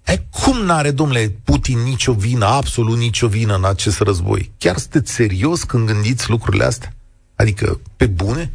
E, 0.06 0.26
cum 0.30 0.58
n-are, 0.58 0.92
domnule, 0.92 1.36
Putin 1.44 1.80
nicio 1.80 2.14
vină, 2.14 2.46
absolut 2.46 2.98
nicio 2.98 3.28
vină 3.28 3.56
în 3.56 3.66
acest 3.66 4.00
război? 4.00 4.52
Chiar 4.58 4.78
sunteți 4.78 5.12
serios 5.12 5.64
când 5.64 5.86
gândiți 5.88 6.30
lucrurile 6.30 6.64
astea? 6.64 6.96
Adică, 7.36 7.80
pe 7.96 8.06
bune? 8.06 8.52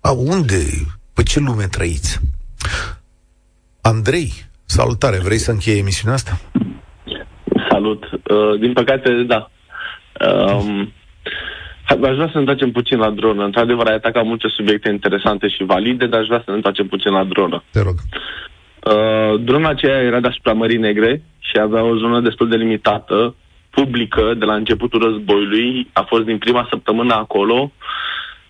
A, 0.00 0.10
unde? 0.10 0.86
Pe 1.12 1.22
ce 1.22 1.40
lume 1.40 1.66
trăiți? 1.66 2.20
Andrei, 3.80 4.47
salutare, 4.68 5.18
vrei 5.18 5.38
să 5.38 5.50
încheie 5.50 5.78
emisiunea 5.78 6.14
asta? 6.14 6.40
Salut. 7.70 8.04
Uh, 8.04 8.60
din 8.60 8.72
păcate, 8.72 9.10
da. 9.26 9.50
Um, 10.54 10.92
aș 11.88 11.96
vrea 11.96 12.26
să 12.26 12.30
ne 12.34 12.40
întoarcem 12.40 12.70
puțin 12.70 12.98
la 12.98 13.10
dronă. 13.10 13.44
Într-adevăr, 13.44 13.86
ai 13.86 13.94
atacat 13.94 14.24
multe 14.24 14.48
subiecte 14.48 14.90
interesante 14.90 15.48
și 15.48 15.64
valide, 15.64 16.06
dar 16.06 16.20
aș 16.20 16.26
vrea 16.26 16.42
să 16.44 16.50
ne 16.50 16.56
întoarcem 16.56 16.86
puțin 16.86 17.12
la 17.12 17.24
dronă. 17.24 17.62
Te 17.70 17.82
rog. 17.82 17.94
Uh, 17.94 19.40
drona 19.40 19.68
aceea 19.68 20.00
era 20.00 20.20
deasupra 20.20 20.52
Mării 20.52 20.78
Negre 20.78 21.22
și 21.38 21.58
avea 21.60 21.82
o 21.82 21.96
zonă 21.96 22.20
destul 22.20 22.48
de 22.48 22.56
limitată, 22.56 23.34
publică, 23.70 24.34
de 24.38 24.44
la 24.44 24.54
începutul 24.54 25.02
războiului. 25.02 25.88
A 25.92 26.02
fost 26.02 26.24
din 26.24 26.38
prima 26.38 26.66
săptămână 26.70 27.14
acolo. 27.14 27.58
Uh, 27.62 28.07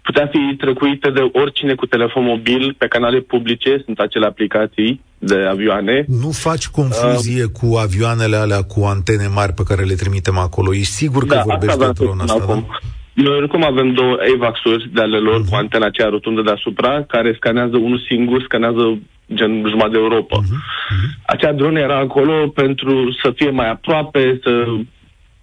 putea 0.09 0.27
fi 0.27 0.57
trecuită 0.57 1.11
de 1.11 1.23
oricine 1.33 1.75
cu 1.75 1.87
telefon 1.87 2.25
mobil 2.25 2.75
pe 2.79 2.87
canale 2.87 3.21
publice, 3.21 3.83
sunt 3.85 3.99
acele 3.99 4.27
aplicații 4.27 5.01
de 5.19 5.39
avioane. 5.55 6.05
Nu 6.23 6.31
faci 6.31 6.67
confuzie 6.69 7.45
uh, 7.45 7.51
cu 7.59 7.67
avioanele 7.87 8.37
alea 8.37 8.63
cu 8.63 8.81
antene 8.95 9.27
mari 9.39 9.53
pe 9.53 9.63
care 9.69 9.83
le 9.83 9.95
trimitem 10.03 10.39
acolo. 10.39 10.75
Ești 10.75 10.99
sigur 11.03 11.23
că 11.27 11.35
da, 11.35 11.43
vorbești 11.45 11.79
de 11.79 11.91
drona 11.99 12.23
asta, 12.23 12.43
acum. 12.43 12.67
da? 12.69 12.79
Noi 13.23 13.35
oricum 13.37 13.65
avem 13.65 13.93
două 13.93 14.17
AVAX-uri 14.35 14.91
de 14.95 15.01
ale 15.01 15.19
lor 15.19 15.41
uh-huh. 15.41 15.49
cu 15.49 15.55
antena 15.55 15.87
aceea 15.87 16.09
rotundă 16.09 16.43
deasupra, 16.43 17.03
care 17.03 17.35
scanează 17.37 17.77
unul 17.77 18.05
singur, 18.09 18.43
scanează 18.43 18.99
gen 19.35 19.53
jumătate 19.69 19.91
de 19.97 19.99
Europa. 19.99 20.37
Uh-huh. 20.41 20.59
Uh-huh. 20.93 21.09
Acea 21.27 21.53
dronă 21.53 21.79
era 21.79 21.99
acolo 21.99 22.49
pentru 22.49 22.93
să 23.23 23.33
fie 23.37 23.51
mai 23.51 23.71
aproape, 23.71 24.41
să... 24.43 24.51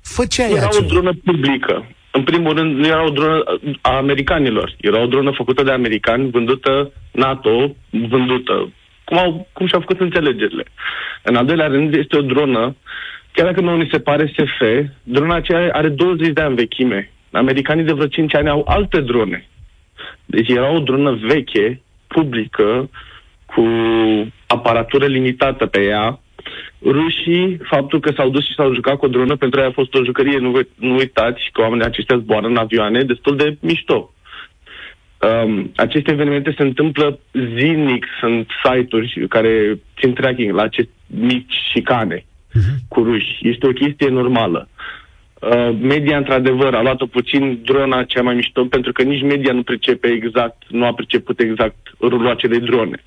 Făceai 0.01 0.51
Era 0.51 0.69
o 0.81 0.85
dronă 0.85 1.11
publică 1.23 1.85
în 2.15 2.23
primul 2.23 2.53
rând, 2.53 2.77
nu 2.77 2.85
era 2.87 3.03
o 3.05 3.09
dronă 3.09 3.43
a 3.81 3.95
americanilor. 3.95 4.75
Era 4.81 5.01
o 5.01 5.05
dronă 5.05 5.31
făcută 5.31 5.63
de 5.63 5.71
americani, 5.71 6.29
vândută 6.29 6.91
NATO, 7.11 7.75
vândută. 7.89 8.73
Cum, 9.03 9.17
au, 9.17 9.47
cum 9.53 9.67
și-au 9.67 9.79
făcut 9.79 9.99
înțelegerile. 9.99 10.63
În 11.23 11.35
al 11.35 11.45
doilea 11.45 11.67
rând, 11.67 11.93
este 11.93 12.17
o 12.17 12.21
dronă, 12.21 12.75
chiar 13.31 13.45
dacă 13.45 13.61
nu 13.61 13.75
ni 13.75 13.89
se 13.91 13.99
pare 13.99 14.33
SF, 14.35 14.89
drona 15.03 15.35
aceea 15.35 15.69
are 15.71 15.89
20 15.89 16.33
de 16.33 16.41
ani 16.41 16.55
vechime. 16.55 17.11
Americanii 17.31 17.83
de 17.83 17.93
vreo 17.93 18.07
5 18.07 18.35
ani 18.35 18.49
au 18.49 18.65
alte 18.67 19.01
drone. 19.01 19.47
Deci 20.25 20.49
era 20.49 20.71
o 20.71 20.79
dronă 20.79 21.19
veche, 21.21 21.81
publică, 22.07 22.89
cu 23.45 23.63
aparatură 24.47 25.05
limitată 25.05 25.65
pe 25.65 25.81
ea, 25.81 26.19
rușii, 26.85 27.59
faptul 27.63 27.99
că 27.99 28.11
s-au 28.15 28.29
dus 28.29 28.45
și 28.45 28.53
s-au 28.53 28.73
jucat 28.73 28.97
cu 28.97 29.05
o 29.05 29.09
dronă, 29.09 29.35
pentru 29.35 29.59
ei 29.59 29.65
a 29.65 29.71
fost 29.71 29.93
o 29.93 30.03
jucărie, 30.03 30.37
nu, 30.37 30.59
nu 30.75 30.95
uitați 30.95 31.41
că 31.51 31.61
oamenii 31.61 31.85
aceștia 31.85 32.17
zboară 32.17 32.47
în 32.47 32.57
avioane, 32.57 33.03
destul 33.03 33.35
de 33.35 33.57
mișto. 33.59 34.13
Um, 35.19 35.71
aceste 35.75 36.11
evenimente 36.11 36.53
se 36.57 36.63
întâmplă 36.63 37.19
zilnic, 37.31 38.05
sunt 38.19 38.49
site-uri 38.63 39.25
care 39.29 39.79
țin 39.99 40.13
tracking 40.13 40.55
la 40.55 40.61
acest 40.61 40.89
mici 41.07 41.53
șicane 41.71 42.19
uh-huh. 42.19 42.87
cu 42.87 43.03
ruși. 43.03 43.37
Este 43.41 43.67
o 43.67 43.71
chestie 43.71 44.09
normală. 44.09 44.69
Uh, 45.41 45.75
media, 45.81 46.17
într-adevăr, 46.17 46.73
a 46.73 46.81
luat-o 46.81 47.05
puțin 47.05 47.59
drona 47.63 48.03
cea 48.03 48.21
mai 48.21 48.35
mișto, 48.35 48.65
pentru 48.65 48.91
că 48.91 49.03
nici 49.03 49.21
media 49.21 49.53
nu 49.53 49.63
pricepe 49.63 50.07
exact, 50.07 50.63
nu 50.67 50.85
a 50.85 50.93
priceput 50.93 51.39
exact 51.39 51.93
rolul 51.99 52.29
acelei 52.29 52.59
drone. 52.59 53.03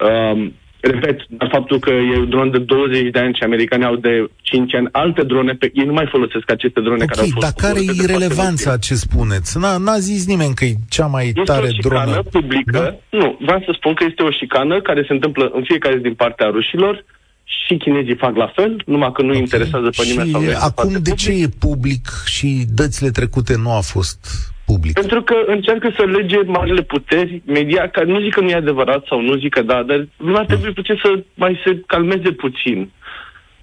Uh, 0.00 0.46
repet, 0.90 1.18
dar 1.28 1.48
faptul 1.52 1.78
că 1.78 1.90
e 1.90 2.18
un 2.18 2.28
dron 2.28 2.50
de 2.50 2.58
20 2.58 3.10
de 3.10 3.18
ani 3.18 3.34
și 3.34 3.42
americanii 3.42 3.86
au 3.86 3.96
de 3.96 4.30
5 4.42 4.74
ani 4.74 4.88
alte 4.92 5.22
drone, 5.22 5.52
pe 5.52 5.70
ei 5.74 5.84
nu 5.84 5.92
mai 5.92 6.08
folosesc 6.10 6.50
aceste 6.50 6.80
drone 6.80 7.02
okay, 7.02 7.06
care 7.06 7.20
au 7.20 7.28
fost... 7.32 7.46
dar 7.46 7.70
care 7.70 7.80
e 8.02 8.06
relevanța 8.06 8.76
ce 8.76 8.94
spuneți? 8.94 9.58
N-a, 9.58 9.76
n-a 9.76 9.98
zis 9.98 10.26
nimeni 10.26 10.54
că 10.54 10.64
e 10.64 10.74
cea 10.88 11.06
mai 11.06 11.26
este 11.26 11.42
tare 11.42 11.66
o 11.66 11.88
dronă. 11.88 12.22
publică. 12.30 12.78
Da? 13.10 13.18
Nu, 13.18 13.38
vreau 13.40 13.60
să 13.66 13.70
spun 13.76 13.94
că 13.94 14.04
este 14.08 14.22
o 14.22 14.30
șicană 14.30 14.80
care 14.80 15.04
se 15.06 15.12
întâmplă 15.12 15.50
în 15.54 15.62
fiecare 15.64 15.96
zi 15.96 16.02
din 16.02 16.14
partea 16.14 16.46
rușilor 16.46 17.04
și 17.44 17.76
chinezii 17.76 18.16
fac 18.16 18.36
la 18.36 18.52
fel, 18.54 18.82
numai 18.86 19.12
că 19.12 19.22
nu 19.22 19.28
okay. 19.28 19.40
interesează 19.40 19.88
pe 19.96 20.02
nimeni. 20.06 20.28
Și 20.28 20.32
sau 20.32 20.68
acum 20.68 20.92
de 20.92 20.98
public. 20.98 21.16
ce 21.16 21.30
e 21.30 21.48
public 21.58 22.08
și 22.26 22.64
dățile 22.68 23.10
trecute 23.10 23.56
nu 23.56 23.72
a 23.72 23.80
fost 23.80 24.53
public? 24.66 24.92
Pentru 24.92 25.22
că 25.22 25.34
încearcă 25.46 25.92
să 25.96 26.04
lege 26.04 26.42
marile 26.46 26.82
puteri 26.82 27.42
media, 27.46 27.88
că 27.88 28.04
nu 28.04 28.20
zic 28.20 28.34
că 28.34 28.40
nu 28.40 28.48
e 28.48 28.54
adevărat 28.54 29.04
sau 29.06 29.20
nu 29.20 29.34
zic 29.34 29.54
că 29.54 29.62
da, 29.62 29.82
dar 29.82 30.08
lumea 30.16 30.44
trebuie 30.44 30.72
puțin 30.72 31.00
să 31.02 31.22
mai 31.34 31.60
se 31.64 31.82
calmeze 31.86 32.32
puțin. 32.32 32.90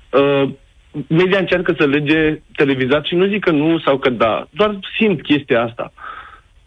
Uh, 0.10 0.50
media 1.08 1.40
încearcă 1.40 1.76
să 1.78 1.86
lege 1.86 2.42
televizat 2.56 3.06
și 3.06 3.16
nu 3.16 3.26
zic 3.26 3.44
că 3.44 3.52
nu 3.52 3.80
sau 3.80 3.98
că 3.98 4.10
da, 4.10 4.48
doar 4.50 4.80
simt 4.98 5.22
chestia 5.22 5.64
asta. 5.64 5.94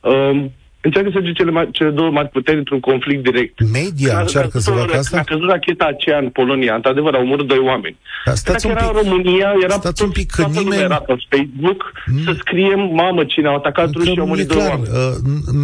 Uh, 0.00 0.44
încearcă 0.86 1.10
să 1.12 1.18
duce 1.20 1.32
cele, 1.32 1.50
mai, 1.50 1.68
cele 1.72 1.90
două 1.90 2.10
mari 2.10 2.28
puteri 2.28 2.58
într-un 2.58 2.80
conflict 2.80 3.22
direct. 3.22 3.56
Media 3.72 4.18
încearcă 4.20 4.58
să 4.58 4.70
facă 4.70 4.96
asta? 4.96 5.18
A 5.18 5.22
căzut 5.22 5.48
racheta 5.48 5.84
aceea 5.84 6.18
în 6.18 6.28
Polonia, 6.28 6.74
într-adevăr, 6.74 7.14
au 7.14 7.22
omorât 7.22 7.46
doi 7.46 7.58
oameni. 7.58 7.96
Dar 8.24 8.34
stați 8.34 8.66
Dacă 8.66 8.74
un 8.74 8.80
pic, 8.80 8.90
era 8.90 8.98
în 8.98 9.08
România, 9.08 9.54
era 9.62 9.74
stați 9.74 10.02
un 10.02 10.10
pic, 10.10 10.30
că 10.30 10.46
nimeni... 10.52 10.82
era 10.82 10.96
pe 10.96 11.14
Facebook 11.28 11.92
mm. 12.06 12.22
să 12.24 12.34
scriem, 12.38 12.80
mamă, 12.92 13.24
cine 13.24 13.48
au 13.48 13.54
atacat 13.54 13.90
ruși 13.92 14.12
și 14.12 14.18
au 14.18 14.26
murit 14.26 14.48
doi 14.48 14.56
oameni. 14.56 14.88
Uh, 14.92 15.14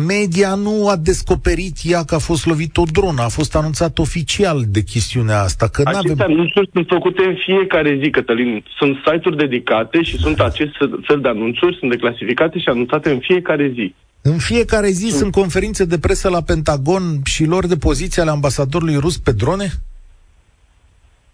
media 0.06 0.54
nu 0.54 0.88
a 0.88 0.96
descoperit 0.96 1.76
ea 1.82 2.04
că 2.04 2.14
a 2.14 2.18
fost 2.18 2.46
lovit 2.46 2.76
o 2.76 2.82
dronă, 2.92 3.22
a 3.22 3.28
fost 3.28 3.56
anunțat 3.56 3.98
oficial 3.98 4.58
de 4.68 4.82
chestiunea 4.82 5.40
asta. 5.40 5.68
Că 5.68 5.82
Aceste 5.84 6.08
n-avem... 6.08 6.32
anunțuri 6.32 6.68
sunt 6.72 6.86
făcute 6.88 7.22
în 7.24 7.36
fiecare 7.46 7.98
zi, 8.02 8.10
Cătălin. 8.10 8.64
Sunt 8.78 8.96
site-uri 8.96 9.36
dedicate 9.36 10.02
și 10.02 10.16
sunt 10.16 10.40
acest 10.40 10.74
fel 11.02 11.20
de 11.20 11.28
anunțuri, 11.28 11.76
sunt 11.78 11.90
declasificate 11.90 12.58
și 12.58 12.68
anunțate 12.68 13.10
în 13.10 13.18
fiecare 13.18 13.72
zi. 13.74 13.94
În 14.22 14.38
fiecare 14.38 14.88
zi 14.88 15.04
mm. 15.04 15.18
sunt 15.18 15.32
conferințe 15.32 15.84
de 15.84 15.98
presă 15.98 16.28
la 16.28 16.42
Pentagon 16.42 17.02
și 17.24 17.44
lor 17.44 17.66
de 17.66 17.76
poziție 17.76 18.22
ale 18.22 18.30
ambasadorului 18.30 18.96
rus 18.96 19.18
pe 19.18 19.32
drone? 19.32 19.68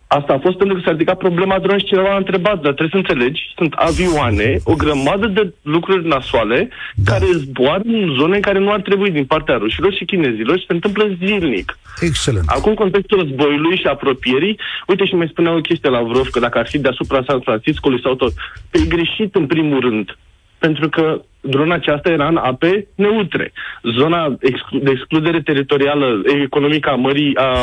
Asta 0.09 0.33
a 0.33 0.39
fost 0.39 0.57
pentru 0.57 0.77
că 0.77 0.83
s-a 0.85 0.91
ridicat 0.91 1.19
problema 1.19 1.59
dronă 1.59 1.79
și 1.79 1.85
cineva 1.85 2.13
a 2.13 2.17
întrebat, 2.17 2.61
dar 2.61 2.73
trebuie 2.75 2.89
să 2.91 2.97
înțelegi, 2.97 3.41
sunt 3.57 3.73
avioane, 3.73 4.59
o 4.65 4.75
grămadă 4.75 5.27
de 5.27 5.53
lucruri 5.63 6.07
nasoale 6.07 6.69
da. 6.95 7.13
care 7.13 7.27
zboară 7.33 7.83
în 7.85 8.15
zone 8.19 8.37
în 8.37 8.43
care 8.43 8.59
nu 8.59 8.73
ar 8.73 8.81
trebui 8.81 9.11
din 9.11 9.25
partea 9.25 9.57
rușilor 9.57 9.93
și 9.93 10.05
chinezilor 10.05 10.59
și 10.59 10.67
se 10.67 10.73
întâmplă 10.73 11.17
zilnic. 11.25 11.79
Excelent. 12.01 12.45
Acum, 12.47 12.71
în 12.71 12.77
contextul 12.77 13.19
războiului 13.19 13.77
și 13.77 13.87
apropierii, 13.87 14.59
uite 14.87 15.05
și 15.05 15.15
mai 15.15 15.29
spunea 15.31 15.57
o 15.57 15.61
chestie 15.61 15.91
la 15.91 16.03
Vrov, 16.03 16.29
că 16.29 16.41
dacă 16.41 16.59
ar 16.59 16.67
fi 16.67 16.79
deasupra 16.79 17.25
San 17.27 17.41
Francisco 17.41 17.91
sau 18.03 18.15
tot, 18.15 18.33
pe 18.71 18.79
greșit 18.89 19.35
în 19.35 19.47
primul 19.47 19.81
rând 19.81 20.17
pentru 20.59 20.89
că 20.89 21.23
drona 21.41 21.75
aceasta 21.75 22.11
era 22.11 22.27
în 22.29 22.37
ape 22.37 22.87
neutre. 22.95 23.53
Zona 23.83 24.37
exclu- 24.41 24.79
de 24.79 24.91
excludere 24.91 25.41
teritorială 25.41 26.23
economică 26.43 26.91
a 26.91 26.95
Mării 26.95 27.37
a 27.37 27.59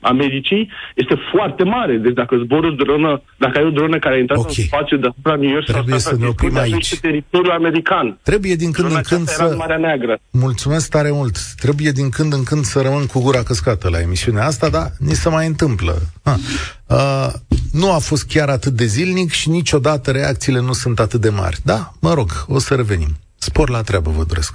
Americii 0.00 0.70
este 0.94 1.14
foarte 1.32 1.64
mare. 1.64 1.96
Deci 1.96 2.12
dacă 2.12 2.36
zbori 2.44 2.66
o 2.66 2.70
dronă, 2.70 3.22
dacă 3.38 3.58
ai 3.58 3.64
o 3.64 3.70
dronă 3.70 3.98
care 3.98 4.14
a 4.14 4.18
intrat 4.18 4.38
okay. 4.38 4.54
în 4.56 4.64
spațiu 4.64 4.96
deasupra 4.96 5.34
New 5.34 5.50
York 5.50 5.64
Trebuie 5.64 5.98
să 5.98 6.16
ne 6.18 6.26
oprim 6.26 6.56
aici. 6.56 6.98
teritoriul 6.98 7.52
american. 7.52 8.18
Trebuie 8.22 8.54
din 8.54 8.70
când 8.72 8.86
drona 8.86 9.02
în 9.02 9.16
când 9.16 9.28
să... 9.28 9.54
Marea 9.58 9.76
Neagră. 9.76 10.18
Mulțumesc 10.30 10.90
tare 10.90 11.10
mult. 11.10 11.36
Trebuie 11.54 11.90
din 11.90 12.08
când 12.08 12.32
în 12.32 12.42
când 12.42 12.64
să 12.64 12.80
rămân 12.80 13.06
cu 13.06 13.20
gura 13.20 13.42
căscată 13.42 13.88
la 13.88 14.00
emisiunea 14.00 14.46
asta, 14.46 14.68
dar 14.68 14.90
ni 14.98 15.14
se 15.14 15.28
mai 15.28 15.46
întâmplă. 15.46 15.94
Ha. 16.22 16.36
Uh, 16.86 17.32
nu 17.72 17.92
a 17.92 17.98
fost 17.98 18.26
chiar 18.26 18.48
atât 18.48 18.72
de 18.72 18.84
zilnic 18.84 19.30
și 19.30 19.48
niciodată 19.48 20.10
reacțiile 20.10 20.60
nu 20.60 20.72
sunt 20.72 20.98
atât 20.98 21.20
de 21.20 21.28
mari. 21.28 21.58
Da, 21.64 21.92
mă 22.00 22.14
rog, 22.14 22.30
o 22.48 22.58
să 22.58 22.74
revenim. 22.74 23.16
Spor 23.38 23.70
la 23.70 23.82
treabă, 23.82 24.10
vă 24.10 24.24
doresc. 24.24 24.54